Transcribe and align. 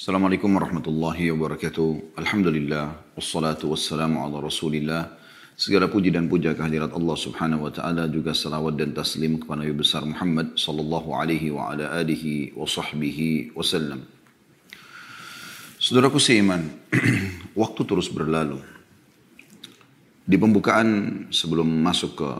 Assalamualaikum 0.00 0.56
warahmatullahi 0.56 1.28
wabarakatuh. 1.28 2.16
Alhamdulillah, 2.16 3.12
wassalatu 3.20 3.68
wassalamu 3.68 4.24
ala 4.24 4.40
rasulillah. 4.40 5.12
Segala 5.52 5.92
puji 5.92 6.08
dan 6.08 6.24
puja 6.24 6.56
kehadirat 6.56 6.96
Allah 6.96 7.12
subhanahu 7.20 7.68
wa 7.68 7.72
ta'ala 7.76 8.08
juga 8.08 8.32
salawat 8.32 8.80
dan 8.80 8.96
taslim 8.96 9.44
kepada 9.44 9.60
Nabi 9.60 9.76
besar 9.76 10.00
Muhammad 10.08 10.56
sallallahu 10.56 11.12
alaihi 11.12 11.52
wa 11.52 11.68
ala 11.68 11.92
alihi 12.00 12.56
wa 12.56 12.64
sahbihi 12.64 13.52
wasallam. 13.52 14.08
Saudaraku 15.76 16.16
seiman, 16.16 16.64
waktu 17.60 17.84
terus 17.84 18.08
berlalu. 18.08 18.56
Di 20.24 20.40
pembukaan 20.40 20.88
sebelum 21.28 21.68
masuk 21.68 22.24
ke 22.24 22.30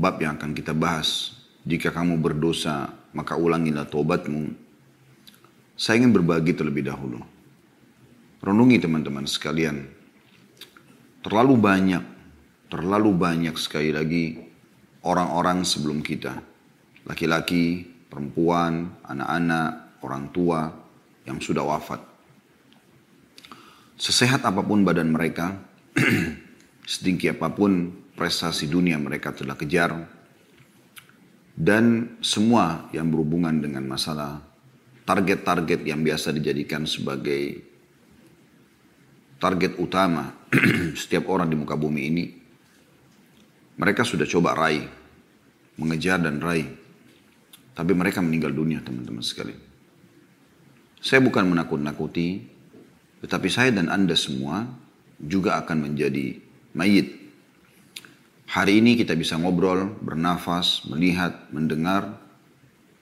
bab 0.00 0.16
yang 0.16 0.40
akan 0.40 0.56
kita 0.56 0.72
bahas, 0.72 1.36
jika 1.60 1.92
kamu 1.92 2.16
berdosa 2.24 2.88
maka 3.12 3.36
ulangilah 3.36 3.84
tobatmu 3.84 4.69
saya 5.80 6.04
ingin 6.04 6.12
berbagi 6.12 6.52
terlebih 6.52 6.84
dahulu. 6.84 7.24
Renungi 8.44 8.76
teman-teman 8.84 9.24
sekalian. 9.24 9.88
Terlalu 11.24 11.56
banyak, 11.56 12.04
terlalu 12.68 13.16
banyak 13.16 13.56
sekali 13.56 13.88
lagi 13.88 14.36
orang-orang 15.00 15.64
sebelum 15.64 16.04
kita. 16.04 16.36
Laki-laki, 17.08 17.88
perempuan, 18.12 18.92
anak-anak, 19.08 20.04
orang 20.04 20.28
tua 20.36 20.68
yang 21.24 21.40
sudah 21.40 21.64
wafat. 21.64 22.04
Sesehat 23.96 24.44
apa 24.44 24.60
pun 24.60 24.84
badan 24.84 25.08
mereka, 25.08 25.56
setinggi 26.92 27.32
apa 27.32 27.48
pun 27.56 27.88
prestasi 28.20 28.68
dunia 28.68 29.00
mereka 29.00 29.32
telah 29.32 29.56
kejar, 29.56 29.96
dan 31.56 32.16
semua 32.20 32.88
yang 32.92 33.08
berhubungan 33.08 33.64
dengan 33.64 33.88
masalah 33.88 34.49
target-target 35.10 35.82
yang 35.90 36.06
biasa 36.06 36.30
dijadikan 36.30 36.86
sebagai 36.86 37.58
target 39.42 39.74
utama 39.82 40.46
setiap 41.02 41.26
orang 41.26 41.50
di 41.50 41.58
muka 41.58 41.74
bumi 41.74 42.02
ini, 42.06 42.24
mereka 43.74 44.06
sudah 44.06 44.22
coba 44.30 44.54
raih, 44.54 44.86
mengejar 45.82 46.22
dan 46.22 46.38
raih. 46.38 46.70
Tapi 47.74 47.90
mereka 47.90 48.22
meninggal 48.22 48.54
dunia 48.54 48.78
teman-teman 48.86 49.24
sekali. 49.26 49.50
Saya 51.02 51.18
bukan 51.26 51.42
menakut-nakuti, 51.58 52.46
tetapi 53.26 53.50
saya 53.50 53.74
dan 53.74 53.90
Anda 53.90 54.14
semua 54.14 54.62
juga 55.18 55.58
akan 55.58 55.90
menjadi 55.90 56.38
mayit. 56.78 57.18
Hari 58.46 58.78
ini 58.78 58.94
kita 58.94 59.18
bisa 59.18 59.34
ngobrol, 59.42 59.90
bernafas, 60.06 60.86
melihat, 60.86 61.50
mendengar. 61.50 62.14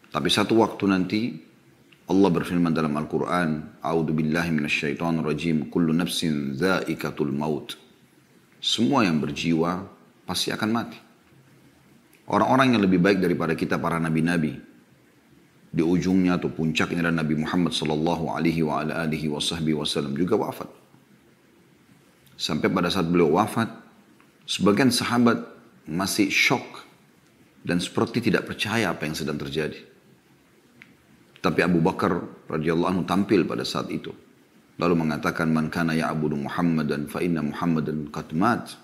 Tapi 0.09 0.29
satu 0.33 0.57
waktu 0.65 0.85
nanti 0.89 1.48
Allah 2.09 2.31
berfirman 2.33 2.73
dalam 2.73 2.97
Al-Quran, 2.97 3.81
A'udhu 3.85 4.17
billahi 4.17 4.49
minasyaitan 4.49 5.21
rajim, 5.21 5.69
Kullu 5.69 5.93
nafsin 5.93 6.57
zaikatul 6.57 7.37
maut. 7.37 7.77
Semua 8.65 9.05
yang 9.05 9.21
berjiwa 9.21 9.85
pasti 10.25 10.49
akan 10.49 10.71
mati. 10.73 10.97
Orang-orang 12.33 12.77
yang 12.77 12.83
lebih 12.85 13.01
baik 13.01 13.21
daripada 13.21 13.53
kita 13.53 13.77
para 13.77 14.01
nabi-nabi, 14.01 14.57
di 15.69 15.85
ujungnya 15.85 16.41
atau 16.41 16.49
puncaknya 16.49 17.05
adalah 17.05 17.21
Nabi 17.21 17.45
Muhammad 17.45 17.77
sallallahu 17.77 18.33
alaihi 18.33 18.65
wa 18.65 18.81
ala 18.81 19.05
alihi 19.05 19.29
wasallam 19.29 20.17
juga 20.17 20.41
wafat. 20.41 20.69
Sampai 22.41 22.73
pada 22.73 22.89
saat 22.89 23.05
beliau 23.05 23.37
wafat, 23.37 23.69
sebagian 24.49 24.89
sahabat 24.89 25.45
masih 25.85 26.33
shock 26.33 26.85
dan 27.65 27.81
seperti 27.81 28.33
tidak 28.33 28.49
percaya 28.49 28.93
apa 28.93 29.05
yang 29.05 29.17
sedang 29.17 29.37
terjadi. 29.37 29.88
Tapi 31.39 31.61
Abu 31.63 31.79
Bakar 31.79 32.19
radhiyallahu 32.51 32.91
anhu 32.91 33.03
tampil 33.07 33.47
pada 33.47 33.63
saat 33.63 33.89
itu. 33.95 34.11
Lalu 34.79 34.95
mengatakan 34.95 35.51
man 35.51 35.71
kana 35.71 35.95
ya'budu 35.95 36.39
Muhammadan 36.39 37.11
fa 37.11 37.19
inna 37.23 37.43
Muhammadan 37.43 38.11
qad 38.11 38.31
mat. 38.35 38.75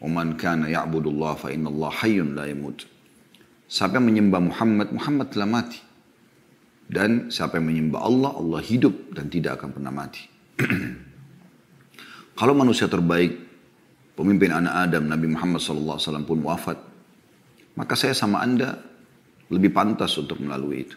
Wa 0.00 0.08
man 0.08 0.36
kana 0.36 0.68
ya'budu 0.68 1.12
Allah 1.12 1.32
fa 1.36 1.48
inna 1.52 1.68
Allah 1.68 1.90
hayyun 1.92 2.36
la 2.36 2.48
yamut. 2.48 2.84
Siapa 3.68 3.96
yang 3.96 4.12
menyembah 4.12 4.40
Muhammad, 4.40 4.88
Muhammad 4.92 5.26
telah 5.32 5.48
mati. 5.48 5.80
Dan 6.92 7.32
siapa 7.32 7.56
yang 7.56 7.72
menyembah 7.72 8.00
Allah, 8.04 8.30
Allah 8.36 8.60
hidup 8.60 9.16
dan 9.16 9.32
tidak 9.32 9.60
akan 9.60 9.70
pernah 9.72 9.92
mati. 9.92 10.28
Kalau 12.38 12.52
manusia 12.52 12.84
terbaik, 12.84 13.32
pemimpin 14.12 14.52
anak 14.52 14.88
Adam, 14.88 15.08
Nabi 15.08 15.32
Muhammad 15.32 15.60
SAW 15.64 15.96
pun 16.28 16.44
wafat, 16.44 16.76
maka 17.76 17.96
saya 17.96 18.12
sama 18.12 18.44
anda 18.44 18.76
lebih 19.48 19.72
pantas 19.72 20.12
untuk 20.20 20.40
melalui 20.40 20.84
itu. 20.84 20.96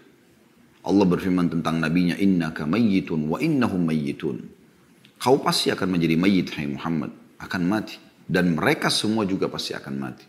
Allah 0.86 1.06
berfirman 1.10 1.50
tentang 1.50 1.82
nabinya 1.82 2.14
innaka 2.14 2.70
mayyitun 2.70 3.26
wa 3.26 3.42
innahum 3.42 3.82
mayyitun. 3.90 4.38
Kau 5.18 5.42
pasti 5.42 5.74
akan 5.74 5.98
menjadi 5.98 6.14
mayyit 6.14 6.54
hai 6.54 6.70
Muhammad, 6.70 7.10
akan 7.42 7.62
mati 7.66 7.98
dan 8.30 8.54
mereka 8.54 8.94
semua 8.94 9.26
juga 9.26 9.50
pasti 9.50 9.74
akan 9.74 9.94
mati. 9.98 10.26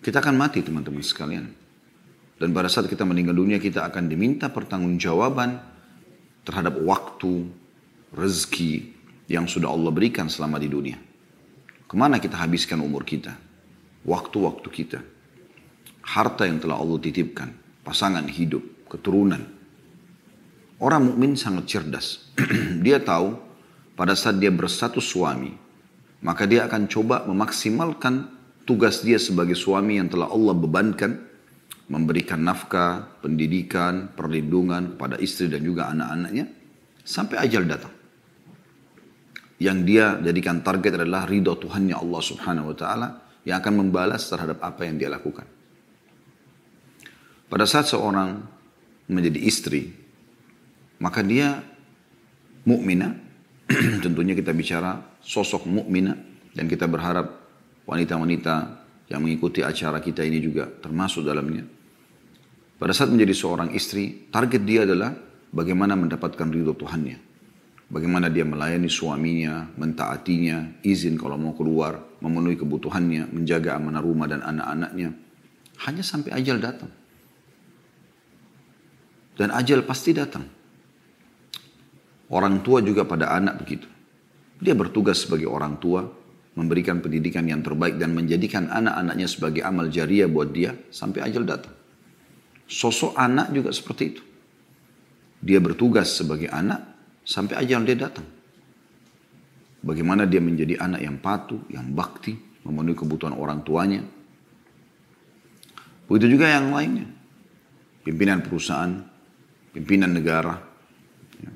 Kita 0.00 0.24
akan 0.24 0.34
mati 0.34 0.64
teman-teman 0.64 1.04
sekalian. 1.04 1.46
Dan 2.40 2.50
pada 2.50 2.66
saat 2.66 2.88
kita 2.88 3.06
meninggal 3.06 3.38
dunia 3.38 3.62
kita 3.62 3.86
akan 3.86 4.10
diminta 4.10 4.50
pertanggungjawaban 4.50 5.62
terhadap 6.42 6.74
waktu, 6.82 7.46
rezeki 8.16 8.92
yang 9.30 9.46
sudah 9.46 9.70
Allah 9.70 9.94
berikan 9.94 10.26
selama 10.26 10.58
di 10.58 10.66
dunia. 10.66 10.98
Ke 11.86 11.94
mana 11.94 12.18
kita 12.18 12.40
habiskan 12.40 12.82
umur 12.82 13.06
kita? 13.06 13.36
Waktu-waktu 14.02 14.68
kita. 14.72 15.00
Harta 16.02 16.48
yang 16.50 16.58
telah 16.58 16.82
Allah 16.82 16.98
titipkan. 16.98 17.54
Pasangan 17.86 18.26
hidup 18.26 18.81
keturunan. 18.92 19.40
Orang 20.76 21.08
mukmin 21.08 21.32
sangat 21.32 21.64
cerdas. 21.72 22.28
dia 22.84 23.00
tahu 23.00 23.32
pada 23.96 24.12
saat 24.12 24.36
dia 24.36 24.52
berstatus 24.52 25.08
suami, 25.08 25.56
maka 26.20 26.44
dia 26.44 26.68
akan 26.68 26.84
coba 26.92 27.24
memaksimalkan 27.24 28.28
tugas 28.68 29.00
dia 29.00 29.16
sebagai 29.16 29.56
suami 29.56 29.96
yang 29.96 30.12
telah 30.12 30.28
Allah 30.28 30.52
bebankan, 30.52 31.12
memberikan 31.88 32.44
nafkah, 32.44 33.08
pendidikan, 33.24 34.12
perlindungan 34.12 35.00
pada 35.00 35.16
istri 35.16 35.48
dan 35.48 35.64
juga 35.64 35.88
anak-anaknya, 35.88 36.44
sampai 37.00 37.36
ajal 37.40 37.64
datang. 37.64 37.94
Yang 39.62 39.78
dia 39.86 40.18
jadikan 40.18 40.58
target 40.66 40.98
adalah 40.98 41.22
ridho 41.30 41.54
Tuhannya 41.54 41.94
Allah 41.94 42.22
subhanahu 42.22 42.74
wa 42.74 42.76
ta'ala 42.76 43.08
yang 43.46 43.62
akan 43.62 43.86
membalas 43.86 44.26
terhadap 44.26 44.58
apa 44.58 44.82
yang 44.82 44.98
dia 44.98 45.06
lakukan. 45.06 45.46
Pada 47.46 47.68
saat 47.68 47.86
seorang 47.86 48.42
menjadi 49.12 49.38
istri, 49.44 49.92
maka 50.98 51.20
dia 51.20 51.60
mukmina. 52.64 53.14
Tentunya 54.04 54.34
kita 54.34 54.50
bicara 54.52 54.98
sosok 55.22 55.68
mukmina 55.68 56.16
dan 56.52 56.66
kita 56.66 56.90
berharap 56.90 57.30
wanita-wanita 57.86 58.54
yang 59.12 59.20
mengikuti 59.22 59.60
acara 59.60 60.00
kita 60.00 60.24
ini 60.24 60.40
juga 60.40 60.68
termasuk 60.68 61.24
dalamnya. 61.24 61.64
Pada 62.80 62.90
saat 62.90 63.14
menjadi 63.14 63.30
seorang 63.30 63.70
istri, 63.76 64.26
target 64.32 64.62
dia 64.66 64.82
adalah 64.82 65.14
bagaimana 65.54 65.94
mendapatkan 65.94 66.48
ridho 66.50 66.74
Tuhannya. 66.74 67.30
Bagaimana 67.92 68.32
dia 68.32 68.48
melayani 68.48 68.88
suaminya, 68.88 69.68
mentaatinya, 69.76 70.80
izin 70.80 71.20
kalau 71.20 71.36
mau 71.36 71.52
keluar, 71.52 72.00
memenuhi 72.24 72.56
kebutuhannya, 72.56 73.28
menjaga 73.36 73.76
amanah 73.76 74.00
rumah 74.00 74.26
dan 74.32 74.40
anak-anaknya. 74.40 75.12
Hanya 75.84 76.00
sampai 76.00 76.32
ajal 76.32 76.56
datang. 76.56 76.88
Dan 79.32 79.48
ajal 79.52 79.82
pasti 79.88 80.12
datang. 80.12 80.44
Orang 82.32 82.64
tua 82.64 82.80
juga 82.80 83.04
pada 83.04 83.32
anak 83.32 83.60
begitu. 83.60 83.88
Dia 84.62 84.72
bertugas 84.72 85.24
sebagai 85.24 85.50
orang 85.50 85.76
tua, 85.76 86.06
memberikan 86.56 87.00
pendidikan 87.00 87.44
yang 87.48 87.64
terbaik 87.64 87.96
dan 87.96 88.12
menjadikan 88.12 88.68
anak-anaknya 88.68 89.28
sebagai 89.28 89.64
amal 89.64 89.88
jariah 89.88 90.28
buat 90.28 90.52
dia 90.52 90.76
sampai 90.92 91.24
ajal 91.24 91.44
datang. 91.44 91.74
Sosok 92.68 93.16
anak 93.16 93.52
juga 93.52 93.68
seperti 93.72 94.04
itu. 94.16 94.22
Dia 95.42 95.58
bertugas 95.58 96.14
sebagai 96.14 96.48
anak 96.48 96.80
sampai 97.26 97.58
ajal 97.60 97.82
dia 97.84 97.98
datang. 97.98 98.24
Bagaimana 99.82 100.24
dia 100.24 100.38
menjadi 100.38 100.78
anak 100.78 101.00
yang 101.02 101.18
patuh, 101.18 101.58
yang 101.66 101.90
bakti, 101.90 102.38
memenuhi 102.62 102.94
kebutuhan 102.94 103.34
orang 103.34 103.66
tuanya. 103.66 104.00
Begitu 106.06 106.38
juga 106.38 106.46
yang 106.46 106.70
lainnya. 106.70 107.10
Pimpinan 108.06 108.46
perusahaan, 108.46 108.94
pimpinan 109.77 110.09
negara, 110.09 110.57
ya. 111.37 111.51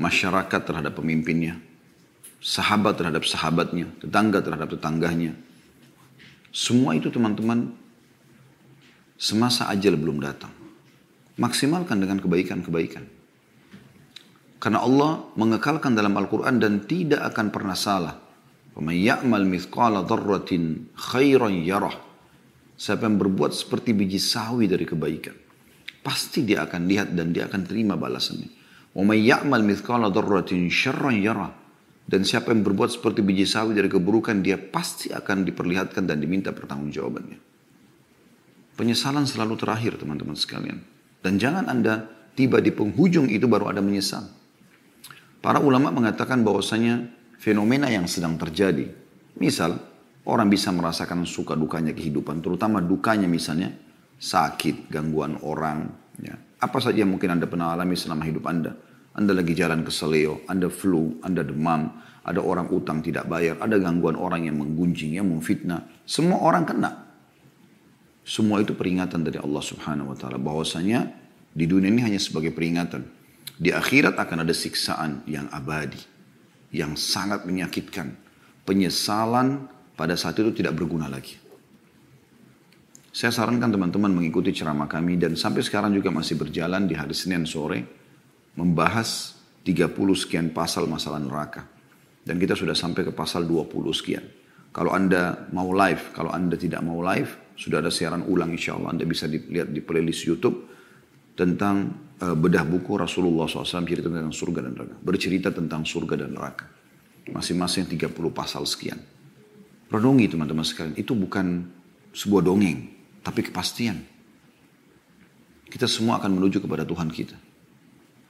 masyarakat 0.00 0.60
terhadap 0.64 0.96
pemimpinnya, 0.96 1.60
sahabat 2.40 2.96
terhadap 2.96 3.28
sahabatnya, 3.28 3.92
tetangga 4.00 4.40
terhadap 4.40 4.72
tetangganya. 4.72 5.36
Semua 6.50 6.96
itu 6.96 7.12
teman-teman 7.12 7.76
semasa 9.20 9.68
ajal 9.68 10.00
belum 10.00 10.24
datang. 10.24 10.50
Maksimalkan 11.36 12.00
dengan 12.00 12.18
kebaikan-kebaikan. 12.20 13.04
Karena 14.60 14.84
Allah 14.84 15.24
mengekalkan 15.40 15.96
dalam 15.96 16.12
Al-Quran 16.16 16.60
dan 16.60 16.84
tidak 16.84 17.32
akan 17.32 17.48
pernah 17.48 17.76
salah. 17.76 18.16
وَمَنْ 18.76 18.96
يَعْمَلْ 18.96 19.42
مِثْقَالَ 19.50 19.94
ذَرَّةٍ 20.06 20.52
خَيْرًا 20.94 21.48
يَرَهُ 21.50 21.94
Siapa 22.80 23.04
yang 23.04 23.20
berbuat 23.20 23.52
seperti 23.52 23.92
biji 23.92 24.16
sawi 24.16 24.64
dari 24.64 24.88
kebaikan 24.88 25.43
Pasti 26.05 26.45
dia 26.45 26.61
akan 26.69 26.85
lihat 26.85 27.17
dan 27.17 27.33
dia 27.33 27.49
akan 27.49 27.65
terima 27.65 27.97
balasannya. 27.97 28.53
May 28.93 29.25
ya'mal 29.25 29.65
mithqala 29.65 30.13
dzarratin 30.13 30.69
syarran 30.69 31.17
yara. 31.17 31.49
Dan 32.05 32.21
siapa 32.21 32.53
yang 32.53 32.61
berbuat 32.61 32.93
seperti 32.93 33.25
biji 33.25 33.49
sawi 33.49 33.73
dari 33.73 33.89
keburukan, 33.89 34.45
dia 34.45 34.61
pasti 34.61 35.09
akan 35.09 35.41
diperlihatkan 35.41 36.05
dan 36.05 36.21
diminta 36.21 36.53
pertanggungjawabannya. 36.53 37.41
Penyesalan 38.77 39.25
selalu 39.25 39.57
terakhir 39.57 39.97
teman-teman 39.97 40.37
sekalian. 40.37 40.77
Dan 41.25 41.41
jangan 41.41 41.65
Anda 41.65 42.05
tiba 42.37 42.61
di 42.61 42.69
penghujung 42.69 43.25
itu 43.33 43.49
baru 43.49 43.73
ada 43.73 43.81
menyesal. 43.81 44.29
Para 45.41 45.57
ulama 45.57 45.89
mengatakan 45.89 46.45
bahwasanya 46.45 47.09
fenomena 47.41 47.89
yang 47.89 48.05
sedang 48.05 48.37
terjadi. 48.37 48.85
Misal, 49.41 49.81
orang 50.29 50.53
bisa 50.53 50.69
merasakan 50.69 51.25
suka 51.25 51.57
dukanya 51.57 51.97
kehidupan, 51.97 52.45
terutama 52.45 52.85
dukanya 52.85 53.25
misalnya 53.25 53.73
sakit, 54.19 54.89
gangguan 54.89 55.39
orang, 55.43 55.91
ya. 56.21 56.35
apa 56.59 56.77
saja 56.79 57.03
yang 57.03 57.11
mungkin 57.11 57.35
Anda 57.35 57.45
pernah 57.45 57.75
alami 57.75 57.95
selama 57.99 58.23
hidup 58.23 58.45
Anda. 58.47 58.71
Anda 59.15 59.31
lagi 59.31 59.55
jalan 59.55 59.87
ke 59.87 59.91
seleo, 59.95 60.43
Anda 60.51 60.67
flu, 60.67 61.23
Anda 61.23 61.47
demam, 61.47 61.87
ada 62.25 62.41
orang 62.41 62.67
utang 62.73 63.05
tidak 63.05 63.29
bayar, 63.29 63.61
ada 63.61 63.77
gangguan 63.77 64.17
orang 64.17 64.49
yang 64.49 64.57
menggunjing, 64.57 65.15
yang 65.15 65.29
memfitnah. 65.29 66.03
Semua 66.03 66.41
orang 66.41 66.65
kena. 66.65 66.91
Semua 68.25 68.65
itu 68.65 68.73
peringatan 68.73 69.21
dari 69.21 69.37
Allah 69.37 69.61
subhanahu 69.61 70.09
wa 70.11 70.17
ta'ala. 70.17 70.41
Bahwasanya 70.41 71.05
di 71.53 71.69
dunia 71.69 71.93
ini 71.93 72.01
hanya 72.01 72.17
sebagai 72.17 72.49
peringatan. 72.49 73.05
Di 73.55 73.69
akhirat 73.69 74.17
akan 74.17 74.41
ada 74.41 74.51
siksaan 74.51 75.21
yang 75.29 75.45
abadi. 75.53 76.01
Yang 76.73 76.97
sangat 77.05 77.45
menyakitkan. 77.45 78.17
Penyesalan 78.65 79.69
pada 79.93 80.17
saat 80.17 80.41
itu 80.41 80.49
tidak 80.49 80.73
berguna 80.75 81.05
lagi. 81.05 81.37
Saya 83.15 83.31
sarankan 83.31 83.71
teman-teman 83.71 84.11
mengikuti 84.11 84.51
ceramah 84.51 84.91
kami 84.91 85.15
dan 85.15 85.39
sampai 85.39 85.63
sekarang 85.63 85.95
juga 85.95 86.11
masih 86.11 86.35
berjalan 86.35 86.83
di 86.83 86.99
hari 86.99 87.15
Senin 87.15 87.47
sore 87.47 87.79
membahas 88.59 89.39
30 89.63 89.87
sekian 90.19 90.51
pasal 90.51 90.83
masalah 90.91 91.23
neraka. 91.23 91.63
Dan 92.27 92.35
kita 92.35 92.59
sudah 92.59 92.75
sampai 92.75 93.07
ke 93.07 93.15
pasal 93.15 93.47
20 93.47 93.71
sekian. 93.95 94.19
Kalau 94.75 94.91
Anda 94.91 95.47
mau 95.55 95.71
live, 95.71 96.11
kalau 96.11 96.35
Anda 96.35 96.59
tidak 96.59 96.83
mau 96.83 96.99
live, 96.99 97.55
sudah 97.55 97.79
ada 97.79 97.87
siaran 97.87 98.27
ulang 98.27 98.51
insya 98.51 98.75
Allah. 98.75 98.99
Anda 98.99 99.07
bisa 99.07 99.31
dilihat 99.31 99.71
di 99.71 99.79
playlist 99.79 100.27
Youtube 100.27 100.67
tentang 101.39 101.95
uh, 102.19 102.35
bedah 102.35 102.67
buku 102.67 102.99
Rasulullah 102.99 103.47
SAW 103.47 103.87
cerita 103.87 104.11
tentang 104.11 104.35
surga 104.35 104.59
dan 104.59 104.75
neraka. 104.75 104.95
Bercerita 104.99 105.55
tentang 105.55 105.87
surga 105.87 106.19
dan 106.19 106.35
neraka. 106.35 106.67
Masing-masing 107.31 107.87
30 107.87 108.11
pasal 108.35 108.67
sekian. 108.67 108.99
Renungi 109.87 110.27
teman-teman 110.27 110.67
sekalian, 110.67 110.99
itu 110.99 111.15
bukan 111.15 111.63
sebuah 112.11 112.43
dongeng, 112.43 112.94
tapi 113.25 113.41
kepastian. 113.41 113.97
Kita 115.65 115.89
semua 115.89 116.21
akan 116.21 116.37
menuju 116.37 116.61
kepada 116.61 116.85
Tuhan 116.85 117.09
kita. 117.09 117.33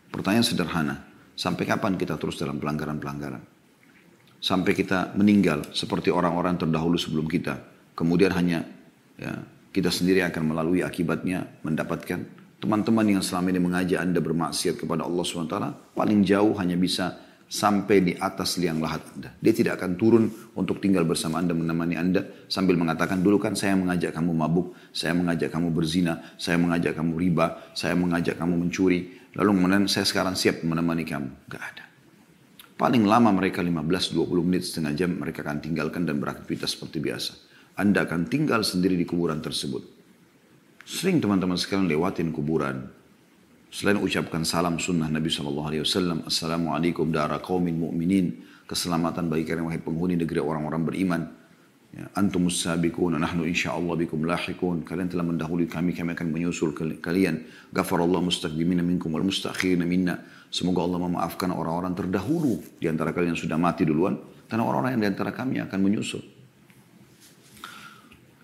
Pertanyaan 0.07 0.47
sederhana, 0.47 0.95
sampai 1.35 1.67
kapan 1.67 1.99
kita 1.99 2.15
terus 2.15 2.39
dalam 2.39 2.55
pelanggaran-pelanggaran? 2.63 3.43
Sampai 4.39 4.71
kita 4.71 5.11
meninggal 5.19 5.75
seperti 5.75 6.15
orang-orang 6.15 6.55
terdahulu 6.55 6.95
sebelum 6.95 7.27
kita. 7.27 7.59
Kemudian 7.91 8.31
hanya 8.31 8.63
ya, 9.19 9.35
kita 9.75 9.91
sendiri 9.91 10.23
akan 10.23 10.55
melalui 10.55 10.79
akibatnya 10.79 11.43
mendapatkan 11.67 12.23
teman-teman 12.63 13.19
yang 13.19 13.23
selama 13.23 13.51
ini 13.51 13.59
mengajak 13.59 13.99
Anda 13.99 14.23
bermaksiat 14.23 14.79
kepada 14.79 15.03
Allah 15.03 15.23
SWT 15.27 15.57
paling 15.91 16.23
jauh 16.23 16.55
hanya 16.55 16.79
bisa 16.79 17.24
sampai 17.55 18.03
di 18.03 18.13
atas 18.19 18.59
liang 18.59 18.83
lahat 18.83 19.15
Anda. 19.15 19.31
Dia 19.39 19.55
tidak 19.55 19.79
akan 19.79 19.95
turun 19.95 20.27
untuk 20.59 20.83
tinggal 20.83 21.07
bersama 21.07 21.39
Anda, 21.39 21.55
menemani 21.55 21.95
Anda 21.95 22.27
sambil 22.51 22.75
mengatakan, 22.75 23.23
dulu 23.23 23.39
kan 23.39 23.55
saya 23.55 23.79
mengajak 23.79 24.11
kamu 24.11 24.35
mabuk, 24.35 24.75
saya 24.91 25.15
mengajak 25.15 25.55
kamu 25.55 25.71
berzina, 25.71 26.35
saya 26.35 26.59
mengajak 26.59 26.99
kamu 26.99 27.15
riba, 27.15 27.71
saya 27.71 27.95
mengajak 27.95 28.35
kamu 28.35 28.59
mencuri. 28.59 29.31
Lalu 29.39 29.49
kemudian 29.55 29.87
saya 29.87 30.03
sekarang 30.03 30.35
siap 30.35 30.67
menemani 30.67 31.07
kamu. 31.07 31.47
Gak 31.47 31.63
ada. 31.63 31.85
Paling 32.75 33.07
lama 33.07 33.31
mereka 33.31 33.63
15-20 33.63 34.27
menit 34.43 34.67
setengah 34.67 34.91
jam 34.91 35.15
mereka 35.15 35.47
akan 35.47 35.63
tinggalkan 35.63 36.03
dan 36.03 36.19
beraktivitas 36.19 36.75
seperti 36.75 36.99
biasa. 36.99 37.31
Anda 37.79 38.03
akan 38.03 38.27
tinggal 38.27 38.67
sendiri 38.67 38.99
di 38.99 39.07
kuburan 39.07 39.39
tersebut. 39.39 39.83
Sering 40.83 41.23
teman-teman 41.23 41.55
sekalian 41.55 41.87
lewatin 41.87 42.35
kuburan. 42.35 42.91
Selain 43.75 43.99
ucapkan 43.99 44.47
salam 44.47 44.79
sunnah 44.79 45.11
Nabi 45.11 45.27
SAW, 45.27 45.67
Assalamualaikum 46.23 47.11
dara 47.11 47.43
qawmin 47.43 47.75
mu'minin, 47.75 48.39
keselamatan 48.63 49.27
bagi 49.27 49.43
kalian 49.43 49.67
wahai 49.67 49.83
penghuni 49.83 50.15
negeri 50.15 50.39
orang-orang 50.39 50.87
beriman. 50.87 51.27
Ya, 51.91 52.07
antum 52.15 52.47
sabiqun 52.47 53.19
nahnu 53.19 53.43
insyaallah 53.43 53.99
bikum 53.99 54.23
lahiqun. 54.23 54.87
Kalian 54.87 55.11
telah 55.11 55.27
mendahului 55.27 55.67
kami, 55.67 55.91
kami 55.91 56.15
akan 56.15 56.27
menyusul 56.31 56.71
kalian. 57.03 57.43
Ghafarallahu 57.75 58.31
mustaqdimina 58.31 58.79
minkum 58.79 59.11
wal 59.11 59.27
mustakhirina 59.27 59.83
minna. 59.83 60.23
Semoga 60.47 60.87
Allah 60.87 61.11
memaafkan 61.11 61.51
orang-orang 61.51 61.99
terdahulu 61.99 62.63
di 62.79 62.87
antara 62.87 63.11
kalian 63.11 63.35
yang 63.35 63.43
sudah 63.43 63.59
mati 63.59 63.83
duluan 63.83 64.15
karena 64.47 64.63
orang-orang 64.63 64.95
yang 64.95 65.03
di 65.03 65.09
antara 65.11 65.35
kami 65.35 65.59
akan 65.59 65.79
menyusul. 65.83 66.23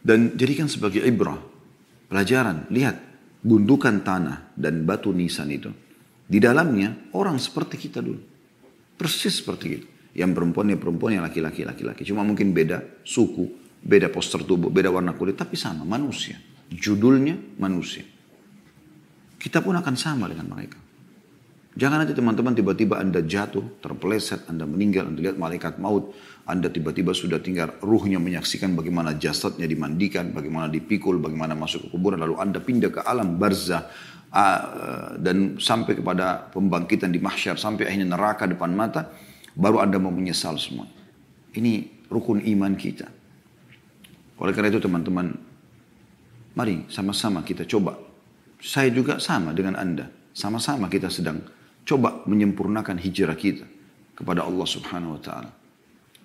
Dan 0.03 0.35
jadikan 0.35 0.67
sebagai 0.67 0.99
ibrah, 1.07 1.39
pelajaran. 2.11 2.67
Lihat, 2.67 3.10
gundukan 3.41 4.05
tanah 4.05 4.53
dan 4.53 4.85
batu 4.85 5.09
nisan 5.11 5.49
itu. 5.49 5.69
Di 6.31 6.39
dalamnya 6.39 7.11
orang 7.17 7.35
seperti 7.41 7.75
kita 7.75 7.99
dulu. 7.99 8.21
Persis 8.95 9.41
seperti 9.41 9.67
itu. 9.67 9.87
Yang 10.15 10.31
perempuan 10.37 10.71
ya 10.71 10.77
perempuan, 10.79 11.11
yang 11.19 11.25
laki-laki 11.25 11.65
laki-laki. 11.65 12.07
Cuma 12.07 12.21
mungkin 12.23 12.55
beda 12.55 13.03
suku, 13.03 13.47
beda 13.81 14.11
postur 14.11 14.43
tubuh, 14.43 14.71
beda 14.71 14.91
warna 14.91 15.15
kulit, 15.15 15.35
tapi 15.35 15.55
sama 15.59 15.83
manusia. 15.83 16.39
Judulnya 16.71 17.35
manusia. 17.59 18.03
Kita 19.35 19.59
pun 19.59 19.75
akan 19.75 19.95
sama 19.97 20.29
dengan 20.29 20.47
mereka. 20.47 20.90
Jangan 21.71 22.03
nanti 22.03 22.11
teman-teman 22.11 22.51
tiba-tiba 22.51 22.99
Anda 22.99 23.23
jatuh, 23.23 23.79
terpeleset, 23.79 24.43
Anda 24.51 24.67
meninggal, 24.67 25.07
Anda 25.07 25.23
lihat 25.23 25.39
malaikat 25.39 25.79
maut, 25.79 26.11
Anda 26.43 26.67
tiba-tiba 26.67 27.15
sudah 27.15 27.39
tinggal 27.39 27.79
ruhnya 27.79 28.19
menyaksikan 28.19 28.75
bagaimana 28.75 29.15
jasadnya 29.15 29.63
dimandikan, 29.63 30.35
bagaimana 30.35 30.67
dipikul, 30.67 31.23
bagaimana 31.23 31.55
masuk 31.55 31.87
ke 31.87 31.95
kuburan, 31.95 32.19
lalu 32.19 32.35
Anda 32.43 32.59
pindah 32.59 32.91
ke 32.91 33.01
alam 33.07 33.39
barzah, 33.39 33.87
dan 35.15 35.59
sampai 35.63 35.95
kepada 35.95 36.51
pembangkitan 36.51 37.07
di 37.07 37.23
mahsyar, 37.23 37.55
sampai 37.55 37.87
akhirnya 37.87 38.19
neraka 38.19 38.51
depan 38.51 38.75
mata, 38.75 39.07
Baru 39.51 39.83
Anda 39.83 39.99
mau 39.99 40.15
menyesal 40.15 40.55
semua. 40.55 40.87
Ini 41.51 42.07
rukun 42.07 42.39
iman 42.39 42.73
kita. 42.79 43.07
Oleh 44.39 44.53
karena 44.55 44.71
itu 44.71 44.79
teman-teman, 44.79 45.35
mari 46.55 46.87
sama-sama 46.87 47.43
kita 47.43 47.67
coba. 47.67 47.99
Saya 48.63 48.87
juga 48.95 49.19
sama 49.19 49.51
dengan 49.51 49.75
Anda. 49.75 50.07
Sama-sama 50.31 50.87
kita 50.87 51.11
sedang 51.11 51.43
coba 51.85 52.23
menyempurnakan 52.29 52.97
hijrah 53.01 53.37
kita 53.37 53.65
kepada 54.15 54.45
Allah 54.45 54.67
subhanahu 54.67 55.17
wa 55.17 55.21
ta'ala. 55.21 55.51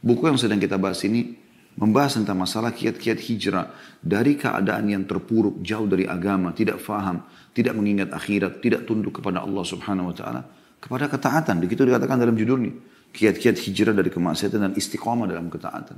Buku 0.04 0.28
yang 0.28 0.38
sedang 0.38 0.60
kita 0.60 0.76
bahas 0.76 1.00
ini 1.08 1.34
membahas 1.76 2.20
tentang 2.20 2.40
masalah 2.40 2.72
kiat-kiat 2.72 3.18
hijrah 3.20 3.72
dari 4.00 4.36
keadaan 4.36 4.88
yang 4.88 5.04
terpuruk, 5.04 5.60
jauh 5.60 5.84
dari 5.84 6.08
agama, 6.08 6.52
tidak 6.56 6.80
faham, 6.80 7.24
tidak 7.52 7.76
mengingat 7.76 8.12
akhirat, 8.12 8.64
tidak 8.64 8.88
tunduk 8.88 9.20
kepada 9.20 9.44
Allah 9.44 9.64
subhanahu 9.64 10.12
wa 10.12 10.16
ta'ala, 10.16 10.40
kepada 10.80 11.08
ketaatan. 11.08 11.60
Begitu 11.60 11.84
dikatakan 11.84 12.16
dalam 12.20 12.36
judulnya 12.36 12.72
kiat-kiat 13.12 13.56
hijrah 13.60 13.96
dari 13.96 14.12
kemaksiatan 14.12 14.60
dan 14.60 14.72
istiqomah 14.76 15.28
dalam 15.28 15.48
ketaatan. 15.48 15.96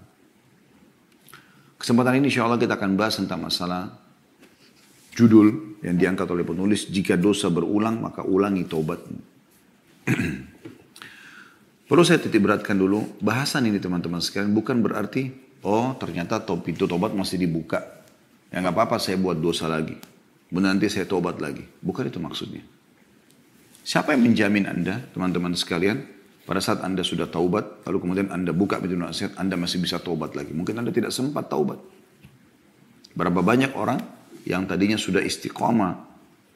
Kesempatan 1.78 2.18
ini 2.18 2.26
insya 2.26 2.42
Allah 2.46 2.58
kita 2.58 2.74
akan 2.74 2.98
bahas 2.98 3.22
tentang 3.22 3.38
masalah 3.38 3.86
judul 5.14 5.78
yang 5.82 5.94
diangkat 5.94 6.26
oleh 6.26 6.42
penulis, 6.42 6.90
jika 6.90 7.14
dosa 7.14 7.50
berulang 7.50 8.02
maka 8.02 8.26
ulangi 8.26 8.66
taubatmu. 8.66 9.37
Perlu 11.88 12.02
saya 12.04 12.20
titik 12.20 12.44
beratkan 12.44 12.76
dulu, 12.76 13.16
bahasan 13.20 13.64
ini 13.68 13.80
teman-teman 13.80 14.20
sekalian 14.20 14.52
bukan 14.52 14.84
berarti, 14.84 15.32
oh 15.64 15.96
ternyata 15.96 16.40
pintu 16.60 16.84
tobat 16.84 17.12
masih 17.16 17.40
dibuka. 17.40 18.04
Ya 18.48 18.60
nggak 18.64 18.76
apa-apa 18.76 18.96
saya 19.00 19.20
buat 19.20 19.36
dosa 19.40 19.68
lagi. 19.68 19.96
Nanti 20.48 20.88
saya 20.88 21.04
tobat 21.04 21.40
lagi. 21.40 21.64
Bukan 21.64 22.08
itu 22.08 22.16
maksudnya. 22.16 22.64
Siapa 23.84 24.12
yang 24.12 24.24
menjamin 24.24 24.68
Anda, 24.68 25.00
teman-teman 25.12 25.56
sekalian, 25.56 26.04
pada 26.48 26.60
saat 26.64 26.80
Anda 26.80 27.04
sudah 27.04 27.28
taubat, 27.28 27.84
lalu 27.84 28.04
kemudian 28.04 28.28
Anda 28.32 28.56
buka 28.56 28.80
pintu 28.80 28.96
nasihat, 28.96 29.36
Anda 29.36 29.60
masih 29.60 29.84
bisa 29.84 30.00
taubat 30.00 30.32
lagi. 30.32 30.52
Mungkin 30.56 30.80
Anda 30.80 30.92
tidak 30.92 31.12
sempat 31.12 31.52
taubat. 31.52 31.76
Berapa 33.12 33.40
banyak 33.44 33.76
orang 33.76 34.00
yang 34.48 34.64
tadinya 34.64 34.96
sudah 34.96 35.20
istiqomah 35.20 36.08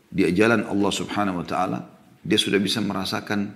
di 0.08 0.28
jalan 0.32 0.64
Allah 0.64 0.92
subhanahu 0.92 1.40
wa 1.40 1.46
ta'ala, 1.48 1.78
dia 2.22 2.38
sudah 2.38 2.62
bisa 2.62 2.78
merasakan 2.78 3.50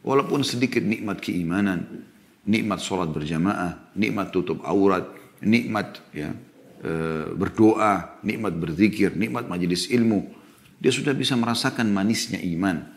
walaupun 0.00 0.40
sedikit 0.40 0.80
nikmat 0.80 1.20
keimanan, 1.20 2.08
nikmat 2.48 2.80
sholat 2.80 3.12
berjamaah, 3.12 3.92
nikmat 3.92 4.32
tutup 4.32 4.64
aurat, 4.64 5.04
nikmat 5.44 6.00
ya, 6.16 6.32
e, 6.80 6.92
berdoa, 7.36 8.22
nikmat 8.24 8.56
berzikir, 8.56 9.12
nikmat 9.12 9.50
majelis 9.50 9.92
ilmu. 9.92 10.32
Dia 10.80 10.92
sudah 10.92 11.12
bisa 11.12 11.36
merasakan 11.36 11.92
manisnya 11.92 12.40
iman. 12.56 12.96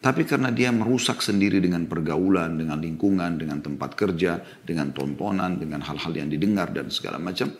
Tapi 0.00 0.24
karena 0.24 0.48
dia 0.48 0.72
merusak 0.72 1.20
sendiri 1.20 1.60
dengan 1.60 1.84
pergaulan, 1.84 2.56
dengan 2.56 2.80
lingkungan, 2.80 3.36
dengan 3.36 3.60
tempat 3.60 3.92
kerja, 3.92 4.40
dengan 4.64 4.96
tontonan, 4.96 5.60
dengan 5.60 5.84
hal-hal 5.84 6.12
yang 6.16 6.32
didengar 6.32 6.72
dan 6.72 6.88
segala 6.88 7.20
macam. 7.20 7.52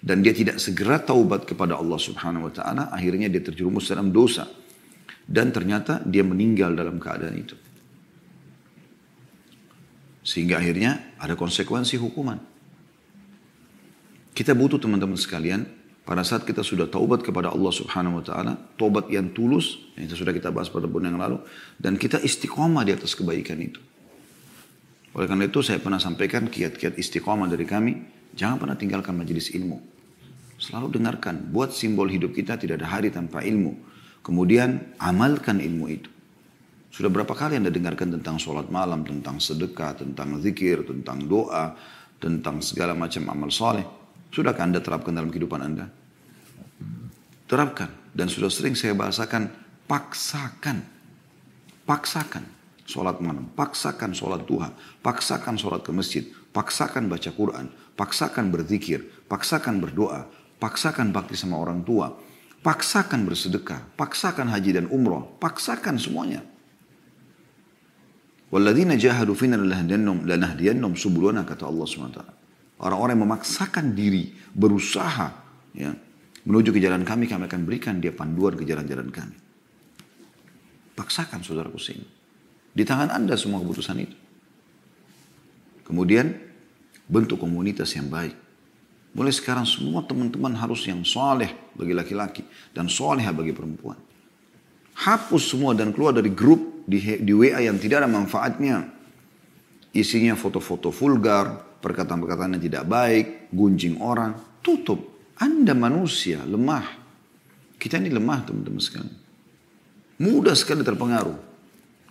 Dan 0.00 0.24
dia 0.24 0.32
tidak 0.32 0.60
segera 0.60 1.00
taubat 1.00 1.44
kepada 1.44 1.76
Allah 1.76 2.00
subhanahu 2.00 2.48
wa 2.48 2.52
ta'ala, 2.52 2.82
akhirnya 2.92 3.28
dia 3.28 3.44
terjerumus 3.44 3.88
dalam 3.88 4.12
dosa. 4.12 4.48
Dan 5.24 5.50
ternyata 5.50 6.04
dia 6.04 6.20
meninggal 6.20 6.76
dalam 6.76 7.00
keadaan 7.00 7.36
itu. 7.36 7.56
Sehingga 10.24 10.60
akhirnya 10.60 11.16
ada 11.20 11.36
konsekuensi 11.36 12.00
hukuman. 12.00 12.40
Kita 14.34 14.56
butuh 14.56 14.80
teman-teman 14.80 15.20
sekalian, 15.20 15.64
pada 16.04 16.20
saat 16.20 16.44
kita 16.44 16.60
sudah 16.60 16.84
taubat 16.90 17.24
kepada 17.24 17.48
Allah 17.48 17.72
subhanahu 17.72 18.20
wa 18.20 18.24
ta'ala, 18.24 18.52
taubat 18.76 19.08
yang 19.08 19.32
tulus, 19.32 19.80
yang 19.96 20.10
sudah 20.10 20.36
kita 20.36 20.52
bahas 20.52 20.68
pada 20.68 20.84
bulan 20.84 21.16
yang 21.16 21.20
lalu, 21.22 21.40
dan 21.80 21.96
kita 21.96 22.20
istiqomah 22.20 22.84
di 22.84 22.92
atas 22.92 23.16
kebaikan 23.16 23.56
itu. 23.62 23.80
Oleh 25.14 25.30
karena 25.30 25.46
itu 25.46 25.62
saya 25.62 25.78
pernah 25.78 26.02
sampaikan 26.02 26.50
kiat-kiat 26.50 26.98
istiqomah 26.98 27.46
dari 27.48 27.64
kami, 27.64 27.92
jangan 28.34 28.58
pernah 28.58 28.76
tinggalkan 28.76 29.14
majelis 29.14 29.48
ilmu. 29.54 29.78
Selalu 30.58 30.98
dengarkan, 30.98 31.54
buat 31.54 31.70
simbol 31.70 32.10
hidup 32.10 32.34
kita 32.34 32.58
tidak 32.58 32.82
ada 32.82 32.88
hari 32.90 33.08
tanpa 33.14 33.40
ilmu. 33.40 33.93
Kemudian 34.24 34.96
amalkan 34.96 35.60
ilmu 35.60 35.86
itu. 35.92 36.08
Sudah 36.88 37.12
berapa 37.12 37.36
kali 37.36 37.60
Anda 37.60 37.68
dengarkan 37.68 38.16
tentang 38.16 38.40
sholat 38.40 38.72
malam, 38.72 39.04
tentang 39.04 39.36
sedekah, 39.36 40.00
tentang 40.00 40.40
zikir, 40.40 40.86
tentang 40.88 41.28
doa, 41.28 41.76
tentang 42.16 42.64
segala 42.64 42.96
macam 42.96 43.28
amal 43.28 43.52
soleh. 43.52 43.84
Sudahkah 44.32 44.64
Anda 44.64 44.80
terapkan 44.80 45.12
dalam 45.12 45.28
kehidupan 45.28 45.60
Anda? 45.60 45.86
Terapkan. 47.44 47.92
Dan 48.14 48.32
sudah 48.32 48.48
sering 48.48 48.72
saya 48.72 48.96
bahasakan, 48.96 49.52
paksakan. 49.84 50.86
Paksakan 51.84 52.54
sholat 52.88 53.20
malam, 53.20 53.48
paksakan 53.52 54.12
sholat 54.12 54.44
duha, 54.48 54.72
paksakan 55.00 55.56
sholat 55.56 55.84
ke 55.84 55.92
masjid, 55.92 56.24
paksakan 56.52 57.08
baca 57.08 57.28
Quran, 57.32 57.66
paksakan 57.96 58.48
berzikir, 58.52 59.04
paksakan 59.28 59.80
berdoa, 59.80 60.28
paksakan 60.60 61.12
bakti 61.12 61.36
sama 61.36 61.60
orang 61.60 61.84
tua, 61.84 62.12
paksakan 62.64 63.28
bersedekah, 63.28 63.92
paksakan 63.94 64.48
haji 64.48 64.80
dan 64.80 64.86
umroh, 64.88 65.36
paksakan 65.36 66.00
semuanya. 66.00 66.40
Walladzina 68.48 68.96
jahadu 68.96 69.36
fina 69.36 69.60
lanahdiyannahum 69.60 70.96
subulana 70.96 71.44
kata 71.44 71.68
Allah 71.68 71.84
SWT. 71.84 72.20
Orang-orang 72.80 73.14
yang 73.20 73.24
memaksakan 73.28 73.92
diri, 73.92 74.32
berusaha 74.56 75.28
ya, 75.76 75.92
menuju 76.48 76.72
ke 76.72 76.80
jalan 76.80 77.04
kami, 77.04 77.28
kami 77.28 77.44
akan 77.46 77.60
berikan 77.68 78.00
dia 78.00 78.16
panduan 78.16 78.56
ke 78.56 78.64
jalan-jalan 78.64 79.12
kami. 79.12 79.36
Paksakan 80.96 81.44
saudaraku 81.44 81.76
sini. 81.76 82.06
Di 82.74 82.82
tangan 82.82 83.10
anda 83.10 83.34
semua 83.38 83.62
keputusan 83.62 83.98
itu. 83.98 84.16
Kemudian 85.84 86.32
bentuk 87.10 87.42
komunitas 87.42 87.92
yang 87.94 88.08
baik. 88.08 88.43
Mulai 89.14 89.30
sekarang 89.30 89.62
semua 89.62 90.02
teman-teman 90.02 90.50
harus 90.58 90.82
yang 90.90 91.06
soleh 91.06 91.54
bagi 91.78 91.94
laki-laki 91.94 92.42
dan 92.74 92.90
soleh 92.90 93.22
bagi 93.30 93.54
perempuan. 93.54 93.94
Hapus 94.94 95.54
semua 95.54 95.74
dan 95.74 95.94
keluar 95.94 96.14
dari 96.14 96.34
grup 96.34 96.86
di, 96.86 96.98
di 97.22 97.32
WA 97.34 97.62
yang 97.62 97.78
tidak 97.78 98.02
ada 98.02 98.10
manfaatnya. 98.10 98.90
Isinya 99.94 100.34
foto-foto 100.34 100.90
vulgar, 100.90 101.78
perkataan-perkataan 101.78 102.58
yang 102.58 102.64
tidak 102.66 102.84
baik, 102.90 103.54
gunjing 103.54 104.02
orang. 104.02 104.34
Tutup. 104.58 105.30
Anda 105.38 105.74
manusia, 105.78 106.42
lemah. 106.42 107.02
Kita 107.78 108.02
ini 108.02 108.10
lemah 108.10 108.38
teman-teman 108.46 108.82
sekalian. 108.82 109.14
Mudah 110.22 110.54
sekali 110.58 110.82
terpengaruh. 110.82 111.38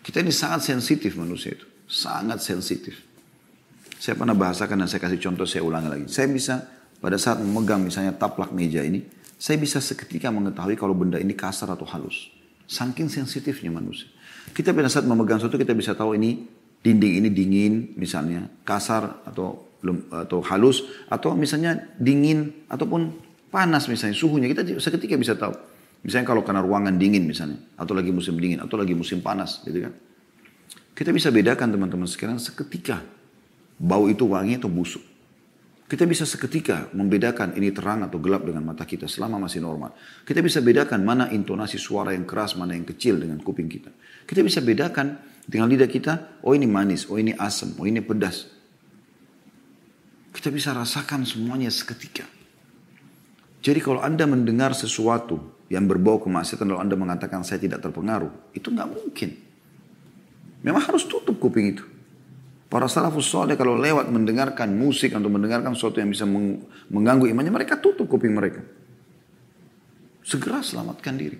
Kita 0.03 0.19
ini 0.19 0.31
sangat 0.31 0.67
sensitif 0.67 1.15
manusia 1.15 1.55
itu. 1.55 1.67
Sangat 1.87 2.43
sensitif. 2.43 2.99
Saya 3.99 4.19
pernah 4.19 4.35
bahasakan 4.35 4.83
dan 4.83 4.87
saya 4.91 4.99
kasih 4.99 5.19
contoh, 5.23 5.47
saya 5.47 5.63
ulangi 5.63 5.87
lagi. 5.87 6.05
Saya 6.11 6.27
bisa 6.27 6.82
pada 7.03 7.19
saat 7.19 7.43
memegang 7.43 7.83
misalnya 7.83 8.15
taplak 8.15 8.55
meja 8.55 8.79
ini, 8.79 9.03
saya 9.35 9.59
bisa 9.59 9.83
seketika 9.83 10.31
mengetahui 10.31 10.79
kalau 10.79 10.95
benda 10.95 11.19
ini 11.19 11.35
kasar 11.35 11.67
atau 11.67 11.83
halus. 11.91 12.31
Saking 12.63 13.11
sensitifnya 13.11 13.67
manusia. 13.67 14.07
Kita 14.55 14.71
pada 14.71 14.87
saat 14.87 15.03
memegang 15.03 15.35
sesuatu 15.35 15.59
kita 15.59 15.75
bisa 15.75 15.99
tahu 15.99 16.15
ini 16.15 16.47
dinding 16.79 17.19
ini 17.19 17.27
dingin 17.27 17.73
misalnya, 17.99 18.47
kasar 18.63 19.19
atau 19.27 19.75
atau 20.15 20.39
halus 20.47 20.87
atau 21.11 21.35
misalnya 21.35 21.91
dingin 21.99 22.71
ataupun 22.71 23.19
panas 23.51 23.91
misalnya 23.91 24.15
suhunya 24.15 24.47
kita 24.47 24.63
seketika 24.79 25.19
bisa 25.19 25.35
tahu. 25.35 25.51
Misalnya 26.07 26.23
kalau 26.23 26.47
karena 26.47 26.63
ruangan 26.63 26.95
dingin 26.95 27.27
misalnya 27.27 27.59
atau 27.75 27.91
lagi 27.91 28.15
musim 28.15 28.39
dingin 28.39 28.63
atau 28.63 28.79
lagi 28.79 28.95
musim 28.95 29.19
panas 29.19 29.59
gitu 29.67 29.83
kan. 29.83 29.93
Kita 30.95 31.11
bisa 31.11 31.35
bedakan 31.35 31.67
teman-teman 31.67 32.07
sekarang 32.07 32.39
seketika 32.39 33.03
bau 33.75 34.07
itu 34.07 34.23
wangi 34.23 34.55
atau 34.55 34.71
busuk. 34.71 35.12
Kita 35.93 36.09
bisa 36.09 36.25
seketika 36.25 36.89
membedakan 36.97 37.53
ini 37.53 37.69
terang 37.69 38.01
atau 38.01 38.17
gelap 38.17 38.49
dengan 38.49 38.65
mata 38.65 38.81
kita 38.81 39.05
selama 39.05 39.45
masih 39.45 39.61
normal. 39.61 39.93
Kita 40.25 40.41
bisa 40.41 40.57
bedakan 40.57 41.05
mana 41.05 41.29
intonasi 41.29 41.77
suara 41.77 42.17
yang 42.17 42.25
keras, 42.25 42.57
mana 42.57 42.73
yang 42.73 42.81
kecil 42.81 43.21
dengan 43.21 43.37
kuping 43.37 43.69
kita. 43.69 43.93
Kita 44.25 44.41
bisa 44.41 44.65
bedakan 44.65 45.21
dengan 45.45 45.69
lidah 45.69 45.85
kita, 45.85 46.41
oh 46.41 46.57
ini 46.57 46.65
manis, 46.65 47.05
oh 47.13 47.21
ini 47.21 47.37
asam, 47.37 47.77
oh 47.77 47.85
ini 47.85 48.01
pedas. 48.01 48.49
Kita 50.33 50.49
bisa 50.49 50.73
rasakan 50.73 51.29
semuanya 51.29 51.69
seketika. 51.69 52.25
Jadi 53.61 53.77
kalau 53.77 54.01
Anda 54.01 54.25
mendengar 54.25 54.73
sesuatu 54.73 55.69
yang 55.69 55.85
berbau 55.85 56.17
kemaksiatan 56.17 56.73
lalu 56.73 56.89
Anda 56.89 56.97
mengatakan 56.97 57.45
saya 57.45 57.61
tidak 57.61 57.85
terpengaruh, 57.85 58.57
itu 58.57 58.65
nggak 58.73 58.89
mungkin. 58.89 59.29
Memang 60.65 60.89
harus 60.89 61.05
tutup 61.05 61.37
kuping 61.37 61.77
itu. 61.77 61.85
Para 62.73 62.89
salafus 62.89 63.29
soleh 63.29 63.53
kalau 63.53 63.77
lewat 63.77 64.09
mendengarkan 64.09 64.73
musik 64.73 65.13
atau 65.13 65.29
mendengarkan 65.29 65.77
sesuatu 65.77 66.01
yang 66.01 66.09
bisa 66.09 66.25
mengganggu 66.89 67.29
imannya, 67.29 67.53
mereka 67.53 67.77
tutup 67.77 68.09
kuping 68.09 68.33
mereka. 68.33 68.65
Segera 70.25 70.65
selamatkan 70.65 71.13
diri. 71.13 71.37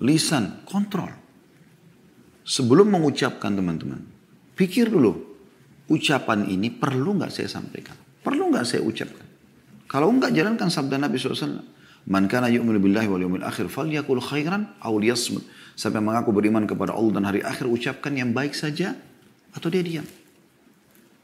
Lisan, 0.00 0.64
kontrol. 0.64 1.12
Sebelum 2.40 2.88
mengucapkan 2.88 3.52
teman-teman, 3.52 4.08
pikir 4.56 4.88
dulu, 4.88 5.20
ucapan 5.92 6.48
ini 6.48 6.72
perlu 6.72 7.20
nggak 7.20 7.28
saya 7.28 7.52
sampaikan? 7.52 8.00
Perlu 8.24 8.56
nggak 8.56 8.64
saya 8.64 8.80
ucapkan? 8.80 9.28
Kalau 9.84 10.08
enggak 10.08 10.32
jalankan 10.32 10.72
sabda 10.72 10.96
Nabi 10.96 11.20
SAW. 11.20 11.60
Man 12.10 12.26
kana 12.26 12.50
yu'minu 12.50 12.82
billahi 12.82 13.06
wal 13.06 13.22
yawmil 13.22 13.46
akhir 13.46 13.70
falyakul 13.70 14.18
khairan 14.18 14.74
aw 14.82 14.90
liyasmut. 14.98 15.46
Sampai 15.78 16.02
mengaku 16.02 16.34
beriman 16.34 16.66
kepada 16.66 16.90
Allah 16.90 17.22
dan 17.22 17.24
hari 17.30 17.40
akhir 17.46 17.70
ucapkan 17.70 18.10
yang 18.18 18.34
baik 18.34 18.52
saja 18.58 18.98
atau 19.54 19.70
dia 19.70 19.86
diam. 19.86 20.06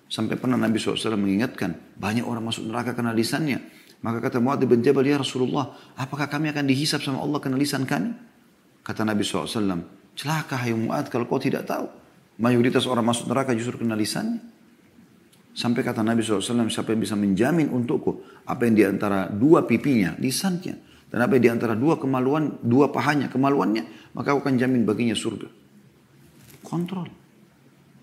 Sampai 0.07 0.39
pernah 0.39 0.55
Nabi 0.55 0.79
SAW 0.79 1.19
mengingatkan 1.19 1.99
banyak 1.99 2.23
orang 2.23 2.47
masuk 2.47 2.71
neraka 2.71 2.95
karena 2.95 3.11
lisannya. 3.11 3.59
Maka 4.07 4.23
kata 4.31 4.39
Mu'ad 4.39 4.63
bin 4.63 4.79
Jabal, 4.79 5.03
ya 5.03 5.19
Rasulullah, 5.19 5.75
apakah 5.99 6.31
kami 6.31 6.55
akan 6.55 6.71
dihisap 6.71 7.03
sama 7.03 7.19
Allah 7.19 7.43
karena 7.43 7.59
lisan 7.59 7.83
kami? 7.83 8.15
Kata 8.87 9.03
Nabi 9.03 9.27
SAW, 9.27 9.83
celaka 10.15 10.63
hai 10.63 10.71
Mu'ad 10.71 11.11
kalau 11.11 11.27
kau 11.27 11.43
tidak 11.43 11.67
tahu. 11.67 11.91
Mayoritas 12.39 12.87
orang 12.87 13.03
masuk 13.03 13.27
neraka 13.27 13.51
justru 13.59 13.83
kena 13.83 13.99
lisannya. 13.99 14.56
Sampai 15.57 15.81
kata 15.81 16.05
Nabi 16.05 16.21
SAW, 16.21 16.69
siapa 16.69 16.93
yang 16.93 17.01
bisa 17.01 17.17
menjamin 17.17 17.73
untukku 17.73 18.45
apa 18.45 18.69
yang 18.69 18.77
di 18.77 18.85
antara 18.85 19.33
dua 19.33 19.65
pipinya, 19.65 20.13
lisannya. 20.21 20.77
Dan 21.09 21.19
apa 21.25 21.41
yang 21.41 21.45
di 21.49 21.51
antara 21.57 21.73
dua 21.73 21.97
kemaluan, 21.97 22.61
dua 22.61 22.93
pahanya, 22.93 23.33
kemaluannya, 23.33 24.13
maka 24.13 24.37
aku 24.37 24.45
akan 24.45 24.61
jamin 24.61 24.85
baginya 24.85 25.17
surga. 25.17 25.49
Kontrol. 26.61 27.09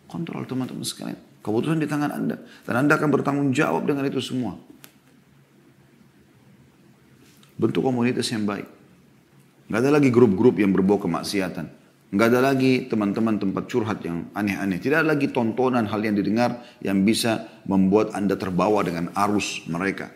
Kontrol 0.10 0.50
teman-teman 0.50 0.82
sekalian. 0.82 1.20
Keputusan 1.46 1.78
di 1.78 1.86
tangan 1.86 2.10
Anda. 2.10 2.42
Dan 2.66 2.90
Anda 2.90 2.98
akan 2.98 3.10
bertanggung 3.14 3.50
jawab 3.54 3.86
dengan 3.86 4.10
itu 4.10 4.18
semua. 4.18 4.58
Bentuk 7.54 7.86
komunitas 7.86 8.34
yang 8.34 8.50
baik. 8.50 8.66
Gak 9.70 9.78
ada 9.78 9.94
lagi 9.94 10.10
grup-grup 10.10 10.58
yang 10.58 10.74
berbau 10.74 10.98
kemaksiatan. 10.98 11.83
Nggak 12.14 12.28
ada 12.30 12.54
lagi 12.54 12.86
teman-teman 12.86 13.42
tempat 13.42 13.66
curhat 13.66 14.06
yang 14.06 14.30
aneh-aneh. 14.38 14.78
Tidak 14.78 15.02
ada 15.02 15.18
lagi 15.18 15.34
tontonan 15.34 15.90
hal 15.90 15.98
yang 15.98 16.14
didengar 16.14 16.62
yang 16.86 17.02
bisa 17.02 17.50
membuat 17.66 18.14
Anda 18.14 18.38
terbawa 18.38 18.86
dengan 18.86 19.10
arus 19.18 19.66
mereka. 19.66 20.14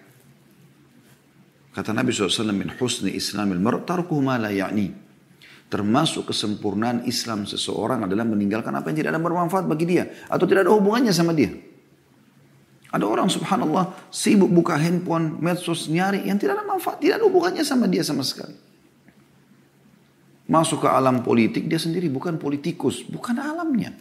Kata 1.73 1.97
Nabi 1.97 2.13
SAW, 2.13 2.53
min 2.53 2.69
husni 2.77 3.17
islamil 3.17 3.57
ma 3.57 4.37
la 4.37 4.53
ya'ni. 4.53 5.09
Termasuk 5.73 6.29
kesempurnaan 6.29 7.09
Islam 7.09 7.49
seseorang 7.49 8.05
adalah 8.05 8.29
meninggalkan 8.29 8.71
apa 8.77 8.93
yang 8.93 9.01
tidak 9.01 9.17
ada 9.17 9.21
bermanfaat 9.21 9.65
bagi 9.65 9.89
dia. 9.89 10.05
Atau 10.29 10.45
tidak 10.45 10.69
ada 10.69 10.77
hubungannya 10.77 11.11
sama 11.11 11.33
dia. 11.33 11.49
Ada 12.93 13.03
orang 13.09 13.25
subhanallah 13.27 14.13
sibuk 14.13 14.53
buka 14.53 14.77
handphone, 14.77 15.41
medsos, 15.41 15.89
nyari 15.89 16.29
yang 16.29 16.37
tidak 16.37 16.61
ada 16.61 16.63
manfaat. 16.63 17.01
Tidak 17.01 17.17
ada 17.17 17.25
hubungannya 17.25 17.65
sama 17.65 17.89
dia 17.89 18.05
sama 18.05 18.21
sekali 18.21 18.66
masuk 20.47 20.83
ke 20.83 20.89
alam 20.89 21.21
politik, 21.21 21.67
dia 21.67 21.77
sendiri 21.77 22.07
bukan 22.07 22.39
politikus, 22.39 23.03
bukan 23.03 23.37
alamnya. 23.37 23.93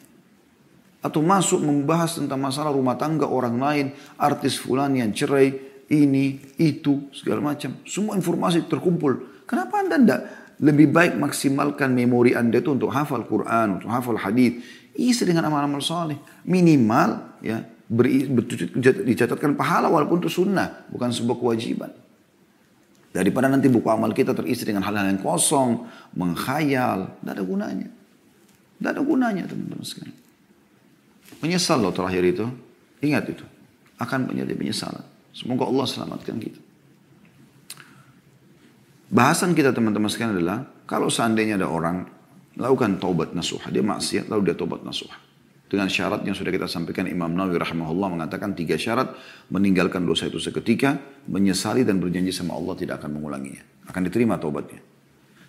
Atau 1.03 1.23
masuk 1.23 1.62
membahas 1.62 2.19
tentang 2.19 2.43
masalah 2.43 2.75
rumah 2.75 2.99
tangga 2.99 3.26
orang 3.26 3.59
lain, 3.59 3.87
artis 4.19 4.59
fulan 4.59 4.95
yang 4.95 5.11
cerai, 5.15 5.55
ini, 5.87 6.43
itu, 6.59 7.11
segala 7.15 7.55
macam. 7.55 7.79
Semua 7.87 8.19
informasi 8.19 8.67
terkumpul. 8.67 9.47
Kenapa 9.47 9.83
anda 9.83 9.99
tidak 9.99 10.21
lebih 10.59 10.91
baik 10.91 11.15
maksimalkan 11.21 11.93
memori 11.93 12.35
anda 12.35 12.59
itu 12.59 12.73
untuk 12.75 12.91
hafal 12.91 13.23
Quran, 13.29 13.79
untuk 13.79 13.91
hafal 13.93 14.19
hadis, 14.19 14.65
isi 14.97 15.23
dengan 15.23 15.47
amal-amal 15.47 15.85
soleh. 15.85 16.19
Minimal 16.49 17.38
ya 17.45 17.62
beri, 17.87 18.26
dicatatkan 19.07 19.55
pahala 19.55 19.87
walaupun 19.87 20.19
itu 20.25 20.43
sunnah, 20.43 20.88
bukan 20.91 21.15
sebuah 21.15 21.38
kewajiban. 21.38 21.91
Daripada 23.16 23.49
nanti 23.49 23.73
buku 23.73 23.88
amal 23.88 24.12
kita 24.12 24.37
terisi 24.37 24.68
dengan 24.68 24.85
hal-hal 24.85 25.08
yang 25.08 25.25
kosong, 25.25 25.88
mengkhayal, 26.12 27.16
tidak 27.16 27.32
ada 27.32 27.44
gunanya. 27.49 27.88
Tidak 28.76 28.90
ada 28.92 29.00
gunanya 29.00 29.49
teman-teman 29.49 29.80
sekalian. 29.88 30.16
Menyesal 31.40 31.80
loh 31.80 31.96
terakhir 31.96 32.20
itu. 32.28 32.44
Ingat 33.00 33.25
itu. 33.32 33.44
Akan 33.96 34.28
menjadi 34.28 34.52
penyesalan. 34.52 35.00
Semoga 35.32 35.64
Allah 35.64 35.88
selamatkan 35.88 36.37
kita. 36.37 36.61
Bahasan 39.08 39.56
kita 39.56 39.73
teman-teman 39.73 40.12
sekalian 40.12 40.37
adalah 40.37 40.68
kalau 40.85 41.08
seandainya 41.08 41.56
ada 41.56 41.73
orang 41.73 42.04
lakukan 42.61 43.00
taubat 43.00 43.32
nasuha, 43.32 43.73
dia 43.73 43.80
maksiat 43.80 44.28
lalu 44.28 44.52
dia 44.52 44.56
taubat 44.61 44.85
nasuha. 44.85 45.16
Dengan 45.66 45.90
syarat 45.90 46.23
yang 46.23 46.38
sudah 46.38 46.54
kita 46.54 46.70
sampaikan 46.70 47.11
Imam 47.11 47.35
Nawawi 47.35 47.58
rahimahullah 47.58 48.14
mengatakan 48.14 48.54
tiga 48.54 48.78
syarat 48.78 49.18
meninggalkan 49.50 50.06
dosa 50.06 50.30
itu 50.30 50.38
seketika, 50.38 50.94
menyesali 51.26 51.82
dan 51.82 51.99
berjanji 51.99 52.30
sama 52.30 52.54
Allah 52.54 52.78
tidak 52.78 53.02
akan 53.02 53.18
mengulanginya. 53.18 53.66
Akan 53.90 54.06
diterima 54.06 54.38
taubatnya. 54.38 54.78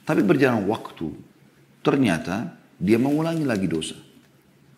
Tapi 0.01 0.25
berjalan 0.25 0.65
waktu, 0.65 1.13
ternyata 1.85 2.57
dia 2.81 2.97
mengulangi 2.97 3.45
lagi 3.45 3.69
dosa. 3.69 3.93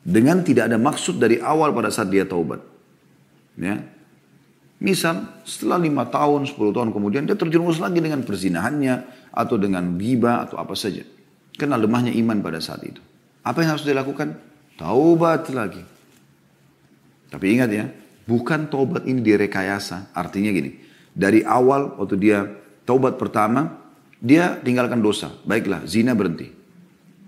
Dengan 0.03 0.43
tidak 0.43 0.67
ada 0.67 0.75
maksud 0.75 1.15
dari 1.19 1.39
awal 1.39 1.71
pada 1.71 1.87
saat 1.87 2.11
dia 2.11 2.27
taubat. 2.27 2.59
Ya. 3.55 3.79
Misal 4.79 5.43
setelah 5.43 5.79
lima 5.79 6.07
tahun, 6.07 6.47
sepuluh 6.47 6.71
tahun 6.71 6.91
kemudian 6.91 7.27
dia 7.27 7.35
terjerumus 7.35 7.79
lagi 7.79 7.99
dengan 7.99 8.23
perzinahannya 8.23 9.27
atau 9.31 9.55
dengan 9.55 9.95
riba 9.95 10.47
atau 10.47 10.59
apa 10.59 10.75
saja. 10.75 11.03
Karena 11.55 11.79
lemahnya 11.79 12.11
iman 12.15 12.39
pada 12.43 12.59
saat 12.63 12.83
itu. 12.87 12.99
Apa 13.43 13.63
yang 13.63 13.75
harus 13.75 13.87
dilakukan? 13.87 14.48
Taubat 14.79 15.51
lagi. 15.51 15.83
Tapi 17.27 17.45
ingat 17.51 17.69
ya, 17.69 17.91
bukan 18.23 18.71
taubat 18.71 19.03
ini 19.03 19.19
direkayasa. 19.19 20.15
Artinya 20.15 20.55
gini, 20.55 20.79
dari 21.11 21.43
awal 21.43 21.99
waktu 21.99 22.15
dia 22.15 22.47
taubat 22.87 23.19
pertama, 23.19 23.75
dia 24.23 24.55
tinggalkan 24.63 25.03
dosa. 25.03 25.35
Baiklah, 25.43 25.83
zina 25.83 26.15
berhenti. 26.15 26.47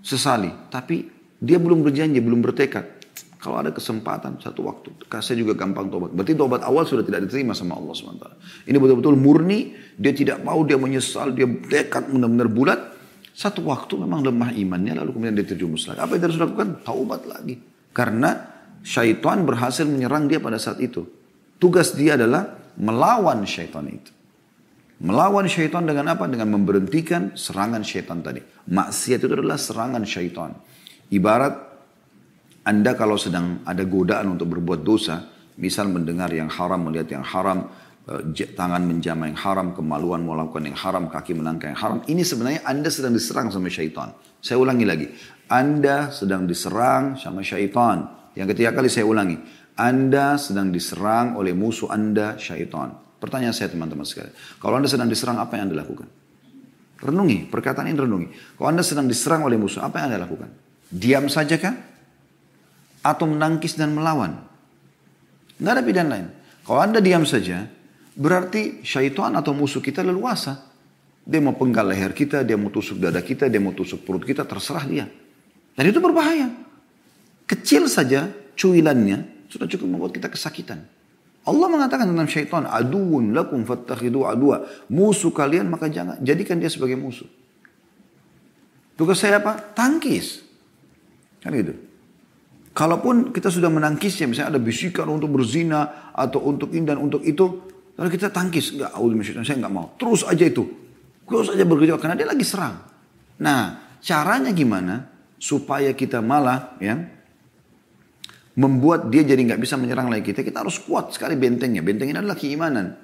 Sesali. 0.00 0.48
Tapi 0.72 1.04
dia 1.36 1.60
belum 1.60 1.84
berjanji, 1.84 2.24
belum 2.24 2.40
bertekad. 2.40 3.04
Kalau 3.42 3.58
ada 3.58 3.74
kesempatan 3.74 4.38
satu 4.38 4.70
waktu, 4.70 4.94
kasih 5.10 5.34
juga 5.42 5.58
gampang 5.58 5.90
tobat. 5.90 6.14
Berarti 6.14 6.38
tobat 6.38 6.62
awal 6.62 6.86
sudah 6.86 7.02
tidak 7.02 7.26
diterima 7.26 7.58
sama 7.58 7.74
Allah 7.74 7.90
SWT. 7.90 8.26
Ini 8.70 8.78
betul-betul 8.78 9.18
murni, 9.18 9.74
dia 9.98 10.14
tidak 10.14 10.46
mau, 10.46 10.62
dia 10.62 10.78
menyesal, 10.78 11.34
dia 11.34 11.50
tekad 11.66 12.06
benar-benar 12.06 12.48
bulat. 12.48 12.80
Satu 13.32 13.64
waktu 13.64 13.96
memang 13.96 14.20
lemah 14.20 14.52
imannya 14.52 14.92
lalu 15.00 15.16
kemudian 15.16 15.36
dia 15.40 15.48
terjumus 15.48 15.88
lagi. 15.88 16.04
Apa 16.04 16.16
yang 16.16 16.22
harus 16.28 16.36
dilakukan? 16.36 16.68
Taubat 16.84 17.22
lagi. 17.24 17.56
Karena 17.92 18.30
syaitan 18.84 19.48
berhasil 19.48 19.88
menyerang 19.88 20.28
dia 20.28 20.36
pada 20.36 20.60
saat 20.60 20.78
itu. 20.84 21.08
Tugas 21.56 21.96
dia 21.96 22.20
adalah 22.20 22.74
melawan 22.76 23.44
syaitan 23.48 23.88
itu. 23.88 24.12
Melawan 25.02 25.50
syaitan 25.50 25.82
dengan 25.82 26.14
apa? 26.14 26.30
Dengan 26.30 26.54
memberhentikan 26.54 27.34
serangan 27.34 27.82
syaitan 27.82 28.22
tadi. 28.22 28.38
Maksiat 28.70 29.26
itu 29.26 29.34
adalah 29.34 29.58
serangan 29.58 30.04
syaitan. 30.06 30.54
Ibarat 31.10 31.54
Anda 32.62 32.94
kalau 32.94 33.18
sedang 33.18 33.66
ada 33.66 33.82
godaan 33.82 34.38
untuk 34.38 34.54
berbuat 34.54 34.86
dosa, 34.86 35.26
misal 35.58 35.90
mendengar 35.90 36.30
yang 36.30 36.46
haram, 36.46 36.86
melihat 36.86 37.18
yang 37.18 37.26
haram, 37.26 37.66
tangan 38.58 38.82
menjamah 38.82 39.30
yang 39.30 39.38
haram, 39.38 39.66
kemaluan 39.78 40.26
melakukan 40.26 40.66
yang 40.66 40.74
haram, 40.74 41.06
kaki 41.06 41.38
melangkah 41.38 41.70
yang 41.70 41.78
haram. 41.78 41.98
Ini 42.02 42.22
sebenarnya 42.26 42.66
Anda 42.66 42.90
sedang 42.90 43.14
diserang 43.14 43.54
sama 43.54 43.70
syaitan. 43.70 44.10
Saya 44.42 44.58
ulangi 44.58 44.82
lagi. 44.82 45.06
Anda 45.46 46.10
sedang 46.10 46.50
diserang 46.50 47.14
sama 47.14 47.46
syaitan. 47.46 48.10
Yang 48.34 48.56
ketiga 48.56 48.74
kali 48.74 48.90
saya 48.90 49.06
ulangi. 49.06 49.38
Anda 49.78 50.34
sedang 50.34 50.74
diserang 50.74 51.38
oleh 51.38 51.54
musuh 51.54 51.94
Anda, 51.94 52.34
syaitan. 52.36 52.98
Pertanyaan 53.22 53.54
saya 53.54 53.70
teman-teman 53.70 54.02
sekalian. 54.02 54.34
Kalau 54.58 54.74
Anda 54.82 54.90
sedang 54.90 55.06
diserang, 55.06 55.38
apa 55.38 55.54
yang 55.54 55.70
Anda 55.70 55.86
lakukan? 55.86 56.10
Renungi, 57.02 57.46
perkataan 57.46 57.86
ini 57.86 57.98
renungi. 57.98 58.58
Kalau 58.58 58.68
Anda 58.70 58.82
sedang 58.82 59.06
diserang 59.06 59.46
oleh 59.46 59.54
musuh, 59.54 59.82
apa 59.82 60.02
yang 60.02 60.10
Anda 60.10 60.26
lakukan? 60.26 60.50
Diam 60.90 61.30
saja 61.30 61.54
kah? 61.54 61.74
Atau 63.06 63.30
menangkis 63.30 63.78
dan 63.78 63.94
melawan? 63.94 64.42
Tidak 65.54 65.70
ada 65.70 65.82
pilihan 65.86 66.10
lain. 66.10 66.26
Kalau 66.66 66.80
Anda 66.82 66.98
diam 66.98 67.22
saja, 67.26 67.66
Berarti 68.12 68.84
syaitan 68.84 69.32
atau 69.32 69.56
musuh 69.56 69.80
kita 69.80 70.04
leluasa. 70.04 70.68
Dia 71.22 71.38
mau 71.38 71.54
penggal 71.54 71.94
leher 71.94 72.12
kita, 72.12 72.42
dia 72.42 72.58
mau 72.58 72.68
tusuk 72.68 72.98
dada 72.98 73.22
kita, 73.22 73.46
dia 73.46 73.62
mau 73.62 73.70
tusuk 73.70 74.02
perut 74.02 74.26
kita, 74.26 74.42
terserah 74.42 74.84
dia. 74.84 75.06
Dan 75.72 75.84
itu 75.88 76.02
berbahaya. 76.02 76.50
Kecil 77.46 77.86
saja 77.86 78.28
cuilannya 78.58 79.46
sudah 79.48 79.70
cukup 79.70 79.86
membuat 79.86 80.12
kita 80.12 80.28
kesakitan. 80.28 80.82
Allah 81.42 81.66
mengatakan 81.66 82.06
tentang 82.06 82.28
syaitan, 82.30 82.62
aduun 82.66 83.34
lakum 83.34 83.66
fattakhidu 83.66 84.26
adua. 84.26 84.62
Musuh 84.90 85.34
kalian 85.34 85.70
maka 85.70 85.90
jangan 85.90 86.18
jadikan 86.22 86.58
dia 86.58 86.70
sebagai 86.70 86.94
musuh. 86.94 87.26
Tugas 88.94 89.18
saya 89.18 89.42
apa? 89.42 89.58
Tangkis. 89.74 90.44
Kan 91.42 91.54
gitu. 91.58 91.74
Kalaupun 92.72 93.34
kita 93.34 93.52
sudah 93.52 93.68
menangkisnya, 93.68 94.30
misalnya 94.30 94.56
ada 94.56 94.62
bisikan 94.62 95.04
untuk 95.10 95.28
berzina 95.34 96.12
atau 96.16 96.40
untuk 96.46 96.72
ini 96.72 96.88
dan 96.88 97.02
untuk 97.02 97.20
itu, 97.26 97.71
Lalu 97.96 98.08
kita 98.16 98.32
tangkis, 98.32 98.72
enggak, 98.72 98.92
saya 99.44 99.56
enggak 99.60 99.74
mau. 99.74 99.92
Terus 100.00 100.24
aja 100.24 100.44
itu. 100.48 100.64
Terus 101.28 101.52
aja 101.52 101.64
bekerja 101.64 102.00
karena 102.00 102.16
dia 102.16 102.28
lagi 102.28 102.44
serang. 102.44 102.80
Nah, 103.40 103.60
caranya 104.00 104.50
gimana 104.52 105.08
supaya 105.36 105.92
kita 105.92 106.22
malah 106.22 106.78
ya 106.78 106.98
membuat 108.52 109.08
dia 109.08 109.24
jadi 109.24 109.40
nggak 109.40 109.60
bisa 109.60 109.80
menyerang 109.80 110.12
lagi 110.12 110.32
kita. 110.32 110.44
Kita 110.44 110.60
harus 110.64 110.80
kuat 110.80 111.12
sekali 111.12 111.36
bentengnya. 111.36 111.80
Benteng 111.80 112.12
ini 112.12 112.18
adalah 112.20 112.36
keimanan. 112.36 112.96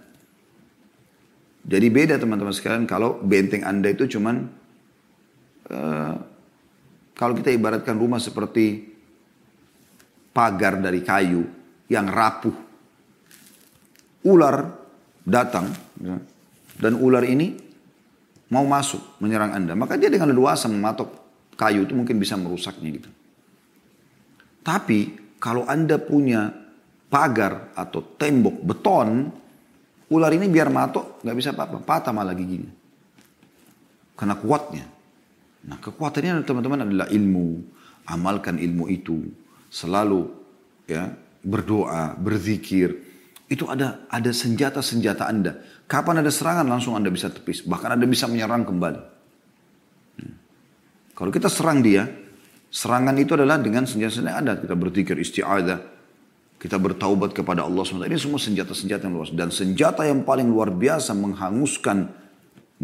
Jadi 1.68 1.86
beda 1.92 2.16
teman-teman 2.16 2.54
sekalian 2.54 2.88
kalau 2.88 3.20
benteng 3.20 3.60
anda 3.60 3.92
itu 3.92 4.08
cuman 4.08 4.36
uh, 5.68 6.14
kalau 7.12 7.34
kita 7.36 7.52
ibaratkan 7.52 7.98
rumah 7.98 8.22
seperti 8.22 8.88
pagar 10.32 10.80
dari 10.80 11.02
kayu 11.02 11.44
yang 11.90 12.08
rapuh. 12.08 12.54
Ular 14.28 14.77
datang 15.28 15.68
ya, 16.00 16.16
dan 16.80 16.92
ular 16.96 17.22
ini 17.22 17.54
mau 18.48 18.64
masuk 18.64 19.20
menyerang 19.20 19.52
Anda, 19.52 19.76
maka 19.76 20.00
dia 20.00 20.08
dengan 20.08 20.32
leluasa 20.32 20.66
mematok 20.72 21.12
kayu 21.54 21.84
itu 21.84 21.92
mungkin 21.92 22.16
bisa 22.16 22.34
merusaknya 22.40 22.88
gitu. 22.96 23.10
Tapi 24.64 24.98
kalau 25.36 25.68
Anda 25.68 26.00
punya 26.00 26.48
pagar 27.12 27.72
atau 27.76 28.00
tembok 28.16 28.64
beton, 28.64 29.28
ular 30.08 30.32
ini 30.32 30.48
biar 30.48 30.72
matok 30.72 31.20
nggak 31.24 31.36
bisa 31.36 31.52
apa-apa, 31.52 31.84
patah 31.84 32.12
malah 32.12 32.32
giginya. 32.32 32.72
Karena 34.18 34.34
kuatnya. 34.34 34.84
Nah 35.68 35.76
kekuatannya 35.78 36.42
teman-teman 36.42 36.84
adalah 36.88 37.06
ilmu, 37.12 37.62
amalkan 38.08 38.56
ilmu 38.56 38.88
itu, 38.88 39.28
selalu 39.68 40.26
ya 40.88 41.12
berdoa, 41.44 42.16
berzikir, 42.16 43.07
itu 43.48 43.64
ada 43.64 44.04
ada 44.12 44.28
senjata-senjata 44.28 45.24
Anda. 45.24 45.56
Kapan 45.88 46.20
ada 46.20 46.28
serangan 46.28 46.68
langsung 46.68 46.92
Anda 46.92 47.08
bisa 47.08 47.32
tepis. 47.32 47.64
Bahkan 47.64 47.96
Anda 47.96 48.04
bisa 48.04 48.28
menyerang 48.28 48.68
kembali. 48.68 49.00
Hmm. 50.20 50.34
Kalau 51.16 51.32
kita 51.32 51.48
serang 51.48 51.80
dia, 51.80 52.04
serangan 52.68 53.16
itu 53.16 53.32
adalah 53.32 53.56
dengan 53.56 53.88
senjata-senjata 53.88 54.36
Anda. 54.36 54.52
Kita 54.60 54.76
berpikir 54.76 55.16
isti'adah, 55.16 55.78
kita 56.60 56.76
bertaubat 56.76 57.32
kepada 57.32 57.64
Allah 57.64 57.80
SWT. 57.88 58.04
Ini 58.04 58.20
semua 58.20 58.36
senjata-senjata 58.36 59.08
yang 59.08 59.16
luas. 59.16 59.32
Dan 59.32 59.48
senjata 59.48 60.04
yang 60.04 60.28
paling 60.28 60.44
luar 60.44 60.68
biasa 60.68 61.16
menghanguskan, 61.16 62.04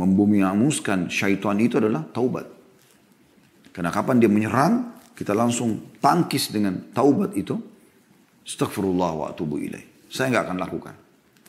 membumi 0.01 0.41
hanguskan 0.41 1.13
syaitan 1.13 1.61
itu 1.61 1.77
adalah 1.77 2.09
taubat. 2.09 2.49
Karena 3.77 3.93
kapan 3.93 4.17
dia 4.17 4.33
menyerang, 4.33 4.97
kita 5.13 5.37
langsung 5.37 6.01
tangkis 6.01 6.49
dengan 6.49 6.89
taubat 6.97 7.37
itu. 7.37 7.61
Astagfirullah 8.49 9.13
wa 9.13 9.27
atubu 9.29 9.61
ilaih. 9.61 9.94
Saya 10.15 10.31
nggak 10.31 10.45
akan 10.47 10.59
lakukan. 10.63 10.95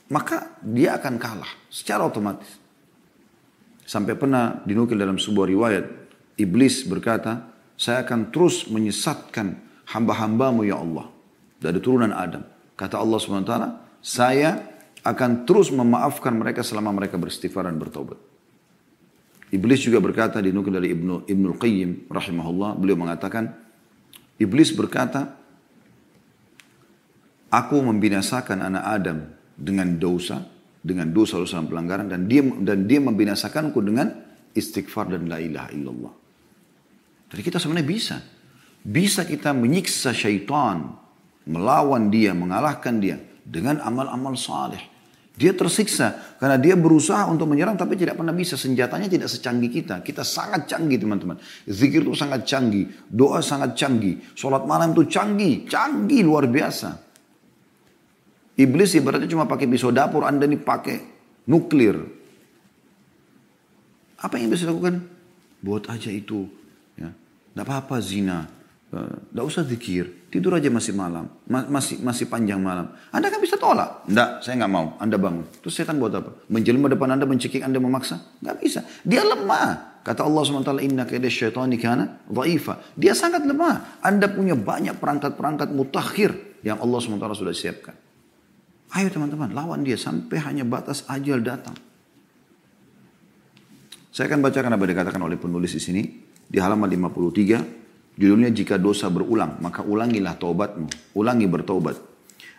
Maka 0.10 0.58
dia 0.66 0.98
akan 0.98 1.22
kalah 1.22 1.52
secara 1.70 2.02
otomatis. 2.10 2.58
Sampai 3.86 4.18
pernah 4.18 4.58
dinukil 4.66 4.98
dalam 4.98 5.22
sebuah 5.22 5.46
riwayat. 5.46 5.86
Iblis 6.42 6.90
berkata, 6.90 7.46
saya 7.78 8.02
akan 8.02 8.34
terus 8.34 8.66
menyesatkan 8.66 9.62
hamba-hambamu 9.94 10.66
ya 10.66 10.82
Allah. 10.82 11.06
Dari 11.62 11.78
turunan 11.78 12.10
Adam. 12.10 12.42
Kata 12.74 12.98
Allah 12.98 13.18
SWT, 13.22 13.54
saya 14.02 14.66
akan 15.06 15.46
terus 15.46 15.70
memaafkan 15.70 16.34
mereka 16.34 16.66
selama 16.66 16.90
mereka 16.90 17.22
beristighfar 17.22 17.70
dan 17.70 17.78
bertobat. 17.78 18.18
Iblis 19.54 19.86
juga 19.86 20.02
berkata 20.02 20.42
dinukil 20.42 20.74
dari 20.74 20.90
Ibnu 20.90 21.30
Ibnu 21.30 21.50
Qayyim 21.62 22.10
rahimahullah, 22.10 22.82
beliau 22.82 22.98
mengatakan 22.98 23.54
Iblis 24.42 24.74
berkata, 24.74 25.45
Aku 27.56 27.80
membinasakan 27.80 28.68
anak 28.68 28.84
Adam 28.84 29.20
dengan 29.56 29.96
dosa, 29.96 30.44
dengan 30.84 31.08
dosa-dosa 31.16 31.64
dan 31.64 31.72
pelanggaran 31.72 32.08
dan 32.12 32.28
dia 32.28 32.44
dan 32.44 32.84
dia 32.84 33.00
membinasakanku 33.00 33.80
dengan 33.80 34.12
istighfar 34.52 35.16
dan 35.16 35.32
la 35.32 35.40
ilaha 35.40 35.72
illallah. 35.72 36.14
Jadi 37.32 37.42
kita 37.42 37.56
sebenarnya 37.56 37.88
bisa. 37.88 38.18
Bisa 38.86 39.24
kita 39.24 39.56
menyiksa 39.56 40.12
syaitan, 40.12 41.00
melawan 41.48 42.12
dia, 42.12 42.36
mengalahkan 42.36 43.00
dia 43.00 43.18
dengan 43.42 43.80
amal-amal 43.80 44.36
saleh. 44.36 44.92
Dia 45.36 45.52
tersiksa 45.52 46.40
karena 46.40 46.56
dia 46.56 46.76
berusaha 46.80 47.28
untuk 47.28 47.52
menyerang 47.52 47.80
tapi 47.80 47.96
tidak 47.96 48.20
pernah 48.20 48.36
bisa. 48.36 48.60
Senjatanya 48.60 49.08
tidak 49.08 49.32
secanggih 49.32 49.72
kita. 49.72 50.04
Kita 50.04 50.28
sangat 50.28 50.68
canggih 50.68 51.00
teman-teman. 51.00 51.40
Zikir 51.68 52.04
itu 52.04 52.16
sangat 52.16 52.44
canggih. 52.48 52.88
Doa 53.08 53.40
sangat 53.40 53.80
canggih. 53.80 54.36
Sholat 54.36 54.68
malam 54.68 54.92
itu 54.92 55.08
canggih. 55.08 55.68
Canggih 55.68 56.24
luar 56.24 56.48
biasa. 56.48 57.05
Iblis 58.56 58.96
ibaratnya 58.96 59.28
cuma 59.28 59.44
pakai 59.48 59.68
pisau 59.68 59.92
dapur. 59.92 60.24
Anda 60.24 60.48
ini 60.48 60.56
pakai 60.56 61.04
nuklir. 61.52 62.00
Apa 64.20 64.40
yang 64.40 64.50
bisa 64.50 64.66
lakukan? 64.66 65.04
Buat 65.60 65.92
aja 65.92 66.08
itu. 66.08 66.48
Ya. 66.96 67.12
Tidak 67.12 67.64
apa-apa 67.68 68.00
zina. 68.00 68.48
Eh, 68.96 69.44
usah 69.44 69.68
zikir, 69.68 70.32
tidur 70.32 70.56
aja 70.56 70.72
masih 70.72 70.96
malam, 70.96 71.28
masih 71.50 72.00
masih 72.00 72.32
panjang 72.32 72.62
malam. 72.62 72.96
Anda 73.12 73.28
kan 73.28 73.44
bisa 73.44 73.60
tolak. 73.60 74.08
Tidak, 74.08 74.40
saya 74.40 74.56
nggak 74.62 74.72
mau. 74.72 74.96
Anda 75.04 75.20
bangun. 75.20 75.44
Terus 75.60 75.76
setan 75.76 76.00
buat 76.00 76.16
apa? 76.16 76.48
Menjelma 76.48 76.88
depan 76.88 77.12
Anda, 77.12 77.28
mencekik 77.28 77.60
Anda, 77.60 77.82
memaksa? 77.84 78.40
Nggak 78.40 78.56
bisa. 78.64 78.80
Dia 79.04 79.28
lemah. 79.28 80.00
Kata 80.06 80.22
Allah 80.22 80.42
SWT, 80.46 80.86
Inna 80.86 81.04
kaidah 81.10 81.34
syaitani 81.34 81.82
kana 81.82 82.22
dhaifa. 82.30 82.78
Dia 82.94 83.18
sangat 83.18 83.42
lemah. 83.44 84.00
Anda 84.06 84.30
punya 84.30 84.54
banyak 84.54 85.02
perangkat-perangkat 85.02 85.74
mutakhir 85.74 86.62
yang 86.62 86.78
Allah 86.78 87.02
SWT 87.02 87.26
sudah 87.36 87.56
siapkan. 87.58 88.05
Ayo 88.94 89.10
teman-teman, 89.10 89.50
lawan 89.56 89.82
dia 89.82 89.98
sampai 89.98 90.38
hanya 90.46 90.62
batas 90.62 91.08
ajal 91.10 91.42
datang. 91.42 91.74
Saya 94.14 94.30
akan 94.30 94.46
bacakan 94.46 94.78
apa 94.78 94.86
dikatakan 94.86 95.22
oleh 95.26 95.36
penulis 95.36 95.74
di 95.76 95.82
sini 95.82 96.02
di 96.46 96.62
halaman 96.62 96.88
53 96.88 97.86
Judulnya 98.16 98.48
jika 98.48 98.80
dosa 98.80 99.12
berulang, 99.12 99.60
maka 99.60 99.84
ulangilah 99.84 100.40
taubatmu. 100.40 100.88
Ulangi 101.20 101.52
bertaubat. 101.52 102.00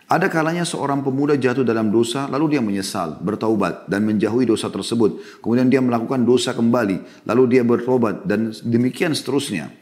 Ada 0.07 0.31
kalanya 0.31 0.63
seorang 0.63 1.03
pemuda 1.03 1.35
jatuh 1.35 1.67
dalam 1.67 1.91
dosa, 1.91 2.31
lalu 2.31 2.55
dia 2.55 2.61
menyesal, 2.63 3.19
bertaubat, 3.19 3.89
dan 3.91 4.07
menjauhi 4.07 4.47
dosa 4.47 4.71
tersebut. 4.71 5.41
Kemudian 5.43 5.67
dia 5.67 5.83
melakukan 5.83 6.23
dosa 6.23 6.55
kembali, 6.55 7.27
lalu 7.27 7.43
dia 7.57 7.65
bertobat, 7.65 8.23
dan 8.23 8.55
demikian 8.63 9.11
seterusnya. 9.11 9.73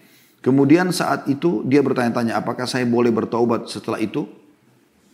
Kemudian 0.41 0.89
saat 0.95 1.29
itu 1.29 1.61
dia 1.67 1.83
bertanya-tanya, 1.85 2.39
apakah 2.39 2.65
saya 2.65 2.87
boleh 2.87 3.13
bertaubat 3.13 3.69
setelah 3.69 4.01
itu? 4.01 4.25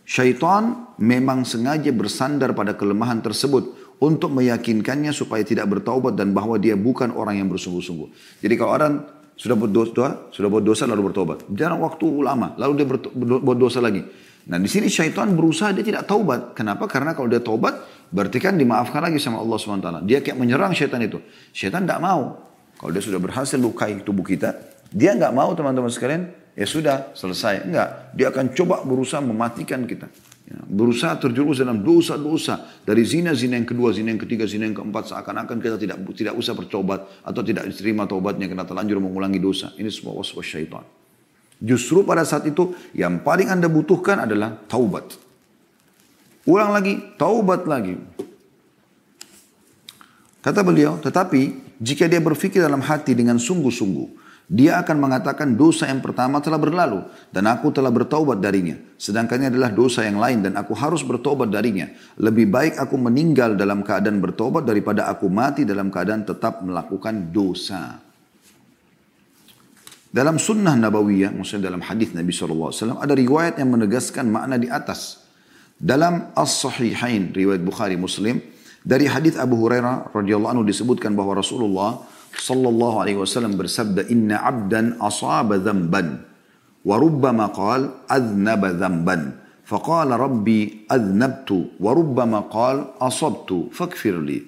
Syaitan 0.02 0.92
memang 0.98 1.46
sengaja 1.46 1.94
bersandar 1.94 2.52
pada 2.58 2.74
kelemahan 2.74 3.22
tersebut 3.22 3.96
untuk 4.02 4.34
meyakinkannya 4.34 5.14
supaya 5.14 5.46
tidak 5.46 5.70
bertaubat 5.70 6.18
dan 6.18 6.34
bahwa 6.34 6.58
dia 6.58 6.74
bukan 6.74 7.14
orang 7.14 7.38
yang 7.38 7.48
bersungguh-sungguh. 7.48 8.42
Jadi 8.42 8.54
kalau 8.58 8.72
orang 8.74 8.92
sudah 9.38 9.54
buat 9.54 9.70
dosa, 9.70 10.26
sudah 10.34 10.48
buat 10.50 10.66
dosa 10.66 10.90
lalu 10.90 11.14
bertobat. 11.14 11.46
Jarang 11.54 11.78
waktu 11.86 12.06
lama, 12.18 12.58
lalu 12.58 12.82
dia 12.82 12.86
buat 13.22 13.58
dosa 13.58 13.78
lagi. 13.78 14.02
Nah 14.42 14.58
di 14.58 14.66
sini 14.66 14.90
syaitan 14.90 15.30
berusaha 15.38 15.70
dia 15.70 15.86
tidak 15.86 16.10
taubat. 16.10 16.58
Kenapa? 16.58 16.90
Karena 16.90 17.14
kalau 17.14 17.30
dia 17.30 17.38
taubat 17.38 17.78
berarti 18.10 18.42
kan 18.42 18.58
dimaafkan 18.58 18.98
lagi 18.98 19.22
sama 19.22 19.38
Allah 19.38 19.54
SWT. 19.54 20.02
Dia 20.02 20.18
kayak 20.18 20.34
menyerang 20.34 20.74
syaitan 20.74 20.98
itu. 20.98 21.22
Syaitan 21.54 21.86
tidak 21.86 22.02
mau. 22.02 22.42
Kalau 22.74 22.90
dia 22.90 23.02
sudah 23.06 23.22
berhasil 23.22 23.54
lukai 23.54 24.02
tubuh 24.02 24.26
kita, 24.26 24.58
dia 24.90 25.14
nggak 25.14 25.30
mau 25.30 25.54
teman-teman 25.54 25.86
sekalian, 25.86 26.26
ya 26.56 26.66
sudah 26.68 26.96
selesai. 27.16 27.64
Enggak, 27.68 28.12
dia 28.16 28.28
akan 28.28 28.52
coba 28.52 28.84
berusaha 28.84 29.20
mematikan 29.24 29.84
kita. 29.88 30.08
Ya, 30.42 30.58
berusaha 30.68 31.16
terjerumus 31.16 31.62
dalam 31.62 31.80
dosa-dosa 31.80 32.84
dari 32.84 33.06
zina-zina 33.06 33.56
yang 33.56 33.64
kedua, 33.64 33.94
zina 33.94 34.12
yang 34.12 34.20
ketiga, 34.20 34.44
zina 34.44 34.68
yang 34.68 34.76
keempat 34.76 35.08
seakan-akan 35.14 35.56
kita 35.62 35.76
tidak 35.80 35.96
tidak 36.12 36.34
usah 36.36 36.52
bertobat 36.52 37.00
atau 37.24 37.40
tidak 37.40 37.64
diterima 37.70 38.04
taubatnya 38.04 38.50
karena 38.50 38.66
terlanjur 38.66 39.00
mengulangi 39.00 39.40
dosa. 39.40 39.72
Ini 39.78 39.88
semua 39.88 40.18
waswas 40.18 40.44
syaitan. 40.44 40.84
Justru 41.62 42.02
pada 42.02 42.26
saat 42.26 42.42
itu 42.44 42.74
yang 42.90 43.22
paling 43.22 43.46
Anda 43.46 43.70
butuhkan 43.70 44.26
adalah 44.26 44.58
taubat. 44.66 45.14
Ulang 46.42 46.74
lagi, 46.74 46.98
taubat 47.14 47.70
lagi. 47.70 47.94
Kata 50.42 50.66
beliau, 50.66 50.98
tetapi 50.98 51.54
jika 51.78 52.10
dia 52.10 52.18
berpikir 52.18 52.58
dalam 52.58 52.82
hati 52.82 53.14
dengan 53.14 53.38
sungguh-sungguh, 53.38 54.21
dia 54.50 54.76
akan 54.82 54.96
mengatakan 54.98 55.54
dosa 55.54 55.88
yang 55.88 56.02
pertama 56.04 56.42
telah 56.42 56.58
berlalu 56.58 57.06
dan 57.30 57.48
aku 57.48 57.70
telah 57.70 57.88
bertaubat 57.88 58.42
darinya. 58.42 58.76
Sedangkan 58.98 59.40
ini 59.40 59.48
adalah 59.48 59.70
dosa 59.72 60.04
yang 60.04 60.18
lain 60.18 60.44
dan 60.44 60.58
aku 60.58 60.76
harus 60.76 61.00
bertobat 61.06 61.48
darinya. 61.48 61.88
Lebih 62.20 62.50
baik 62.50 62.74
aku 62.76 62.98
meninggal 62.98 63.54
dalam 63.56 63.80
keadaan 63.80 64.20
bertobat 64.20 64.66
daripada 64.68 65.08
aku 65.08 65.30
mati 65.32 65.64
dalam 65.64 65.88
keadaan 65.88 66.26
tetap 66.26 66.60
melakukan 66.60 67.32
dosa. 67.32 68.02
Dalam 70.12 70.36
sunnah 70.36 70.76
nabawiyah, 70.76 71.32
maksudnya 71.32 71.72
dalam 71.72 71.80
hadis 71.80 72.12
Nabi 72.12 72.36
SAW, 72.36 73.00
ada 73.00 73.16
riwayat 73.16 73.56
yang 73.56 73.72
menegaskan 73.72 74.28
makna 74.28 74.60
di 74.60 74.68
atas. 74.68 75.24
Dalam 75.80 76.36
As-Sahihain, 76.36 77.32
riwayat 77.32 77.64
Bukhari 77.64 77.96
Muslim, 77.96 78.36
dari 78.84 79.08
hadis 79.08 79.40
Abu 79.40 79.56
Hurairah 79.56 80.12
radhiyallahu 80.12 80.52
anhu 80.52 80.64
disebutkan 80.68 81.16
bahwa 81.16 81.40
Rasulullah 81.40 82.04
صلى 82.38 82.68
الله 82.68 83.00
عليه 83.00 83.16
وسلم 83.16 83.56
برسبد 83.56 83.98
إن 84.10 84.32
عبدا 84.32 84.96
أصاب 85.00 85.52
ذنبا 85.52 86.20
وربما 86.84 87.46
قال 87.46 87.90
أذنب 88.12 88.64
ذنبا. 88.64 89.32
فقال 89.64 90.10
ربي 90.10 90.86
أذنبت 90.92 91.50
وربما 91.80 92.38
قال 92.40 92.84
أصبت 93.00 93.68
فاكفر 93.72 94.20
لي. 94.20 94.42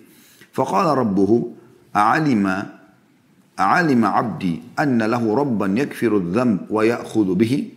فقال 0.53 0.99
ربه 0.99 1.31
أعلم 1.97 2.66
أعلم 3.61 4.05
عبدي 4.05 4.62
أن 4.79 5.03
له 5.03 5.35
ربا 5.35 5.66
يكفر 5.66 6.16
الذنب 6.16 6.59
ويأخذ 6.70 7.35
به؟ 7.35 7.68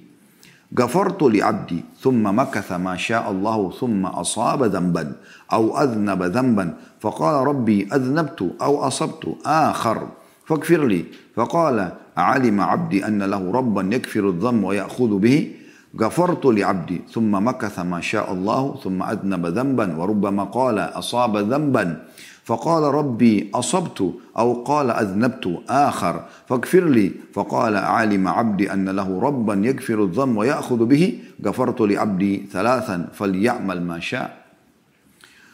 غفرت 0.80 1.24
لعبدي 1.24 1.80
ثم 2.00 2.24
مكث 2.40 2.72
ما 2.72 2.96
شاء 3.00 3.32
الله 3.32 3.72
ثم 3.80 4.06
أصاب 4.06 4.64
ذنبا 4.64 5.16
أو 5.54 5.78
أذنب 5.80 6.24
ذنبا 6.24 6.66
فقال 7.00 7.48
ربي 7.48 7.88
أذنبت 7.94 8.42
أو 8.62 8.74
أصبت 8.84 9.24
آخر 9.46 9.98
فاغفر 10.46 10.88
لي. 10.88 11.06
فقال 11.36 11.92
علم 12.18 12.62
عبدي 12.62 13.08
أن 13.08 13.24
له 13.24 13.52
ربا 13.52 13.82
يكفر 13.96 14.30
الذنب 14.30 14.64
ويأخذ 14.64 15.12
به. 15.20 15.52
غفرت 16.00 16.46
لعبدي 16.46 17.02
ثم 17.12 17.32
مكث 17.48 17.80
ما 17.80 18.02
شاء 18.02 18.28
الله 18.34 18.76
ثم 18.84 19.04
أذنب 19.04 19.46
ذنبا 19.46 19.98
وربما 19.98 20.44
قال 20.44 20.80
أصاب 20.80 21.38
ذنبا. 21.38 22.04
فقال 22.47 22.83
ربي 22.83 23.51
أصبت 23.55 24.15
أو 24.39 24.49
قال 24.67 24.91
أذنبت 24.91 25.63
آخر 25.69 26.15
فاغفر 26.49 26.85
لي 26.91 27.13
فقال 27.35 27.77
علم 27.77 28.29
عبدي 28.29 28.73
أن 28.73 28.89
له 28.89 29.09
ربا 29.21 29.55
يغفر 29.55 29.99
الذنب 30.05 30.37
ويأخذ 30.37 30.81
به 30.85 31.05
غفرت 31.45 31.81
لعبدي 31.81 32.33
ثلاثا 32.53 32.97
فليعمل 33.15 33.79
ما 33.83 34.01
شاء 34.03 34.43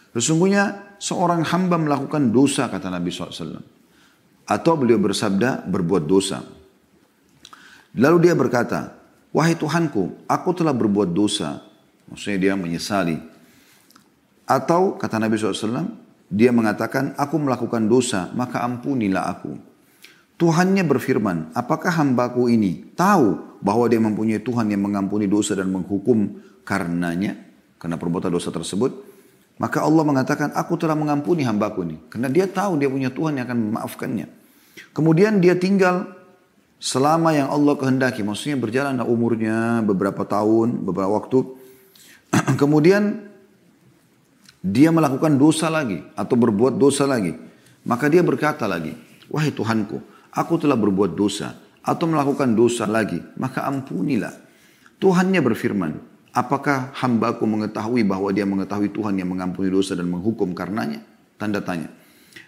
Sesungguhnya 0.08 0.96
seorang 0.98 1.46
hamba 1.46 1.78
melakukan 1.78 2.32
dosa 2.32 2.66
kata 2.66 2.90
Nabi 2.90 3.12
SAW. 3.12 3.60
Atau 4.48 4.74
beliau 4.80 4.98
bersabda 4.98 5.68
berbuat 5.68 6.08
dosa. 6.08 6.42
Lalu 7.94 8.26
dia 8.26 8.34
berkata, 8.34 8.98
Wahai 9.30 9.54
Tuhanku, 9.54 10.24
aku 10.24 10.50
telah 10.56 10.72
berbuat 10.72 11.12
dosa. 11.12 11.60
Maksudnya 12.08 12.38
dia 12.40 12.54
menyesali. 12.56 13.20
Atau 14.48 14.96
kata 14.96 15.20
Nabi 15.20 15.36
SAW, 15.36 16.01
dia 16.33 16.49
mengatakan, 16.49 17.13
aku 17.13 17.37
melakukan 17.37 17.85
dosa, 17.85 18.33
maka 18.33 18.65
ampunilah 18.65 19.29
aku. 19.29 19.53
Tuhannya 20.41 20.81
berfirman, 20.81 21.53
apakah 21.53 21.93
hambaku 21.93 22.49
ini 22.49 22.89
tahu 22.97 23.61
bahwa 23.61 23.85
dia 23.85 24.01
mempunyai 24.01 24.41
Tuhan 24.41 24.65
yang 24.73 24.81
mengampuni 24.81 25.29
dosa 25.29 25.53
dan 25.53 25.69
menghukum 25.69 26.41
karenanya, 26.65 27.37
karena 27.77 28.01
perbuatan 28.01 28.33
dosa 28.33 28.49
tersebut? 28.49 29.13
Maka 29.61 29.85
Allah 29.85 30.01
mengatakan, 30.01 30.49
aku 30.57 30.73
telah 30.73 30.97
mengampuni 30.97 31.45
hambaku 31.45 31.85
ini. 31.85 32.01
Karena 32.09 32.33
dia 32.33 32.49
tahu 32.49 32.81
dia 32.81 32.89
punya 32.89 33.13
Tuhan 33.13 33.37
yang 33.37 33.45
akan 33.45 33.59
memaafkannya. 33.69 34.27
Kemudian 34.89 35.37
dia 35.37 35.53
tinggal 35.53 36.09
selama 36.81 37.37
yang 37.37 37.53
Allah 37.53 37.77
kehendaki. 37.77 38.25
Maksudnya 38.25 38.57
berjalan 38.57 38.97
umurnya 39.05 39.85
beberapa 39.85 40.25
tahun, 40.25 40.81
beberapa 40.81 41.13
waktu. 41.13 41.45
Kemudian 42.61 43.32
dia 44.63 44.89
melakukan 44.95 45.35
dosa 45.35 45.67
lagi 45.67 45.99
atau 46.15 46.35
berbuat 46.39 46.79
dosa 46.79 47.03
lagi. 47.03 47.35
Maka 47.83 48.07
dia 48.07 48.23
berkata 48.23 48.63
lagi, 48.63 48.95
wahai 49.27 49.51
Tuhanku, 49.51 49.99
aku 50.31 50.53
telah 50.55 50.79
berbuat 50.79 51.19
dosa 51.19 51.59
atau 51.83 52.07
melakukan 52.07 52.55
dosa 52.55 52.87
lagi, 52.87 53.19
maka 53.35 53.67
ampunilah. 53.67 54.31
Tuhannya 55.03 55.43
berfirman, 55.43 55.91
Apakah 56.33 56.89
hambaku 56.97 57.45
mengetahui 57.45 58.01
bahwa 58.01 58.33
dia 58.33 58.41
mengetahui 58.41 58.89
Tuhan 58.89 59.13
yang 59.21 59.29
mengampuni 59.29 59.69
dosa 59.69 59.93
dan 59.93 60.09
menghukum 60.09 60.57
karenanya? 60.57 60.97
Tanda 61.37 61.61
tanya. 61.61 61.93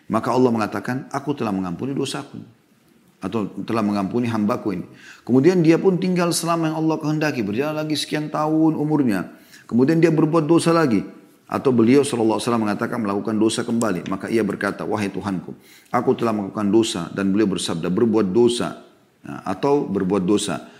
Maka 0.09 0.33
Allah 0.33 0.49
mengatakan, 0.49 1.05
aku 1.13 1.37
telah 1.37 1.53
mengampuni 1.53 1.93
dosaku. 1.93 2.41
Atau 3.21 3.45
telah 3.61 3.85
mengampuni 3.85 4.25
hambaku 4.25 4.73
ini. 4.73 4.89
Kemudian 5.21 5.61
dia 5.61 5.77
pun 5.77 6.01
tinggal 6.01 6.33
selama 6.33 6.73
yang 6.73 6.81
Allah 6.81 6.97
kehendaki. 6.97 7.45
Berjalan 7.45 7.77
lagi 7.77 7.93
sekian 7.93 8.33
tahun 8.33 8.73
umurnya. 8.73 9.29
Kemudian 9.69 10.01
dia 10.01 10.09
berbuat 10.09 10.49
dosa 10.49 10.73
lagi. 10.73 11.05
Atau 11.45 11.69
beliau 11.69 12.01
SAW 12.01 12.41
mengatakan 12.57 12.97
melakukan 12.97 13.37
dosa 13.37 13.61
kembali. 13.61 14.09
Maka 14.09 14.33
ia 14.33 14.41
berkata, 14.41 14.81
wahai 14.81 15.13
Tuhanku, 15.13 15.53
aku 15.93 16.11
telah 16.17 16.33
melakukan 16.33 16.67
dosa. 16.73 17.01
Dan 17.13 17.29
beliau 17.29 17.49
bersabda, 17.53 17.93
berbuat 17.93 18.33
dosa. 18.33 18.81
Nah, 19.25 19.41
atau 19.45 19.85
berbuat 19.89 20.21
dosa 20.21 20.75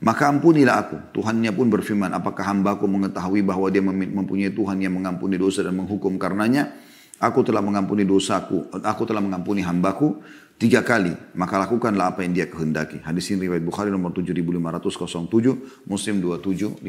Maka 0.00 0.32
ampunilah 0.32 0.80
aku. 0.80 0.96
Tuhannya 1.20 1.52
pun 1.52 1.68
berfirman, 1.68 2.08
apakah 2.16 2.48
hambaku 2.48 2.88
mengetahui 2.88 3.44
bahwa 3.44 3.68
dia 3.68 3.84
mempunyai 3.84 4.48
Tuhan 4.48 4.80
yang 4.80 4.96
mengampuni 4.96 5.36
dosa 5.36 5.60
dan 5.60 5.76
menghukum 5.76 6.16
karenanya? 6.16 6.72
Aku 7.20 7.44
telah 7.44 7.60
mengampuni 7.60 8.08
dosaku, 8.08 8.72
aku 8.80 9.04
telah 9.04 9.20
mengampuni 9.20 9.60
hambaku 9.60 10.24
tiga 10.56 10.80
kali. 10.80 11.12
Maka 11.36 11.60
lakukanlah 11.68 12.16
apa 12.16 12.24
yang 12.24 12.32
dia 12.32 12.48
kehendaki. 12.48 13.04
Hadis 13.04 13.28
ini 13.28 13.44
riwayat 13.44 13.60
Bukhari 13.60 13.92
nomor 13.92 14.16
7507, 14.16 15.84
Muslim 15.84 16.16
2758. 16.24 16.80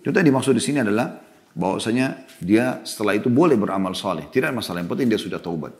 Itu 0.00 0.16
yang 0.16 0.28
dimaksud 0.32 0.56
di 0.56 0.62
sini 0.64 0.80
adalah 0.80 1.20
bahwasanya 1.56 2.28
dia 2.36 2.84
setelah 2.84 3.16
itu 3.16 3.32
boleh 3.32 3.56
beramal 3.56 3.96
soleh. 3.96 4.28
Tidak 4.28 4.52
masalah, 4.52 4.84
yang 4.84 4.92
penting 4.92 5.08
dia 5.08 5.16
sudah 5.16 5.40
taubat. 5.40 5.72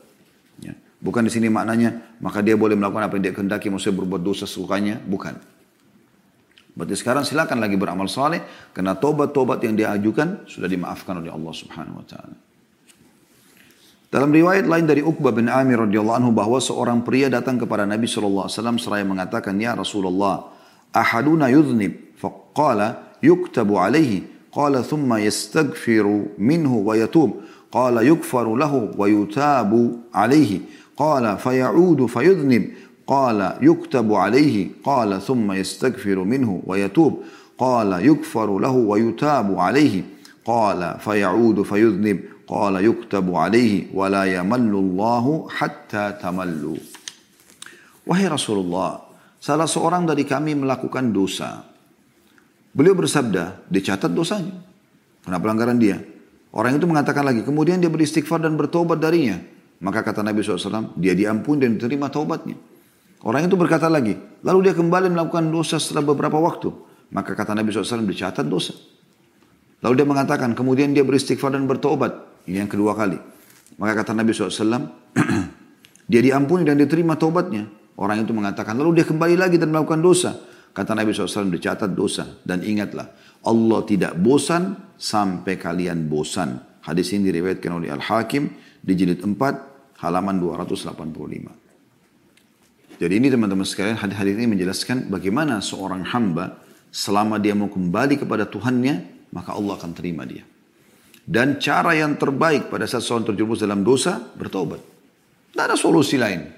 Ya. 0.57 0.73
Bukan 0.97 1.21
di 1.21 1.29
sini 1.29 1.53
maknanya, 1.53 2.17
maka 2.17 2.41
dia 2.41 2.57
boleh 2.57 2.73
melakukan 2.73 3.05
apa 3.05 3.13
yang 3.21 3.23
dia 3.29 3.33
kehendaki, 3.37 3.69
maksudnya 3.69 4.01
berbuat 4.01 4.25
dosa 4.25 4.49
sukanya. 4.49 4.97
Bukan. 4.97 5.37
Berarti 6.77 6.93
sekarang 6.97 7.25
silakan 7.25 7.61
lagi 7.61 7.77
beramal 7.77 8.09
saleh 8.09 8.41
karena 8.73 8.97
tobat-tobat 8.97 9.61
yang 9.65 9.73
dia 9.77 9.93
ajukan 9.93 10.45
sudah 10.49 10.69
dimaafkan 10.69 11.21
oleh 11.21 11.33
Allah 11.33 11.53
Subhanahu 11.53 12.01
wa 12.01 12.05
taala. 12.05 12.37
Dalam 14.07 14.29
riwayat 14.29 14.69
lain 14.69 14.85
dari 14.85 15.01
Uqbah 15.01 15.33
bin 15.33 15.49
Amir 15.49 15.83
radhiyallahu 15.83 16.17
anhu 16.21 16.31
bahwa 16.31 16.61
seorang 16.61 17.01
pria 17.01 17.33
datang 17.33 17.57
kepada 17.57 17.83
Nabi 17.83 18.05
sallallahu 18.05 18.45
alaihi 18.45 18.57
wasallam 18.61 18.77
seraya 18.77 19.05
mengatakan, 19.09 19.57
"Ya 19.57 19.73
Rasulullah, 19.73 20.53
ahaduna 20.93 21.49
yudhnib." 21.49 22.13
Faqala, 22.21 23.17
"Yuktabu 23.25 23.81
alaihi." 23.81 24.36
قال 24.57 24.73
ثم 24.81 25.13
يستغفر 25.13 26.25
منه 26.37 26.73
ويتوب. 26.75 27.31
قال 27.71 27.95
يكفر 28.07 28.55
له 28.55 28.73
ويتاب 28.97 29.71
عليه. 30.13 30.51
قال 30.97 31.37
فيعود 31.37 32.05
فيذنب. 32.05 32.63
قال 33.07 33.39
يكتب 33.61 34.13
عليه. 34.13 34.81
قال 34.83 35.21
ثم 35.21 35.51
يستغفر 35.51 36.17
منه 36.23 36.61
ويتوب. 36.65 37.13
قال 37.57 37.89
يكفر 38.09 38.59
له 38.59 38.75
ويتاب 38.91 39.59
عليه. 39.59 39.95
قال 40.45 40.97
فيعود 41.05 41.61
فيذنب. 41.61 42.19
قال 42.47 42.85
يكتب 42.85 43.35
عليه. 43.35 43.73
ولا 43.93 44.23
يمل 44.25 44.73
الله 44.83 45.47
حتى 45.49 46.17
تمل 46.23 46.77
وهي 48.07 48.25
رسول 48.27 48.57
الله 48.65 48.91
salah 49.37 49.69
seorang 49.69 50.09
dari 50.09 50.25
kami 50.25 50.57
melakukan 50.57 51.13
dosa. 51.13 51.76
Beliau 52.77 52.93
bersabda, 52.93 53.65
dicatat 53.73 54.13
dosanya. 54.13 54.53
Karena 55.25 55.41
pelanggaran 55.41 55.81
dia. 55.81 55.97
Orang 56.53 56.77
itu 56.77 56.85
mengatakan 56.85 57.25
lagi, 57.25 57.41
kemudian 57.41 57.81
dia 57.81 57.89
beristighfar 57.89 58.37
dan 58.37 58.53
bertobat 58.53 59.01
darinya. 59.01 59.41
Maka 59.81 60.05
kata 60.05 60.21
Nabi 60.21 60.45
SAW, 60.45 60.93
dia 60.93 61.17
diampuni 61.17 61.65
dan 61.65 61.81
diterima 61.81 62.13
taubatnya. 62.13 62.53
Orang 63.25 63.49
itu 63.49 63.57
berkata 63.57 63.89
lagi, 63.89 64.13
lalu 64.45 64.69
dia 64.69 64.73
kembali 64.77 65.09
melakukan 65.09 65.49
dosa 65.49 65.81
setelah 65.81 66.05
beberapa 66.13 66.37
waktu. 66.37 66.69
Maka 67.09 67.33
kata 67.33 67.57
Nabi 67.57 67.73
SAW 67.73 68.05
dicatat 68.05 68.45
dosa. 68.45 68.77
Lalu 69.81 69.93
dia 69.97 70.07
mengatakan, 70.09 70.53
kemudian 70.53 70.93
dia 70.93 71.01
beristighfar 71.01 71.57
dan 71.57 71.65
bertobat. 71.65 72.13
Ini 72.45 72.65
yang 72.65 72.69
kedua 72.69 72.93
kali. 72.93 73.17
Maka 73.81 74.05
kata 74.05 74.13
Nabi 74.13 74.37
SAW, 74.37 74.85
dia 76.11 76.21
diampuni 76.21 76.61
dan 76.61 76.77
diterima 76.77 77.17
tobatnya. 77.17 77.65
Orang 77.97 78.21
itu 78.21 78.33
mengatakan, 78.37 78.77
lalu 78.77 79.01
dia 79.01 79.05
kembali 79.09 79.33
lagi 79.33 79.57
dan 79.57 79.73
melakukan 79.73 80.01
dosa. 80.01 80.37
Kata 80.77 80.93
Nabi 80.93 81.09
SAW, 81.09 81.49
dicatat 81.49 81.97
dosa. 81.97 82.37
Dan 82.45 82.61
ingatlah, 82.61 83.09
Allah 83.41 83.81
tidak 83.89 84.13
bosan 84.21 84.93
sampai 84.93 85.57
kalian 85.57 86.05
bosan. 86.05 86.61
Hadis 86.85 87.17
ini 87.17 87.33
diriwayatkan 87.33 87.73
oleh 87.73 87.89
Al-Hakim 87.89 88.45
di 88.85 88.93
jilid 88.93 89.25
4, 89.25 89.33
halaman 90.05 90.37
285. 90.37 93.01
Jadi 93.01 93.13
ini 93.13 93.29
teman-teman 93.33 93.65
sekalian 93.65 93.97
hadis-hadis 93.97 94.37
ini 94.37 94.53
menjelaskan 94.53 95.09
bagaimana 95.09 95.65
seorang 95.65 96.05
hamba 96.13 96.61
selama 96.93 97.41
dia 97.41 97.57
mau 97.57 97.69
kembali 97.69 98.17
kepada 98.21 98.45
Tuhannya 98.49 99.17
maka 99.33 99.53
Allah 99.53 99.77
akan 99.77 99.93
terima 99.97 100.25
dia. 100.25 100.41
Dan 101.27 101.59
cara 101.61 101.93
yang 101.93 102.17
terbaik 102.17 102.71
pada 102.71 102.87
saat 102.89 103.03
seorang 103.05 103.25
terjerumus 103.33 103.59
dalam 103.61 103.83
dosa 103.85 104.17
bertobat. 104.17 104.81
Tidak 105.51 105.61
ada 105.61 105.77
solusi 105.77 106.17
lain. 106.17 106.56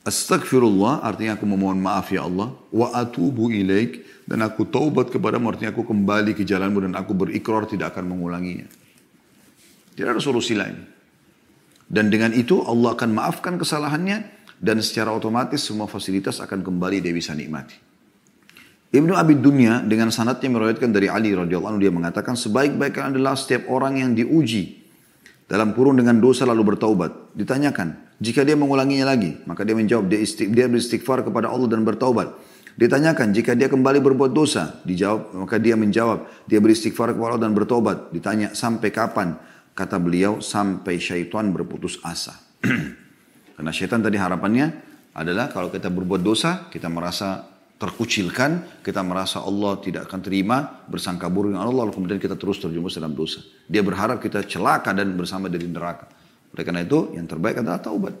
Astagfirullah 0.00 1.04
artinya 1.04 1.36
aku 1.36 1.44
memohon 1.44 1.76
maaf 1.76 2.08
ya 2.08 2.24
Allah. 2.24 2.56
Wa 2.72 2.96
atubu 2.96 3.52
ilaik 3.52 4.24
dan 4.24 4.40
aku 4.40 4.64
taubat 4.64 5.12
kepadamu 5.12 5.52
artinya 5.52 5.76
aku 5.76 5.84
kembali 5.84 6.32
ke 6.32 6.48
jalanmu 6.48 6.88
dan 6.88 6.92
aku 6.96 7.12
berikrar 7.12 7.68
tidak 7.68 7.92
akan 7.92 8.16
mengulanginya. 8.16 8.64
Tidak 9.92 10.08
ada 10.08 10.22
solusi 10.22 10.56
lain. 10.56 10.80
Dan 11.84 12.08
dengan 12.08 12.32
itu 12.32 12.64
Allah 12.64 12.96
akan 12.96 13.10
maafkan 13.12 13.60
kesalahannya 13.60 14.24
dan 14.56 14.80
secara 14.80 15.12
otomatis 15.12 15.60
semua 15.60 15.84
fasilitas 15.84 16.40
akan 16.40 16.64
kembali 16.64 17.04
dia 17.04 17.12
bisa 17.12 17.36
nikmati. 17.36 17.76
Ibnu 18.90 19.12
Abi 19.14 19.36
Dunya 19.36 19.84
dengan 19.84 20.08
sanatnya 20.08 20.48
meriwayatkan 20.48 20.90
dari 20.90 21.12
Ali 21.12 21.36
radhiyallahu 21.36 21.76
anhu 21.76 21.82
dia 21.82 21.92
mengatakan 21.92 22.34
sebaik-baiknya 22.40 23.14
adalah 23.14 23.36
setiap 23.36 23.68
orang 23.68 24.00
yang 24.00 24.16
diuji 24.16 24.79
dalam 25.50 25.74
kurun 25.74 25.98
dengan 25.98 26.22
dosa 26.22 26.46
lalu 26.46 26.72
bertaubat. 26.72 27.34
Ditanyakan, 27.34 28.14
jika 28.22 28.46
dia 28.46 28.54
mengulanginya 28.54 29.10
lagi, 29.10 29.34
maka 29.50 29.66
dia 29.66 29.74
menjawab 29.74 30.06
dia, 30.06 30.22
istiq, 30.22 30.54
dia 30.54 30.70
beristighfar 30.70 31.26
kepada 31.26 31.50
Allah 31.50 31.66
dan 31.66 31.82
bertaubat. 31.82 32.30
Ditanyakan, 32.78 33.34
jika 33.34 33.58
dia 33.58 33.66
kembali 33.66 33.98
berbuat 33.98 34.30
dosa, 34.30 34.78
dijawab, 34.86 35.34
maka 35.34 35.58
dia 35.58 35.74
menjawab, 35.74 36.46
dia 36.46 36.62
beristighfar 36.62 37.18
kepada 37.18 37.34
Allah 37.34 37.50
dan 37.50 37.52
bertobat. 37.52 38.14
Ditanya, 38.14 38.54
sampai 38.54 38.94
kapan? 38.94 39.34
Kata 39.74 39.98
beliau, 39.98 40.38
sampai 40.38 41.02
syaitan 41.02 41.50
berputus 41.50 41.98
asa. 42.06 42.38
Karena 43.58 43.70
syaitan 43.74 44.00
tadi 44.00 44.16
harapannya 44.22 44.70
adalah 45.18 45.50
kalau 45.50 45.68
kita 45.68 45.90
berbuat 45.90 46.22
dosa, 46.22 46.70
kita 46.70 46.86
merasa 46.86 47.42
terkucilkan, 47.80 48.84
kita 48.84 49.00
merasa 49.00 49.40
Allah 49.40 49.80
tidak 49.80 50.04
akan 50.04 50.20
terima, 50.20 50.84
bersangka 50.84 51.32
buruk 51.32 51.56
dengan 51.56 51.64
Allah, 51.64 51.88
lalu 51.88 51.96
kemudian 51.96 52.20
kita 52.20 52.36
terus 52.36 52.60
terjumus 52.60 52.92
dalam 52.92 53.16
dosa. 53.16 53.40
Dia 53.64 53.80
berharap 53.80 54.20
kita 54.20 54.44
celaka 54.44 54.92
dan 54.92 55.16
bersama 55.16 55.48
dari 55.48 55.64
neraka. 55.64 56.04
Oleh 56.52 56.64
karena 56.68 56.84
itu, 56.84 57.16
yang 57.16 57.24
terbaik 57.24 57.64
adalah 57.64 57.80
taubat. 57.80 58.12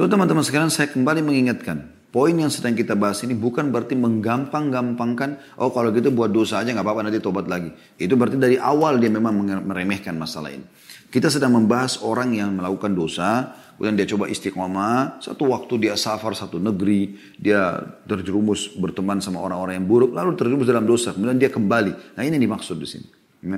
Lalu 0.00 0.06
teman-teman 0.08 0.40
sekalian, 0.40 0.72
saya 0.72 0.88
kembali 0.88 1.20
mengingatkan, 1.20 1.92
poin 2.08 2.32
yang 2.32 2.48
sedang 2.48 2.72
kita 2.72 2.96
bahas 2.96 3.20
ini 3.20 3.36
bukan 3.36 3.68
berarti 3.68 3.92
menggampang-gampangkan, 4.00 5.60
oh 5.60 5.68
kalau 5.68 5.92
gitu 5.92 6.08
buat 6.08 6.32
dosa 6.32 6.64
aja 6.64 6.72
nggak 6.72 6.86
apa-apa 6.86 7.04
nanti 7.04 7.20
tobat 7.20 7.52
lagi. 7.52 7.68
Itu 8.00 8.16
berarti 8.16 8.40
dari 8.40 8.56
awal 8.56 8.96
dia 8.96 9.12
memang 9.12 9.36
meremehkan 9.68 10.16
masalah 10.16 10.48
ini. 10.48 10.64
Kita 11.10 11.28
sedang 11.28 11.52
membahas 11.52 12.00
orang 12.00 12.32
yang 12.32 12.54
melakukan 12.56 12.96
dosa, 12.96 13.59
Kemudian 13.80 13.96
dia 13.96 14.04
coba 14.12 14.28
istiqomah, 14.28 15.24
satu 15.24 15.48
waktu 15.56 15.88
dia 15.88 15.96
safar 15.96 16.36
satu 16.36 16.60
negeri, 16.60 17.16
dia 17.40 17.80
terjerumus 18.04 18.76
berteman 18.76 19.24
sama 19.24 19.40
orang-orang 19.40 19.80
yang 19.80 19.88
buruk, 19.88 20.12
lalu 20.12 20.36
terjerumus 20.36 20.68
dalam 20.68 20.84
dosa, 20.84 21.16
kemudian 21.16 21.40
dia 21.40 21.48
kembali. 21.48 22.12
Nah 22.12 22.20
ini 22.20 22.36
dimaksud 22.36 22.76
di 22.76 22.84
sini. 22.84 23.08
Ya. 23.40 23.56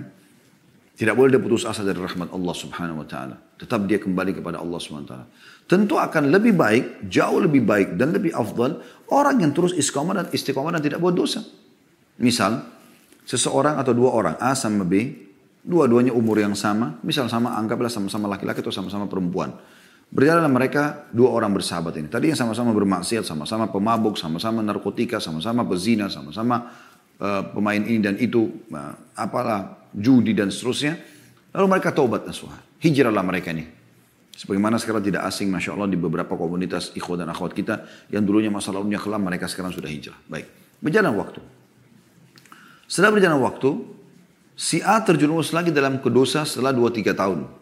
Tidak 0.94 1.18
boleh 1.18 1.34
dia 1.34 1.42
putus 1.42 1.66
asa 1.66 1.82
dari 1.82 1.98
rahmat 1.98 2.30
Allah 2.30 2.54
subhanahu 2.54 3.02
wa 3.02 3.06
ta'ala. 3.10 3.34
Tetap 3.58 3.82
dia 3.90 3.98
kembali 3.98 4.38
kepada 4.38 4.62
Allah 4.62 4.78
subhanahu 4.78 5.02
wa 5.02 5.10
ta'ala. 5.10 5.26
Tentu 5.66 5.98
akan 5.98 6.30
lebih 6.30 6.54
baik, 6.54 7.10
jauh 7.10 7.42
lebih 7.42 7.66
baik 7.66 7.98
dan 7.98 8.14
lebih 8.14 8.30
afdal 8.30 8.78
orang 9.10 9.42
yang 9.42 9.50
terus 9.50 9.74
istiqomah 9.74 10.22
dan 10.22 10.26
istiqomah 10.30 10.70
dan 10.70 10.86
tidak 10.86 11.02
buat 11.02 11.18
dosa. 11.18 11.42
Misal, 12.22 12.62
seseorang 13.26 13.74
atau 13.74 13.90
dua 13.90 14.14
orang, 14.14 14.38
A 14.38 14.54
sama 14.54 14.86
B, 14.86 15.18
dua-duanya 15.66 16.14
umur 16.14 16.38
yang 16.38 16.54
sama, 16.54 17.02
misal 17.02 17.26
sama 17.26 17.58
anggaplah 17.58 17.90
sama-sama 17.90 18.30
laki-laki 18.30 18.62
atau 18.62 18.70
sama-sama 18.70 19.10
perempuan. 19.10 19.58
Berjalanlah 20.12 20.52
mereka 20.52 20.82
dua 21.08 21.32
orang 21.32 21.56
bersahabat 21.56 21.96
ini. 21.96 22.12
Tadi 22.12 22.28
yang 22.28 22.36
sama-sama 22.36 22.76
bermaksiat, 22.76 23.24
sama-sama 23.24 23.72
pemabuk, 23.72 24.20
sama-sama 24.20 24.60
narkotika, 24.60 25.16
sama-sama 25.16 25.64
pezina, 25.64 26.12
sama-sama 26.12 26.68
uh, 27.16 27.48
pemain 27.48 27.80
ini 27.80 27.96
dan 27.96 28.20
itu, 28.20 28.60
uh, 28.76 28.92
apalah 29.16 29.88
judi 29.96 30.36
dan 30.36 30.52
seterusnya. 30.52 31.00
Lalu 31.56 31.64
mereka 31.64 31.96
taubat 31.96 32.28
nasuha. 32.28 32.60
Hijrahlah 32.84 33.24
mereka 33.24 33.56
ini. 33.56 33.64
Sebagaimana 34.36 34.76
sekarang 34.76 35.00
tidak 35.00 35.24
asing 35.24 35.48
Masya 35.48 35.80
Allah 35.80 35.88
di 35.88 35.96
beberapa 35.96 36.36
komunitas 36.36 36.92
ikhwan 36.92 37.24
dan 37.24 37.32
akhwat 37.32 37.56
kita 37.56 37.88
yang 38.12 38.28
dulunya 38.28 38.52
masa 38.52 38.68
lalunya 38.68 39.00
kelam 39.00 39.24
mereka 39.24 39.48
sekarang 39.48 39.72
sudah 39.72 39.88
hijrah. 39.88 40.16
Baik. 40.28 40.44
Berjalan 40.84 41.16
waktu. 41.16 41.40
Setelah 42.84 43.16
berjalan 43.16 43.40
waktu, 43.40 43.80
si 44.52 44.84
A 44.84 45.00
terjerumus 45.00 45.56
lagi 45.56 45.72
dalam 45.72 46.04
kedosa 46.04 46.44
setelah 46.44 46.76
2-3 46.76 47.16
tahun 47.16 47.61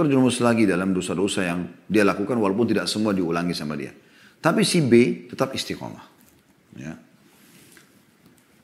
terjerumus 0.00 0.40
lagi 0.40 0.64
dalam 0.64 0.96
dosa-dosa 0.96 1.44
yang 1.44 1.68
dia 1.84 2.00
lakukan 2.08 2.40
walaupun 2.40 2.64
tidak 2.64 2.88
semua 2.88 3.12
diulangi 3.12 3.52
sama 3.52 3.76
dia. 3.76 3.92
Tapi 4.40 4.64
si 4.64 4.80
B 4.80 5.26
tetap 5.28 5.52
istiqomah. 5.52 6.04
Ya. 6.80 6.96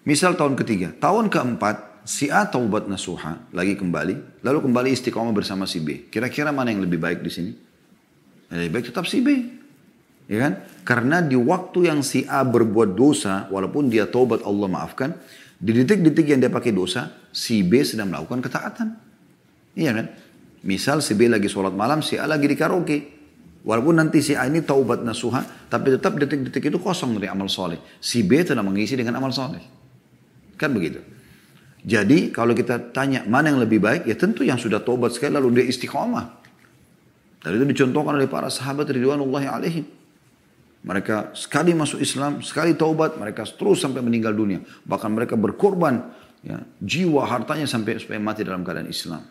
Misal 0.08 0.32
tahun 0.40 0.56
ketiga, 0.56 0.96
tahun 0.96 1.28
keempat 1.28 2.08
si 2.08 2.32
A 2.32 2.48
taubat 2.48 2.88
nasuha 2.88 3.44
lagi 3.52 3.76
kembali, 3.76 4.40
lalu 4.40 4.58
kembali 4.64 4.88
istiqomah 4.96 5.36
bersama 5.36 5.68
si 5.68 5.84
B. 5.84 6.08
Kira-kira 6.08 6.54
mana 6.54 6.72
yang 6.72 6.80
lebih 6.80 6.96
baik 6.96 7.20
di 7.20 7.28
sini? 7.28 7.52
Lebih 8.48 8.72
baik 8.72 8.86
tetap 8.94 9.04
si 9.04 9.20
B. 9.20 9.28
Ya 10.26 10.48
kan? 10.48 10.52
Karena 10.86 11.20
di 11.20 11.36
waktu 11.36 11.90
yang 11.90 12.00
si 12.00 12.24
A 12.26 12.46
berbuat 12.46 12.96
dosa, 12.96 13.50
walaupun 13.52 13.92
dia 13.92 14.08
taubat 14.08 14.42
Allah 14.46 14.66
maafkan, 14.70 15.12
di 15.56 15.74
detik-detik 15.74 16.26
yang 16.30 16.40
dia 16.40 16.50
pakai 16.50 16.72
dosa, 16.72 17.12
si 17.34 17.60
B 17.66 17.82
sedang 17.82 18.08
melakukan 18.08 18.40
ketaatan. 18.40 18.88
Iya 19.76 19.90
kan? 19.92 20.06
Misal 20.64 21.04
si 21.04 21.12
B 21.12 21.28
lagi 21.28 21.50
sholat 21.50 21.76
malam, 21.76 22.00
si 22.00 22.16
A 22.16 22.24
lagi 22.24 22.48
di 22.48 22.56
karaoke. 22.56 23.16
Walaupun 23.66 23.98
nanti 23.98 24.22
si 24.22 24.38
A 24.38 24.46
ini 24.46 24.62
taubat 24.62 25.02
nasuha, 25.02 25.66
tapi 25.66 25.90
tetap 25.98 26.14
detik-detik 26.14 26.70
itu 26.70 26.78
kosong 26.78 27.18
dari 27.18 27.26
amal 27.26 27.50
soleh. 27.50 27.82
Si 27.98 28.22
B 28.22 28.46
telah 28.46 28.62
mengisi 28.62 28.94
dengan 28.94 29.18
amal 29.18 29.34
soleh. 29.34 29.60
Kan 30.54 30.70
begitu. 30.70 31.02
Jadi 31.86 32.30
kalau 32.30 32.54
kita 32.54 32.94
tanya 32.94 33.26
mana 33.26 33.50
yang 33.50 33.62
lebih 33.62 33.82
baik, 33.82 34.06
ya 34.06 34.14
tentu 34.14 34.42
yang 34.46 34.58
sudah 34.58 34.82
taubat 34.82 35.14
sekali 35.14 35.34
lalu 35.34 35.62
dia 35.62 35.66
istiqomah. 35.66 36.26
Dan 37.42 37.62
itu 37.62 37.64
dicontohkan 37.78 38.18
oleh 38.18 38.26
para 38.26 38.50
sahabat 38.50 38.90
Ridwanullahi 38.90 39.46
alaihim. 39.46 39.86
Mereka 40.86 41.34
sekali 41.34 41.74
masuk 41.74 41.98
Islam, 41.98 42.42
sekali 42.46 42.74
taubat, 42.74 43.18
mereka 43.18 43.42
terus 43.46 43.82
sampai 43.82 44.02
meninggal 44.02 44.34
dunia. 44.34 44.62
Bahkan 44.86 45.10
mereka 45.10 45.34
berkorban 45.34 46.10
ya, 46.46 46.62
jiwa 46.78 47.26
hartanya 47.26 47.66
sampai 47.66 47.98
supaya 47.98 48.22
mati 48.22 48.46
dalam 48.46 48.62
keadaan 48.62 48.86
Islam. 48.86 49.22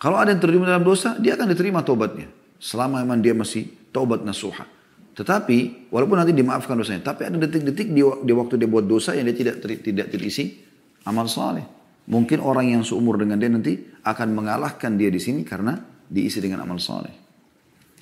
Kalau 0.00 0.16
ada 0.16 0.32
yang 0.32 0.40
terjun 0.40 0.64
dalam 0.64 0.80
dosa, 0.80 1.20
dia 1.20 1.36
akan 1.36 1.52
diterima 1.52 1.84
tobatnya. 1.84 2.32
Selama 2.56 3.04
memang 3.04 3.20
dia 3.20 3.36
masih 3.36 3.68
taubat 3.92 4.24
nasuha. 4.24 4.64
Tetapi, 5.12 5.92
walaupun 5.92 6.16
nanti 6.16 6.32
dimaafkan 6.32 6.72
dosanya, 6.72 7.04
tapi 7.04 7.28
ada 7.28 7.36
detik-detik 7.36 7.92
di, 7.92 8.00
di 8.00 8.32
waktu 8.32 8.56
dia 8.56 8.64
buat 8.64 8.88
dosa 8.88 9.12
yang 9.12 9.28
dia 9.28 9.36
tidak 9.36 9.60
ter, 9.60 9.76
tidak 9.84 10.08
terisi 10.08 10.56
amal 11.04 11.28
saleh. 11.28 11.68
Mungkin 12.08 12.40
orang 12.40 12.72
yang 12.72 12.82
seumur 12.82 13.20
dengan 13.20 13.36
dia 13.36 13.52
nanti 13.52 13.76
akan 14.00 14.28
mengalahkan 14.32 14.96
dia 14.96 15.12
di 15.12 15.20
sini 15.20 15.44
karena 15.44 15.76
diisi 16.08 16.40
dengan 16.40 16.64
amal 16.64 16.80
saleh. 16.80 17.12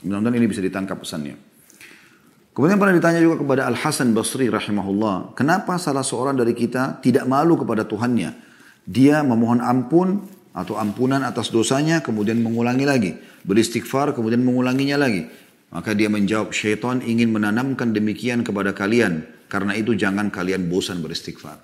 Mudah-mudahan 0.07 0.39
ini 0.39 0.47
bisa 0.47 0.63
ditangkap 0.63 1.03
pesannya. 1.03 1.35
Kemudian 2.55 2.79
pernah 2.79 2.95
ditanya 2.95 3.19
juga 3.23 3.43
kepada 3.43 3.67
Al 3.67 3.75
Hasan 3.75 4.15
Basri 4.15 4.47
rahimahullah, 4.47 5.35
kenapa 5.35 5.79
salah 5.79 6.07
seorang 6.07 6.39
dari 6.39 6.55
kita 6.55 7.03
tidak 7.03 7.27
malu 7.27 7.59
kepada 7.59 7.83
Tuhannya? 7.87 8.31
Dia 8.87 9.23
memohon 9.27 9.63
ampun 9.63 10.38
atau 10.59 10.75
ampunan 10.75 11.23
atas 11.23 11.55
dosanya 11.55 12.03
kemudian 12.03 12.43
mengulangi 12.43 12.83
lagi. 12.83 13.13
Beristighfar 13.47 14.11
kemudian 14.11 14.43
mengulanginya 14.43 14.99
lagi. 14.99 15.31
Maka 15.71 15.95
dia 15.95 16.11
menjawab, 16.11 16.51
syaitan 16.51 16.99
ingin 17.05 17.31
menanamkan 17.31 17.95
demikian 17.95 18.43
kepada 18.43 18.75
kalian. 18.75 19.23
Karena 19.47 19.77
itu 19.79 19.95
jangan 19.95 20.33
kalian 20.33 20.67
bosan 20.67 20.99
beristighfar. 20.99 21.61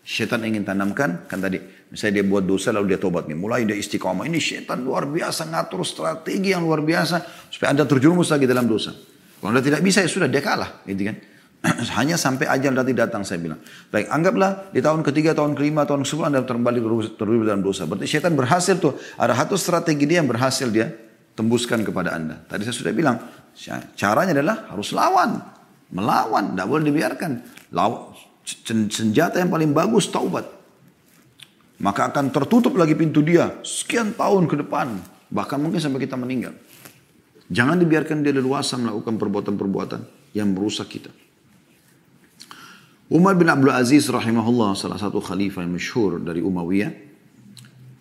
Syaitan 0.00 0.40
ingin 0.46 0.64
tanamkan, 0.64 1.28
kan 1.28 1.38
tadi, 1.42 1.60
misalnya 1.92 2.22
dia 2.22 2.24
buat 2.24 2.48
dosa 2.48 2.72
lalu 2.72 2.96
dia 2.96 3.00
tobat 3.02 3.28
nih. 3.28 3.36
Mulai 3.36 3.68
dia 3.68 3.76
istiqomah. 3.76 4.24
Ini 4.24 4.40
syaitan 4.40 4.80
luar 4.80 5.04
biasa, 5.04 5.52
ngatur 5.52 5.84
strategi 5.84 6.54
yang 6.54 6.64
luar 6.64 6.80
biasa. 6.80 7.50
Supaya 7.52 7.76
anda 7.76 7.84
terjerumus 7.84 8.32
lagi 8.32 8.48
dalam 8.48 8.64
dosa. 8.64 8.96
Kalau 9.38 9.52
anda 9.52 9.60
tidak 9.60 9.84
bisa 9.84 10.00
ya 10.00 10.08
sudah 10.08 10.30
dia 10.30 10.40
kalah. 10.40 10.80
Gitu 10.88 11.02
kan. 11.04 11.16
Hanya 11.98 12.14
sampai 12.14 12.46
ajal 12.46 12.70
nanti 12.70 12.94
datang 12.94 13.26
saya 13.26 13.42
bilang. 13.42 13.58
Baik, 13.90 14.06
anggaplah 14.08 14.70
di 14.70 14.78
tahun 14.78 15.02
ketiga, 15.02 15.34
tahun 15.34 15.58
kelima, 15.58 15.82
tahun 15.82 16.06
ke 16.06 16.14
anda 16.22 16.46
kembali 16.46 16.78
terlibat 17.18 17.46
dalam 17.50 17.62
dosa. 17.66 17.82
Berarti 17.84 18.06
syaitan 18.06 18.34
berhasil 18.38 18.78
tuh. 18.78 18.94
Ada 19.18 19.34
satu 19.34 19.58
strategi 19.58 20.06
dia 20.06 20.22
yang 20.22 20.30
berhasil 20.30 20.70
dia 20.70 20.86
tembuskan 21.34 21.82
kepada 21.82 22.14
anda. 22.14 22.38
Tadi 22.46 22.62
saya 22.62 22.76
sudah 22.78 22.94
bilang, 22.94 23.18
caranya 23.98 24.38
adalah 24.38 24.70
harus 24.70 24.94
lawan. 24.94 25.38
Melawan, 25.88 26.54
tidak 26.54 26.66
boleh 26.68 26.84
dibiarkan. 26.86 27.30
Law, 27.74 28.14
senjata 28.86 29.42
yang 29.42 29.50
paling 29.50 29.74
bagus 29.74 30.10
taubat. 30.14 30.46
Maka 31.78 32.10
akan 32.10 32.34
tertutup 32.34 32.74
lagi 32.74 32.98
pintu 32.98 33.22
dia 33.22 33.62
sekian 33.62 34.14
tahun 34.14 34.50
ke 34.50 34.66
depan. 34.66 34.98
Bahkan 35.30 35.58
mungkin 35.58 35.78
sampai 35.78 36.06
kita 36.06 36.18
meninggal. 36.18 36.54
Jangan 37.48 37.80
dibiarkan 37.80 38.20
dia 38.20 38.34
leluasa 38.34 38.76
melakukan 38.76 39.16
perbuatan-perbuatan 39.16 40.00
yang 40.36 40.52
merusak 40.52 40.90
kita. 40.90 41.10
Umar 43.08 43.40
bin 43.40 43.48
Abdul 43.48 43.72
Aziz 43.72 44.04
rahimahullah 44.12 44.76
salah 44.76 45.00
satu 45.00 45.24
khalifah 45.24 45.64
yang 45.64 45.80
masyhur 45.80 46.20
dari 46.20 46.44
Umayyah 46.44 46.92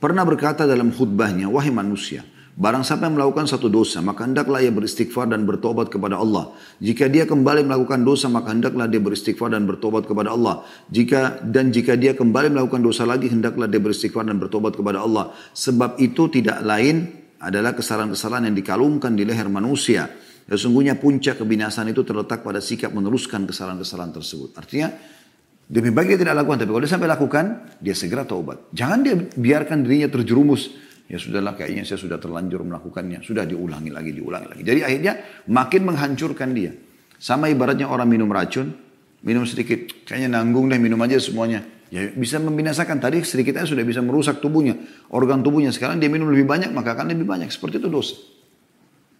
pernah 0.03 0.27
berkata 0.27 0.67
dalam 0.67 0.91
khutbahnya 0.91 1.47
wahai 1.47 1.71
manusia 1.71 2.27
barang 2.59 2.83
siapa 2.83 3.07
yang 3.07 3.15
melakukan 3.15 3.47
satu 3.47 3.71
dosa 3.71 4.03
maka 4.03 4.27
hendaklah 4.27 4.59
ia 4.59 4.67
beristighfar 4.67 5.31
dan 5.31 5.47
bertobat 5.47 5.87
kepada 5.87 6.19
Allah. 6.19 6.51
Jika 6.83 7.07
dia 7.07 7.23
kembali 7.23 7.63
melakukan 7.63 8.03
dosa 8.03 8.27
maka 8.27 8.51
hendaklah 8.51 8.91
dia 8.91 8.99
beristighfar 8.99 9.55
dan 9.55 9.63
bertobat 9.63 10.03
kepada 10.03 10.35
Allah. 10.35 10.67
Jika 10.91 11.39
dan 11.39 11.71
jika 11.71 11.95
dia 11.95 12.11
kembali 12.11 12.51
melakukan 12.51 12.83
dosa 12.83 13.07
lagi 13.07 13.31
hendaklah 13.31 13.71
dia 13.71 13.79
beristighfar 13.79 14.27
dan 14.27 14.35
bertobat 14.43 14.75
kepada 14.75 15.07
Allah. 15.07 15.31
Sebab 15.55 16.03
itu 16.03 16.27
tidak 16.27 16.59
lain 16.67 17.07
adalah 17.39 17.71
kesalahan-kesalahan 17.71 18.51
yang 18.51 18.57
dikalungkan 18.59 19.15
di 19.15 19.23
leher 19.23 19.47
manusia 19.47 20.11
Sesungguhnya 20.47 20.95
puncak 20.95 21.43
kebinasaan 21.43 21.91
itu 21.91 22.07
terletak 22.07 22.39
pada 22.39 22.63
sikap 22.63 22.95
meneruskan 22.95 23.43
kesalahan-kesalahan 23.43 24.15
tersebut. 24.15 24.55
Artinya, 24.55 24.95
lebih 25.67 25.91
baik 25.91 26.15
dia 26.15 26.19
tidak 26.23 26.39
lakukan. 26.39 26.63
Tapi 26.63 26.69
kalau 26.71 26.83
dia 26.87 26.91
sampai 26.95 27.09
lakukan, 27.11 27.45
dia 27.83 27.91
segera 27.91 28.23
taubat. 28.23 28.71
Jangan 28.71 28.99
dia 29.03 29.15
biarkan 29.19 29.83
dirinya 29.83 30.07
terjerumus. 30.07 30.71
Ya 31.07 31.19
sudahlah 31.19 31.55
kayaknya 31.55 31.83
saya 31.83 31.99
sudah 31.99 32.15
terlanjur 32.15 32.63
melakukannya. 32.63 33.19
Sudah 33.23 33.43
diulangi 33.43 33.91
lagi, 33.91 34.15
diulangi 34.15 34.47
lagi. 34.47 34.63
Jadi 34.63 34.79
akhirnya 34.87 35.13
makin 35.51 35.81
menghancurkan 35.83 36.55
dia. 36.55 36.71
Sama 37.19 37.51
ibaratnya 37.51 37.91
orang 37.91 38.07
minum 38.07 38.31
racun, 38.31 38.71
minum 39.27 39.43
sedikit. 39.43 40.07
Kayaknya 40.07 40.39
nanggung 40.39 40.71
deh 40.71 40.79
minum 40.79 40.99
aja 41.03 41.19
semuanya. 41.19 41.59
Ya 41.91 42.07
bisa 42.07 42.39
membinasakan. 42.39 43.03
Tadi 43.03 43.19
sedikitnya 43.27 43.67
sudah 43.67 43.83
bisa 43.83 43.99
merusak 43.99 44.39
tubuhnya. 44.39 44.79
Organ 45.11 45.43
tubuhnya. 45.43 45.75
Sekarang 45.75 45.99
dia 45.99 46.07
minum 46.07 46.31
lebih 46.31 46.47
banyak, 46.47 46.71
maka 46.71 46.95
akan 46.95 47.11
lebih 47.11 47.27
banyak. 47.27 47.51
Seperti 47.51 47.83
itu 47.83 47.91
dosa. 47.91 48.15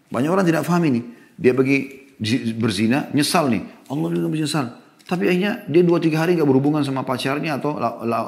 Banyak 0.08 0.30
orang 0.32 0.48
tidak 0.48 0.64
paham 0.64 0.88
ini. 0.88 1.17
Dia 1.38 1.54
bagi 1.54 2.10
berzina, 2.58 3.08
nyesal 3.14 3.46
nih. 3.46 3.62
Allah 3.86 4.08
juga 4.10 4.28
menyesal. 4.28 4.66
Tapi 5.06 5.24
akhirnya 5.30 5.64
dia 5.70 5.86
dua 5.86 6.02
tiga 6.02 6.26
hari 6.26 6.34
nggak 6.36 6.44
berhubungan 6.44 6.82
sama 6.82 7.06
pacarnya 7.06 7.56
atau 7.56 7.78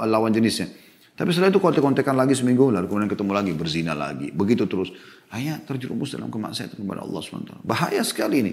lawan 0.07 0.31
jenisnya. 0.33 0.71
Tapi 1.19 1.37
setelah 1.37 1.53
itu 1.53 1.61
kontek-kontekan 1.61 2.17
lagi 2.17 2.33
seminggu, 2.33 2.73
lalu 2.73 2.89
kemudian 2.89 3.11
ketemu 3.13 3.33
lagi, 3.37 3.53
berzina 3.53 3.93
lagi. 3.93 4.33
Begitu 4.33 4.65
terus. 4.65 4.89
Akhirnya 5.29 5.61
terjerumus 5.61 6.17
dalam 6.17 6.33
kemaksiatan 6.33 6.81
kepada 6.81 7.05
Allah 7.05 7.21
SWT. 7.21 7.61
Bahaya 7.61 8.01
sekali 8.01 8.41
ini. 8.41 8.53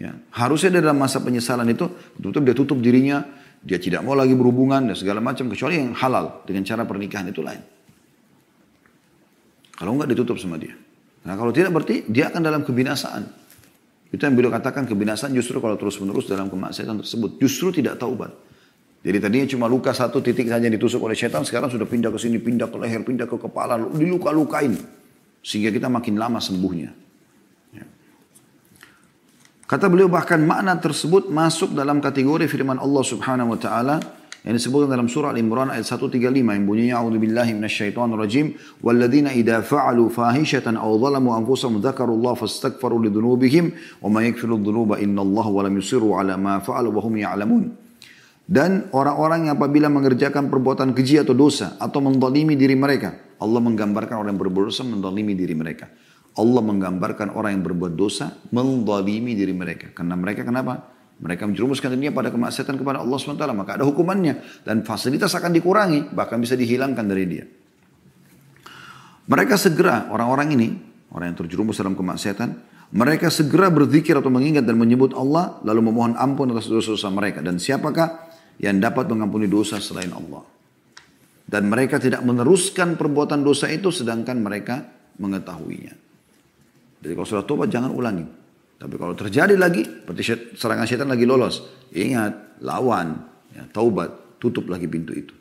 Ya. 0.00 0.16
Harusnya 0.32 0.80
dalam 0.80 0.96
masa 0.96 1.20
penyesalan 1.20 1.68
itu, 1.68 1.84
betul-betul 2.16 2.42
dia 2.48 2.56
tutup 2.56 2.78
dirinya, 2.80 3.20
dia 3.60 3.76
tidak 3.76 4.00
mau 4.00 4.16
lagi 4.16 4.32
berhubungan 4.32 4.88
dan 4.88 4.96
segala 4.96 5.20
macam, 5.20 5.52
kecuali 5.52 5.76
yang 5.76 5.92
halal 5.92 6.40
dengan 6.48 6.64
cara 6.64 6.88
pernikahan 6.88 7.28
itu 7.28 7.44
lain. 7.44 7.60
Kalau 9.76 9.92
enggak 9.92 10.08
ditutup 10.16 10.40
sama 10.40 10.56
dia. 10.56 10.72
Nah 11.28 11.36
kalau 11.36 11.52
tidak 11.52 11.68
berarti 11.68 12.08
dia 12.08 12.32
akan 12.32 12.40
dalam 12.40 12.64
kebinasaan. 12.64 13.43
Itu 14.14 14.22
yang 14.30 14.38
beliau 14.38 14.54
katakan 14.54 14.86
kebinasaan 14.86 15.34
justru 15.34 15.58
kalau 15.58 15.74
terus-menerus 15.74 16.30
dalam 16.30 16.46
kemaksiatan 16.46 17.02
tersebut. 17.02 17.42
Justru 17.42 17.74
tidak 17.82 17.98
taubat. 17.98 18.30
Jadi 19.02 19.18
tadinya 19.18 19.46
cuma 19.50 19.66
luka 19.66 19.90
satu 19.90 20.22
titik 20.22 20.46
saja 20.46 20.70
ditusuk 20.70 21.02
oleh 21.02 21.18
setan, 21.18 21.42
sekarang 21.42 21.66
sudah 21.66 21.84
pindah 21.84 22.14
ke 22.14 22.18
sini, 22.22 22.38
pindah 22.38 22.70
ke 22.70 22.78
leher, 22.78 23.02
pindah 23.02 23.26
ke 23.26 23.36
kepala, 23.36 23.76
diluka-lukain. 23.90 24.78
Sehingga 25.42 25.74
kita 25.74 25.90
makin 25.90 26.14
lama 26.14 26.38
sembuhnya. 26.38 26.94
Ya. 27.74 27.84
Kata 29.66 29.90
beliau 29.90 30.06
bahkan 30.06 30.40
makna 30.40 30.78
tersebut 30.78 31.28
masuk 31.28 31.74
dalam 31.74 31.98
kategori 31.98 32.46
firman 32.46 32.78
Allah 32.78 33.04
subhanahu 33.04 33.52
wa 33.52 33.58
ta'ala 33.58 33.96
yang 34.44 34.60
disebutkan 34.60 34.92
dalam 34.92 35.08
surah 35.08 35.32
Al-Imran 35.32 35.72
ayat 35.72 35.88
135 35.88 36.20
yang 36.36 36.64
bunyinya 36.68 37.00
a'udzubillahi 37.00 37.56
minasyaitonir 37.56 38.20
rajim 38.20 38.52
walladzina 38.84 39.32
idza 39.32 39.64
fa'alu 39.64 40.12
fahishatan 40.12 40.76
aw 40.76 40.92
zalamu 41.00 41.32
anfusahum 41.32 41.80
dzakarullaha 41.80 42.44
fastaghfiru 42.44 43.08
lidzunubihim 43.08 43.72
wa 44.04 44.12
may 44.12 44.28
yaghfiru 44.28 44.60
dzunuba 44.60 45.00
innallaha 45.00 45.48
wa 45.48 45.60
lam 45.64 45.74
yusiru 45.80 46.12
ala 46.20 46.36
ma 46.36 46.60
fa'alu 46.60 46.92
wa 46.92 47.00
hum 47.00 47.14
ya'lamun. 47.16 47.64
Dan 48.44 48.92
orang-orang 48.92 49.48
yang 49.48 49.56
apabila 49.56 49.88
mengerjakan 49.88 50.52
perbuatan 50.52 50.92
keji 50.92 51.24
atau 51.24 51.32
dosa 51.32 51.80
atau 51.80 52.04
mendalimi 52.04 52.52
diri 52.52 52.76
mereka 52.76 53.24
Allah 53.44 53.60
menggambarkan 53.60 54.14
orang 54.16 54.30
yang 54.34 54.40
berbuat 54.40 54.64
dosa 54.70 54.82
mendalimi 54.86 55.36
diri 55.36 55.52
mereka. 55.52 55.90
Allah 56.34 56.62
menggambarkan 56.66 57.36
orang 57.36 57.58
yang 57.58 57.62
berbuat 57.62 57.92
dosa 57.94 58.32
mendalimi 58.50 59.36
diri 59.36 59.54
mereka. 59.54 59.92
Karena 59.94 60.16
mereka 60.18 60.42
kenapa 60.42 60.93
mereka 61.14 61.46
menjerumuskan 61.46 61.94
dunia 61.94 62.10
pada 62.10 62.34
kemaksiatan 62.34 62.74
kepada 62.74 62.98
Allah 62.98 63.14
SWT. 63.14 63.44
Maka 63.54 63.78
ada 63.78 63.84
hukumannya. 63.86 64.64
Dan 64.66 64.82
fasilitas 64.82 65.30
akan 65.38 65.54
dikurangi. 65.54 66.10
Bahkan 66.10 66.38
bisa 66.42 66.58
dihilangkan 66.58 67.04
dari 67.06 67.24
dia. 67.30 67.44
Mereka 69.24 69.56
segera, 69.56 70.10
orang-orang 70.12 70.52
ini, 70.52 70.68
orang 71.14 71.32
yang 71.32 71.38
terjerumus 71.38 71.80
dalam 71.80 71.96
kemaksiatan, 71.96 72.48
mereka 72.92 73.32
segera 73.32 73.72
berzikir 73.72 74.20
atau 74.20 74.28
mengingat 74.28 74.68
dan 74.68 74.76
menyebut 74.76 75.16
Allah, 75.16 75.58
lalu 75.64 75.88
memohon 75.88 76.12
ampun 76.18 76.52
atas 76.52 76.68
dosa-dosa 76.68 77.08
mereka. 77.08 77.40
Dan 77.40 77.56
siapakah 77.56 78.28
yang 78.60 78.76
dapat 78.82 79.08
mengampuni 79.08 79.48
dosa 79.48 79.80
selain 79.80 80.12
Allah? 80.12 80.44
Dan 81.44 81.72
mereka 81.72 81.96
tidak 81.96 82.20
meneruskan 82.20 83.00
perbuatan 83.00 83.40
dosa 83.40 83.72
itu 83.72 83.88
sedangkan 83.88 84.36
mereka 84.44 84.84
mengetahuinya. 85.16 85.94
Jadi 87.00 87.12
kalau 87.12 87.28
sudah 87.28 87.44
tobat 87.44 87.68
jangan 87.72 87.92
ulangi. 87.92 88.43
Tapi 88.74 88.94
kalau 89.00 89.14
terjadi 89.16 89.54
lagi, 89.54 89.86
seperti 89.86 90.54
serangan 90.58 90.84
setan 90.84 91.08
lagi 91.08 91.24
lolos, 91.24 91.62
ingat, 91.94 92.60
lawan, 92.60 93.22
ya, 93.54 93.64
taubat, 93.70 94.38
tutup 94.42 94.68
lagi 94.68 94.90
pintu 94.90 95.14
itu. 95.14 95.34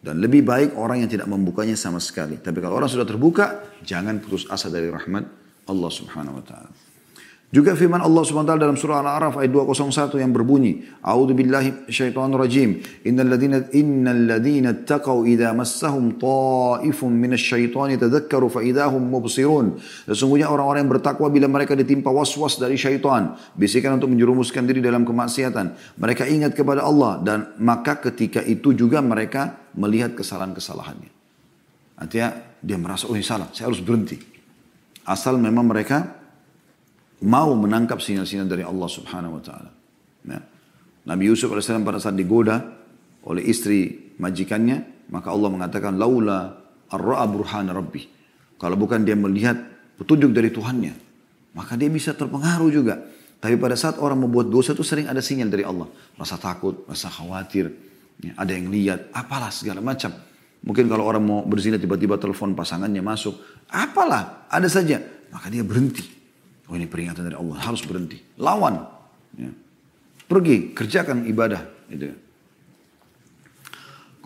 Dan 0.00 0.22
lebih 0.22 0.46
baik 0.46 0.78
orang 0.78 1.02
yang 1.02 1.10
tidak 1.10 1.26
membukanya 1.26 1.74
sama 1.74 1.98
sekali. 1.98 2.38
Tapi 2.38 2.62
kalau 2.62 2.78
orang 2.78 2.86
sudah 2.86 3.02
terbuka, 3.02 3.76
jangan 3.82 4.22
putus 4.22 4.46
asa 4.46 4.70
dari 4.70 4.86
rahmat 4.86 5.24
Allah 5.66 5.90
subhanahu 5.90 6.38
wa 6.38 6.44
ta'ala. 6.46 6.85
Juga 7.46 7.78
firman 7.78 8.02
Allah 8.02 8.26
SWT 8.26 8.58
dalam 8.58 8.74
surah 8.74 9.06
Al-A'raf 9.06 9.38
ayat 9.38 9.54
201 9.54 10.18
yang 10.18 10.34
berbunyi, 10.34 10.82
A'udzu 10.98 11.30
billahi 11.30 11.86
syaitonir 11.86 12.42
rajim. 12.42 12.82
Innal 13.06 13.30
ladzina 13.30 13.62
innal 13.70 14.22
ladzina 14.26 14.74
taqaw 14.74 15.22
idza 15.22 15.54
massahum 15.54 16.18
ta'ifun 16.18 17.14
minasyaitani 17.14 18.02
tadhakkaru 18.02 18.50
fa 18.50 18.66
idahum 18.66 18.98
mubsirun. 18.98 19.78
Sesungguhnya 20.10 20.50
orang-orang 20.50 20.90
yang 20.90 20.92
bertakwa 20.98 21.30
bila 21.30 21.46
mereka 21.46 21.78
ditimpa 21.78 22.10
was-was 22.10 22.58
dari 22.58 22.74
syaitan, 22.74 23.38
bisikan 23.54 23.94
untuk 23.94 24.10
menjerumuskan 24.10 24.66
diri 24.66 24.82
dalam 24.82 25.06
kemaksiatan, 25.06 25.96
mereka 26.02 26.26
ingat 26.26 26.50
kepada 26.50 26.82
Allah 26.82 27.22
dan 27.22 27.54
maka 27.62 28.02
ketika 28.10 28.42
itu 28.42 28.74
juga 28.74 28.98
mereka 28.98 29.70
melihat 29.78 30.18
kesalahan-kesalahannya. 30.18 31.14
Artinya 31.94 32.58
dia 32.58 32.74
merasa, 32.74 33.06
oh 33.06 33.14
ini 33.14 33.22
salah, 33.22 33.54
saya 33.54 33.70
harus 33.70 33.78
berhenti. 33.78 34.18
Asal 35.06 35.38
memang 35.38 35.70
mereka 35.70 36.15
mau 37.24 37.54
menangkap 37.56 38.02
sinyal-sinyal 38.02 38.48
dari 38.50 38.64
Allah 38.66 38.88
Subhanahu 38.90 39.40
wa 39.40 39.42
taala. 39.42 39.70
Ya. 40.26 40.40
Nabi 41.06 41.30
Yusuf 41.30 41.48
AS 41.54 41.70
pada 41.70 42.02
saat 42.02 42.18
digoda 42.18 42.60
oleh 43.24 43.42
istri 43.46 44.12
majikannya, 44.18 45.08
maka 45.14 45.30
Allah 45.30 45.48
mengatakan 45.48 45.94
laula 45.96 46.58
arra'a 46.90 47.24
rabbi. 47.72 48.02
Kalau 48.56 48.76
bukan 48.76 49.06
dia 49.06 49.14
melihat 49.14 49.56
petunjuk 50.00 50.32
dari 50.34 50.50
Tuhannya, 50.50 50.94
maka 51.54 51.78
dia 51.78 51.88
bisa 51.88 52.12
terpengaruh 52.12 52.70
juga. 52.72 53.00
Tapi 53.36 53.54
pada 53.60 53.76
saat 53.76 54.00
orang 54.00 54.26
membuat 54.26 54.48
dosa 54.48 54.72
itu 54.72 54.82
sering 54.82 55.06
ada 55.06 55.20
sinyal 55.20 55.52
dari 55.52 55.62
Allah. 55.62 55.86
Rasa 56.16 56.40
takut, 56.40 56.88
rasa 56.88 57.12
khawatir, 57.12 57.68
ya, 58.24 58.32
ada 58.34 58.50
yang 58.50 58.72
lihat, 58.72 59.12
apalah 59.12 59.52
segala 59.52 59.84
macam. 59.84 60.10
Mungkin 60.66 60.88
kalau 60.88 61.04
orang 61.04 61.22
mau 61.22 61.40
berzina 61.44 61.76
tiba-tiba 61.76 62.16
telepon 62.16 62.56
pasangannya 62.56 63.04
masuk, 63.04 63.38
apalah, 63.70 64.48
ada 64.48 64.66
saja. 64.66 64.98
Maka 65.30 65.52
dia 65.52 65.62
berhenti. 65.62 66.25
Oh 66.66 66.74
ini 66.74 66.90
peringatan 66.90 67.22
dari 67.26 67.38
Allah, 67.38 67.56
harus 67.62 67.82
berhenti. 67.86 68.18
Lawan. 68.42 68.82
Ya. 69.38 69.50
Pergi, 70.26 70.74
kerjakan 70.74 71.26
ibadah. 71.30 71.62
Gitu. 71.86 72.10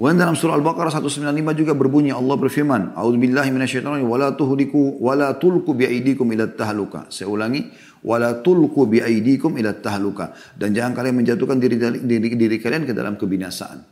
Kemudian 0.01 0.16
dalam 0.16 0.32
surah 0.32 0.57
Al-Baqarah 0.57 0.88
195 0.97 1.28
juga 1.61 1.76
berbunyi 1.76 2.09
Allah 2.09 2.32
berfirman, 2.41 2.97
A'udzubillahi 2.97 3.53
minasyaitonir 3.53 4.01
wala 4.09 4.32
tuhliku 4.32 4.97
wala 4.97 5.36
tulku 5.36 5.76
biaidikum 5.76 6.24
ila 6.32 6.49
tahluka. 6.49 7.12
Saya 7.12 7.28
ulangi, 7.28 7.68
wala 8.01 8.41
tulku 8.41 8.88
biaidikum 8.88 9.61
ila 9.61 9.76
tahluka 9.76 10.32
dan 10.57 10.72
jangan 10.72 10.97
kalian 10.97 11.20
menjatuhkan 11.20 11.61
diri, 11.61 11.76
diri, 12.01 12.32
diri 12.32 12.57
kalian 12.57 12.88
ke 12.88 12.97
dalam 12.97 13.20
kebinasaan. 13.20 13.84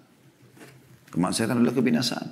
Kemaksiatan 1.12 1.61
adalah 1.61 1.76
kebinasaan. 1.76 2.28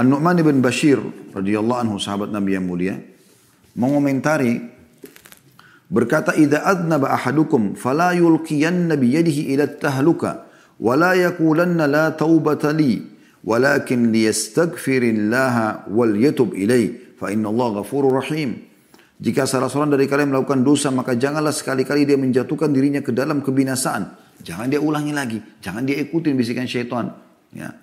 An-Nu'man 0.00 0.40
bin 0.40 0.64
Bashir 0.64 0.96
radhiyallahu 1.36 1.80
anhu 1.84 1.96
sahabat 2.00 2.32
Nabi 2.32 2.56
yang 2.56 2.64
mulia 2.64 2.96
mengomentari 3.78 4.58
berkata 5.86 6.34
idza 6.34 6.66
adnaba 6.66 7.14
ahadukum 7.14 7.78
fala 7.78 8.10
yulqiyanna 8.12 8.98
bi 8.98 9.14
yadihi 9.14 9.54
ila 9.54 9.70
tahluka 9.70 10.50
wa 10.82 10.98
la 10.98 11.14
yaqulanna 11.14 11.86
la 11.86 12.10
taubata 12.10 12.74
li 12.74 12.98
walakin 13.46 14.10
liyastaghfirillaha 14.10 15.88
wal 15.94 16.12
yatub 16.18 16.58
ilai 16.58 17.14
fa 17.14 17.30
inna 17.30 17.48
Allah 17.54 17.80
ghafurur 17.80 18.18
rahim. 18.18 18.66
Jika 19.18 19.50
salah 19.50 19.66
seorang 19.66 19.98
dari 19.98 20.06
kalian 20.06 20.30
melakukan 20.30 20.62
dosa 20.62 20.94
maka 20.94 21.18
janganlah 21.18 21.50
sekali-kali 21.50 22.06
dia 22.06 22.14
menjatuhkan 22.14 22.70
dirinya 22.70 23.02
ke 23.02 23.14
dalam 23.14 23.42
kebinasaan. 23.42 24.26
Jangan 24.42 24.70
dia 24.70 24.78
ulangi 24.82 25.10
lagi 25.14 25.38
jangan 25.62 25.86
dia 25.86 25.98
ikutin 26.02 26.34
bisikan 26.34 26.66
syaitan 26.66 27.14
ya. 27.54 27.74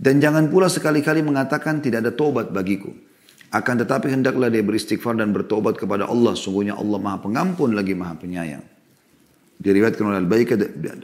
Dan 0.00 0.18
jangan 0.18 0.48
pula 0.48 0.66
sekali-kali 0.66 1.22
mengatakan 1.22 1.78
tidak 1.78 2.06
ada 2.06 2.12
tobat 2.16 2.50
bagiku 2.50 3.09
akan 3.50 3.82
tetapi 3.82 4.14
hendaklah 4.14 4.46
dia 4.46 4.62
beristighfar 4.62 5.18
dan 5.18 5.34
bertobat 5.34 5.74
kepada 5.74 6.06
Allah. 6.06 6.38
Sungguhnya 6.38 6.78
Allah 6.78 7.02
maha 7.02 7.18
pengampun 7.18 7.74
lagi 7.74 7.98
maha 7.98 8.14
penyayang. 8.14 8.62
Diriwayatkan 9.60 10.04
oleh 10.06 10.18
Al-Bayhaqi 10.22 10.54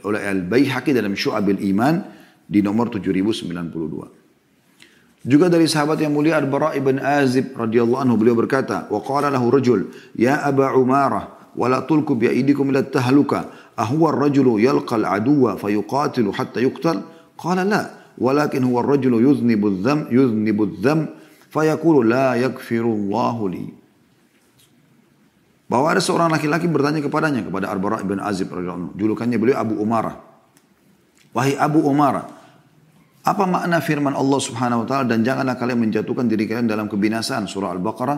oleh 0.07 0.21
Al-Bayhaqi 0.23 0.95
dalam 0.95 1.13
Syu'abil 1.13 1.59
Iman 1.67 2.01
di 2.47 2.63
nomor 2.63 2.87
7092. 2.89 5.27
Juga 5.27 5.51
dari 5.51 5.67
sahabat 5.67 5.99
yang 5.99 6.15
mulia 6.15 6.39
Al-Bara' 6.39 6.71
ibn 6.79 7.03
Azib 7.03 7.51
radhiyallahu 7.51 7.99
anhu 7.99 8.15
beliau 8.15 8.39
berkata, 8.39 8.87
"Wa 8.87 9.03
qala 9.03 9.27
lahu 9.27 9.51
rajul, 9.51 9.91
ya 10.15 10.39
Aba 10.39 10.71
Umarah, 10.71 11.51
wa 11.51 11.67
la 11.67 11.83
tulku 11.83 12.15
bi 12.15 12.31
aydikum 12.31 12.71
ila 12.71 12.87
tahluka, 12.87 13.51
ahwa 13.75 14.15
ar-rajulu 14.15 14.55
yalqa 14.55 14.95
al-aduwa 14.95 15.59
fayuqatilu 15.59 16.31
hatta 16.31 16.63
yuqtal?" 16.63 17.03
Qala 17.35 17.67
la, 17.67 17.91
walakin 18.15 18.63
huwa 18.63 18.87
ar-rajulu 18.87 19.19
yuznibu 19.19 19.67
adh-dham 19.67 20.07
yuznibu 20.07 20.63
adh-dham 20.63 21.11
Fayaqulu 21.47 22.03
la 22.03 22.35
yakfirullahu 22.37 23.43
li. 23.51 23.65
Bahwa 25.67 25.91
ada 25.91 25.99
seorang 25.99 26.31
laki-laki 26.31 26.67
bertanya 26.71 27.03
kepadanya 27.03 27.43
kepada 27.43 27.67
Arbara 27.67 27.99
ibn 27.99 28.23
Azib 28.23 28.47
radhiyallahu 28.51 28.95
Julukannya 28.95 29.35
beliau 29.35 29.59
Abu 29.59 29.75
Umarah. 29.79 30.15
Wahai 31.35 31.59
Abu 31.59 31.83
Umarah, 31.83 32.37
apa 33.27 33.43
makna 33.43 33.83
firman 33.83 34.15
Allah 34.15 34.39
Subhanahu 34.39 34.83
wa 34.83 34.87
taala 34.87 35.03
dan 35.11 35.19
janganlah 35.19 35.59
kalian 35.59 35.83
menjatuhkan 35.83 36.31
diri 36.31 36.47
kalian 36.47 36.71
dalam 36.71 36.87
kebinasaan 36.87 37.43
surah 37.43 37.75
Al-Baqarah 37.75 38.17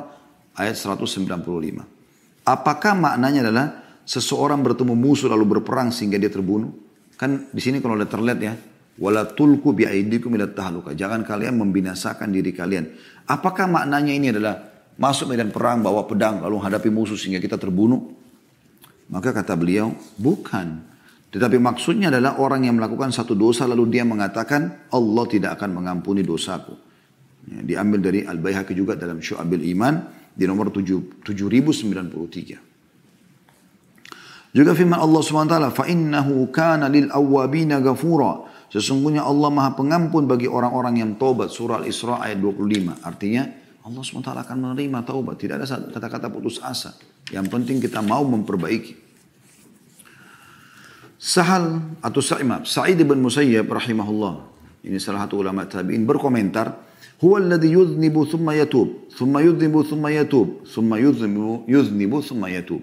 ayat 0.62 0.78
195. 0.78 2.46
Apakah 2.46 2.94
maknanya 2.94 3.50
adalah 3.50 3.68
seseorang 4.06 4.62
bertemu 4.62 4.94
musuh 4.94 5.26
lalu 5.26 5.58
berperang 5.58 5.90
sehingga 5.90 6.22
dia 6.22 6.30
terbunuh? 6.30 6.70
Kan 7.18 7.50
di 7.50 7.58
sini 7.58 7.82
kalau 7.82 7.98
ada 7.98 8.06
terlihat 8.06 8.38
ya, 8.38 8.54
wala 9.02 9.26
tulku 9.26 9.74
bi 9.74 9.90
aidikum 9.90 10.30
ila 10.38 10.46
tahluka. 10.46 10.94
Jangan 10.94 11.26
kalian 11.26 11.58
membinasakan 11.58 12.30
diri 12.30 12.54
kalian. 12.54 12.86
Apakah 13.29 13.65
maknanya 13.65 14.13
ini 14.13 14.29
adalah 14.31 14.61
masuk 14.95 15.33
medan 15.33 15.51
perang 15.51 15.81
bawa 15.81 16.05
pedang 16.05 16.45
lalu 16.45 16.61
hadapi 16.61 16.93
musuh 16.93 17.17
sehingga 17.17 17.41
kita 17.41 17.57
terbunuh? 17.57 18.13
Maka 19.09 19.33
kata 19.33 19.57
beliau, 19.57 19.93
bukan. 20.17 20.81
Tetapi 21.35 21.59
maksudnya 21.59 22.15
adalah 22.15 22.39
orang 22.39 22.65
yang 22.71 22.79
melakukan 22.79 23.11
satu 23.11 23.35
dosa 23.35 23.67
lalu 23.67 23.91
dia 23.91 24.07
mengatakan 24.07 24.87
Allah 24.95 25.25
tidak 25.27 25.59
akan 25.59 25.83
mengampuni 25.83 26.23
dosaku. 26.23 26.79
Ya, 27.45 27.61
diambil 27.61 28.01
dari 28.01 28.25
Al-Baihaqi 28.25 28.73
juga 28.73 28.97
dalam 28.97 29.21
Syu'abil 29.21 29.67
Iman 29.69 30.01
di 30.33 30.47
nomor 30.49 30.71
7, 30.73 31.21
7093. 31.27 32.75
Juga 34.55 34.71
firman 34.71 35.03
Allah 35.03 35.19
SWT, 35.19 35.75
فَإِنَّهُ 35.75 36.29
كَانَ 36.55 36.87
لِلْأَوَّابِينَ 36.87 37.75
غَفُورًا 37.75 38.33
Sesungguhnya 38.70 39.26
Allah 39.26 39.50
maha 39.50 39.74
pengampun 39.74 40.30
bagi 40.30 40.46
orang-orang 40.46 41.02
yang 41.02 41.12
taubat. 41.18 41.50
Surah 41.50 41.82
Al-Isra 41.82 42.22
ayat 42.22 42.38
25. 42.38 43.02
Artinya 43.02 43.50
Allah 43.82 44.02
SWT 44.06 44.30
akan 44.30 44.58
menerima 44.62 45.00
taubat. 45.02 45.42
Tidak 45.42 45.58
ada 45.58 45.66
kata-kata 45.66 46.30
putus 46.30 46.62
asa. 46.62 46.94
Yang 47.34 47.50
penting 47.50 47.82
kita 47.82 48.06
mau 48.06 48.22
memperbaiki. 48.22 49.10
Sahal 51.20 51.82
atau 52.00 52.22
Sa'imah, 52.24 52.64
Sa'id 52.64 53.02
bin 53.02 53.20
Musayyab 53.20 53.68
rahimahullah. 53.68 54.48
Ini 54.86 55.02
salah 55.02 55.28
satu 55.28 55.42
ulama 55.42 55.68
tabi'in 55.68 56.08
berkomentar. 56.08 56.88
Huwa 57.20 57.44
alladhi 57.44 57.76
yudhnibu 57.76 58.24
thumma 58.30 58.56
yatub. 58.56 59.12
Thumma 59.12 59.44
yudhnibu 59.44 59.84
thumma 59.84 60.14
yatub. 60.14 60.64
Thumma 60.64 60.96
yudhnibu, 61.02 61.68
yudhnibu 61.68 62.24
thumma 62.24 62.48
yatub. 62.54 62.80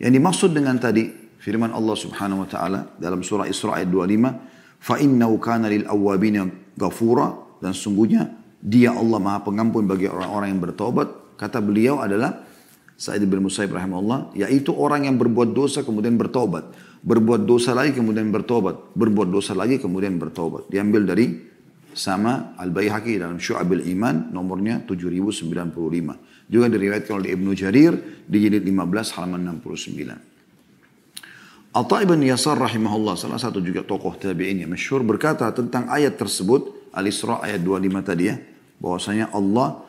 Yang 0.00 0.12
dimaksud 0.16 0.50
dengan 0.56 0.80
tadi 0.80 1.12
firman 1.42 1.74
Allah 1.74 1.92
subhanahu 1.92 2.46
wa 2.46 2.48
ta'ala 2.48 2.96
dalam 2.96 3.20
surah 3.20 3.44
Isra 3.44 3.76
ayat 3.76 3.92
25 3.92 4.53
fa 4.84 5.00
innahu 5.00 5.40
kana 5.40 5.72
lil 5.72 5.88
awwabina 5.88 6.44
ghafura 6.76 7.32
dan 7.64 7.72
sungguhnya 7.72 8.28
dia 8.60 8.92
Allah 8.92 9.20
Maha 9.20 9.40
Pengampun 9.44 9.88
bagi 9.88 10.08
orang-orang 10.08 10.56
yang 10.56 10.60
bertobat. 10.60 11.08
Kata 11.40 11.60
beliau 11.60 12.00
adalah 12.00 12.44
Sa'id 12.96 13.24
bin 13.28 13.44
Musayyib 13.44 13.76
rahimahullah, 13.76 14.32
yaitu 14.32 14.72
orang 14.72 15.04
yang 15.04 15.20
berbuat 15.20 15.52
dosa 15.52 15.84
kemudian 15.84 16.16
bertobat. 16.16 16.72
Berbuat 17.04 17.44
dosa 17.44 17.76
lagi 17.76 17.92
kemudian 17.92 18.32
bertobat. 18.32 18.96
Berbuat 18.96 19.28
dosa 19.28 19.52
lagi 19.52 19.76
kemudian 19.76 20.16
bertobat. 20.16 20.72
Diambil 20.72 21.04
dari 21.04 21.26
sama 21.92 22.56
Al-Bayhaqi 22.56 23.20
dalam 23.20 23.36
Syu'abil 23.36 23.84
Iman 23.92 24.32
nomornya 24.32 24.80
7095. 24.88 26.48
Juga 26.48 26.66
diriwayatkan 26.72 27.14
oleh 27.20 27.36
Ibnu 27.36 27.52
Jarir 27.52 28.24
di 28.24 28.48
jilid 28.48 28.64
15 28.64 29.16
halaman 29.20 29.60
69. 29.60 30.33
Atta 31.74 32.06
ibn 32.06 32.22
Yasar 32.22 32.54
rahimahullah, 32.54 33.18
salah 33.18 33.34
satu 33.34 33.58
juga 33.58 33.82
tokoh 33.82 34.14
tabi'in 34.14 34.62
yang 34.62 34.70
masyhur 34.70 35.02
berkata 35.02 35.50
tentang 35.50 35.90
ayat 35.90 36.14
tersebut, 36.14 36.94
Al-Isra 36.94 37.42
ayat 37.42 37.66
25 37.66 37.98
tadi 38.06 38.30
ya, 38.30 38.38
bahwasanya 38.78 39.34
Allah 39.34 39.82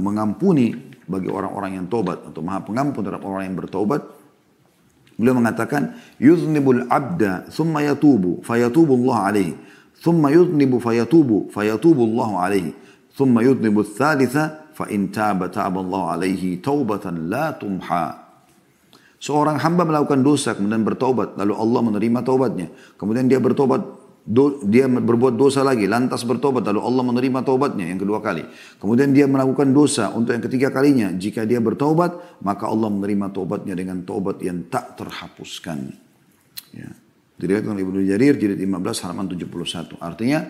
mengampuni 0.00 0.72
bagi 1.04 1.28
orang-orang 1.28 1.76
yang 1.76 1.86
tobat 1.92 2.24
atau 2.24 2.40
maha 2.40 2.64
pengampun 2.64 3.04
terhadap 3.04 3.20
orang 3.28 3.52
yang 3.52 3.56
bertobat. 3.60 4.00
Beliau 5.20 5.36
mengatakan, 5.36 6.00
yuznibul 6.16 6.88
abda 6.88 7.52
thumma 7.52 7.84
yatubu 7.84 8.40
fayatubu 8.40 8.96
Allah 9.04 9.16
alaihi. 9.28 9.52
Thumma 10.00 10.32
yuznibu 10.32 10.80
fayatubu 10.80 11.52
fayatubu 11.52 12.00
Allah 12.16 12.48
alaihi. 12.48 12.72
Thumma 13.12 13.44
yuznibu 13.44 13.84
thalitha 13.84 14.72
fa 14.72 14.88
in 14.88 15.12
Allah 15.12 16.02
alaihi 16.16 16.64
taubatan 16.64 17.28
la 17.28 17.52
tumha. 17.52 18.19
Seorang 19.20 19.60
hamba 19.60 19.84
melakukan 19.84 20.24
dosa 20.24 20.56
kemudian 20.56 20.80
bertobat 20.80 21.36
lalu 21.36 21.52
Allah 21.52 21.80
menerima 21.92 22.24
taubatnya. 22.24 22.72
Kemudian 22.96 23.28
dia 23.28 23.36
bertobat 23.36 23.84
do, 24.24 24.64
dia 24.64 24.88
berbuat 24.88 25.36
dosa 25.36 25.60
lagi, 25.60 25.84
lantas 25.84 26.24
bertobat, 26.24 26.64
lalu 26.64 26.80
Allah 26.80 27.04
menerima 27.04 27.44
taubatnya 27.44 27.84
yang 27.84 28.00
kedua 28.00 28.24
kali. 28.24 28.48
Kemudian 28.80 29.12
dia 29.12 29.28
melakukan 29.28 29.76
dosa 29.76 30.08
untuk 30.12 30.32
yang 30.32 30.40
ketiga 30.40 30.72
kalinya. 30.72 31.12
Jika 31.12 31.44
dia 31.44 31.60
bertobat, 31.60 32.40
maka 32.40 32.64
Allah 32.64 32.88
menerima 32.88 33.28
taubatnya 33.28 33.76
dengan 33.76 34.00
taubat 34.08 34.40
yang 34.40 34.64
tak 34.72 34.96
terhapuskan. 34.96 35.92
Ya. 36.72 36.88
Diriwayatkan 37.40 37.72
oleh 37.72 37.84
Ibnu 37.84 38.00
Jarir 38.04 38.36
jilid 38.36 38.60
15 38.60 39.04
halaman 39.04 39.28
71. 39.32 40.00
Artinya 40.00 40.48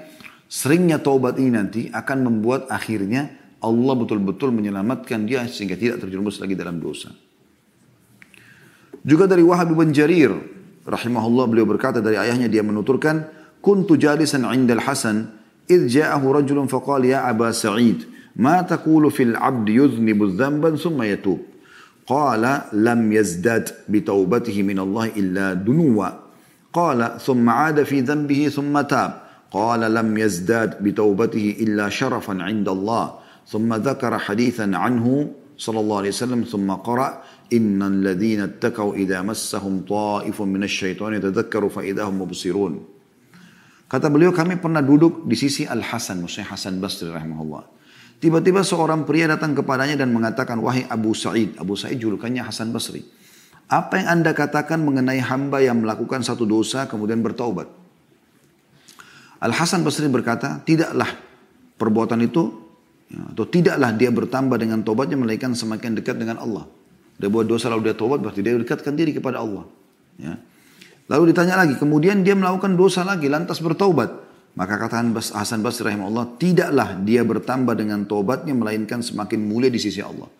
seringnya 0.50 0.98
taubat 0.98 1.38
ini 1.38 1.50
nanti 1.54 1.80
akan 1.90 2.18
membuat 2.26 2.66
akhirnya 2.70 3.30
Allah 3.62 3.94
betul-betul 3.94 4.50
menyelamatkan 4.50 5.22
dia 5.22 5.46
sehingga 5.46 5.78
tidak 5.78 6.02
terjerumus 6.02 6.42
lagi 6.42 6.58
dalam 6.58 6.82
dosa. 6.82 7.14
Juga 9.05 9.29
dari 9.29 9.45
Wahab 9.45 9.73
bin 9.77 9.93
Jarir 9.93 10.33
rahimahullah 10.85 11.45
beliau 11.45 11.65
berkata 11.69 12.01
dari 12.01 12.17
ayahnya 12.17 12.49
dia 12.49 12.65
menuturkan 12.65 13.35
كنت 13.65 13.93
جالسا 13.93 14.45
عند 14.45 14.71
الحسن 14.71 15.25
إذ 15.71 15.87
جاءه 15.87 16.31
رجل 16.31 16.67
فقال 16.69 17.05
يا 17.05 17.29
أبا 17.29 17.51
سعيد 17.51 18.05
ما 18.35 18.61
تقول 18.61 19.11
في 19.11 19.23
العبد 19.23 19.69
يذنب 19.69 20.23
ذنبا 20.23 20.75
ثم 20.75 21.01
يتوب 21.01 21.39
قال 22.07 22.61
لم 22.73 23.13
يزداد 23.13 23.69
بتوبته 23.89 24.63
من 24.63 24.79
الله 24.79 25.05
إلا 25.17 25.53
دنوا 25.53 26.09
قال 26.73 27.17
ثم 27.17 27.49
عاد 27.49 27.83
في 27.83 28.01
ذنبه 28.01 28.49
ثم 28.53 28.81
تاب 28.81 29.21
قال 29.51 29.81
لم 29.93 30.17
يزداد 30.17 30.83
بتوبته 30.83 31.55
إلا 31.59 31.89
شرفا 31.89 32.43
عند 32.43 32.69
الله 32.69 33.13
ثم 33.47 33.73
ذكر 33.73 34.17
حديثا 34.17 34.71
عنه 34.73 35.31
صلى 35.57 35.79
الله 35.79 35.97
عليه 35.97 36.09
وسلم 36.09 36.41
ثم 36.43 36.71
قرأ 36.71 37.21
إن 37.53 37.77
الذين 37.77 38.41
اتقوا 38.41 38.97
إذا 38.97 39.21
مسهم 39.21 39.85
طائف 39.85 40.37
من 40.41 40.65
الشيطان 40.65 41.21
يتذكروا 41.21 41.69
فإذا 41.69 42.03
هم 42.09 42.21
مبصرون 42.21 42.73
Kata 43.85 44.09
beliau 44.09 44.33
kami 44.33 44.57
pernah 44.57 44.81
duduk 44.81 45.29
di 45.29 45.37
sisi 45.37 45.61
Al-Hasan, 45.61 46.25
maksudnya 46.25 46.49
Hasan 46.49 46.81
Basri 46.81 47.05
rahimahullah. 47.05 47.69
Tiba-tiba 48.17 48.65
seorang 48.65 49.05
pria 49.05 49.29
datang 49.29 49.53
kepadanya 49.53 50.01
dan 50.01 50.09
mengatakan, 50.09 50.57
wahai 50.57 50.89
Abu 50.89 51.13
Sa'id, 51.13 51.53
Abu 51.61 51.77
Sa'id 51.77 52.01
julukannya 52.01 52.41
Hasan 52.41 52.73
Basri. 52.73 53.05
Apa 53.69 54.01
yang 54.01 54.19
anda 54.19 54.33
katakan 54.33 54.81
mengenai 54.81 55.21
hamba 55.21 55.61
yang 55.61 55.85
melakukan 55.85 56.25
satu 56.25 56.49
dosa 56.49 56.89
kemudian 56.89 57.21
bertaubat? 57.21 57.69
Al-Hasan 59.37 59.85
Basri 59.85 60.09
berkata, 60.09 60.65
tidaklah 60.65 61.13
perbuatan 61.77 62.25
itu, 62.25 62.57
ya, 63.13 63.21
atau 63.37 63.45
tidaklah 63.45 63.93
dia 63.93 64.09
bertambah 64.09 64.57
dengan 64.57 64.81
taubatnya 64.81 65.21
melainkan 65.21 65.53
semakin 65.53 65.93
dekat 65.93 66.17
dengan 66.17 66.41
Allah. 66.41 66.65
Dia 67.20 67.28
buat 67.28 67.44
dosa 67.44 67.68
lalu 67.68 67.92
dia 67.92 67.94
taubat 67.94 68.24
berarti 68.24 68.40
dia 68.40 68.56
dekatkan 68.56 68.96
diri 68.96 69.12
kepada 69.12 69.44
Allah. 69.44 69.68
Ya. 70.16 70.40
Lalu 71.10 71.36
ditanya 71.36 71.60
lagi, 71.60 71.76
kemudian 71.76 72.24
dia 72.24 72.32
melakukan 72.32 72.78
dosa 72.78 73.04
lagi, 73.04 73.28
lantas 73.28 73.60
bertaubat. 73.60 74.08
Maka 74.54 74.78
katakan 74.78 75.12
Hasan 75.12 75.60
Basri 75.60 75.90
rahimahullah, 75.90 76.38
tidaklah 76.40 76.96
dia 77.02 77.26
bertambah 77.26 77.74
dengan 77.76 78.06
taubatnya, 78.08 78.54
melainkan 78.56 79.02
semakin 79.02 79.42
mulia 79.42 79.68
di 79.68 79.82
sisi 79.82 80.00
Allah. 80.00 80.30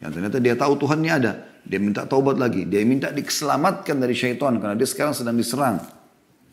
Yang 0.00 0.10
ternyata 0.18 0.36
dia 0.40 0.56
tahu 0.56 0.80
Tuhannya 0.80 1.12
ada. 1.12 1.32
Dia 1.64 1.76
minta 1.80 2.08
taubat 2.08 2.40
lagi. 2.40 2.64
Dia 2.64 2.80
minta 2.88 3.12
diselamatkan 3.12 4.00
dari 4.00 4.16
syaitan, 4.16 4.56
karena 4.56 4.74
dia 4.74 4.88
sekarang 4.88 5.12
sedang 5.12 5.36
diserang. 5.36 5.80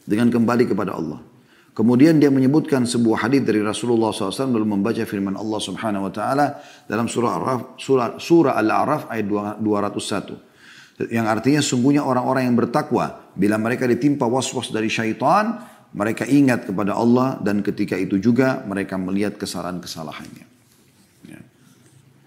Dengan 0.03 0.27
kembali 0.29 0.67
kepada 0.67 0.91
Allah. 0.95 1.30
Kemudian 1.71 2.19
dia 2.19 2.27
menyebutkan 2.27 2.83
sebuah 2.83 3.27
hadis 3.27 3.47
dari 3.47 3.63
Rasulullah 3.63 4.11
SAW 4.11 4.51
lalu 4.51 4.75
membaca 4.75 4.99
firman 5.07 5.39
Allah 5.39 5.59
Subhanahu 5.63 6.11
Wa 6.11 6.13
Taala 6.13 6.47
dalam 6.83 7.07
surah 7.07 7.31
Al-A'raf 7.39 7.61
surah, 7.79 8.07
surah 8.19 8.53
Al-A'raf 8.59 9.07
ayat 9.07 9.25
201 9.63 10.51
yang 11.09 11.25
artinya 11.25 11.63
sungguhnya 11.63 12.03
orang-orang 12.03 12.51
yang 12.51 12.57
bertakwa 12.59 13.31
bila 13.33 13.55
mereka 13.55 13.87
ditimpa 13.87 14.27
was-was 14.27 14.69
dari 14.69 14.91
syaitan 14.91 15.63
mereka 15.95 16.27
ingat 16.27 16.67
kepada 16.67 16.95
Allah 16.95 17.39
dan 17.39 17.63
ketika 17.63 17.95
itu 17.95 18.19
juga 18.19 18.63
mereka 18.63 18.95
melihat 18.95 19.35
kesalahan-kesalahannya. 19.35 20.45
Ya. 21.27 21.39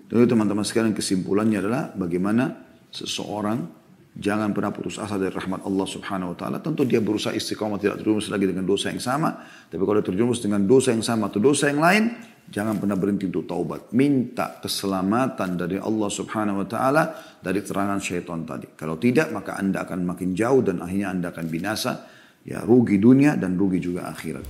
Teman-teman 0.08 0.64
sekalian 0.64 0.92
kesimpulannya 0.92 1.58
adalah 1.64 1.82
bagaimana 1.96 2.60
seseorang 2.92 3.83
jangan 4.14 4.54
pernah 4.54 4.70
putus 4.70 5.02
asa 5.02 5.18
dari 5.18 5.34
rahmat 5.34 5.66
Allah 5.66 5.86
subhanahu 5.86 6.32
wa 6.32 6.36
ta'ala. 6.38 6.62
Tentu 6.62 6.86
dia 6.86 7.02
berusaha 7.02 7.34
istiqomah 7.34 7.82
tidak 7.82 8.00
terjerumus 8.00 8.30
lagi 8.30 8.46
dengan 8.46 8.64
dosa 8.64 8.94
yang 8.94 9.02
sama. 9.02 9.42
Tapi 9.68 9.82
kalau 9.82 9.98
dia 9.98 10.06
terjerumus 10.06 10.40
dengan 10.40 10.62
dosa 10.64 10.94
yang 10.94 11.02
sama 11.02 11.28
atau 11.28 11.42
dosa 11.42 11.68
yang 11.68 11.82
lain, 11.82 12.04
Jangan 12.44 12.76
pernah 12.76 12.92
berhenti 12.92 13.24
untuk 13.24 13.48
taubat. 13.48 13.96
Minta 13.96 14.60
keselamatan 14.60 15.56
dari 15.56 15.80
Allah 15.80 16.10
subhanahu 16.12 16.60
wa 16.60 16.68
ta'ala 16.68 17.02
dari 17.40 17.64
terangan 17.64 17.96
syaitan 18.04 18.44
tadi. 18.44 18.68
Kalau 18.76 19.00
tidak 19.00 19.32
maka 19.32 19.56
anda 19.56 19.88
akan 19.88 20.04
makin 20.04 20.36
jauh 20.36 20.60
dan 20.60 20.84
akhirnya 20.84 21.08
anda 21.08 21.32
akan 21.32 21.46
binasa. 21.48 22.04
Ya 22.44 22.60
rugi 22.60 23.00
dunia 23.00 23.40
dan 23.40 23.56
rugi 23.56 23.80
juga 23.80 24.12
akhirat. 24.12 24.44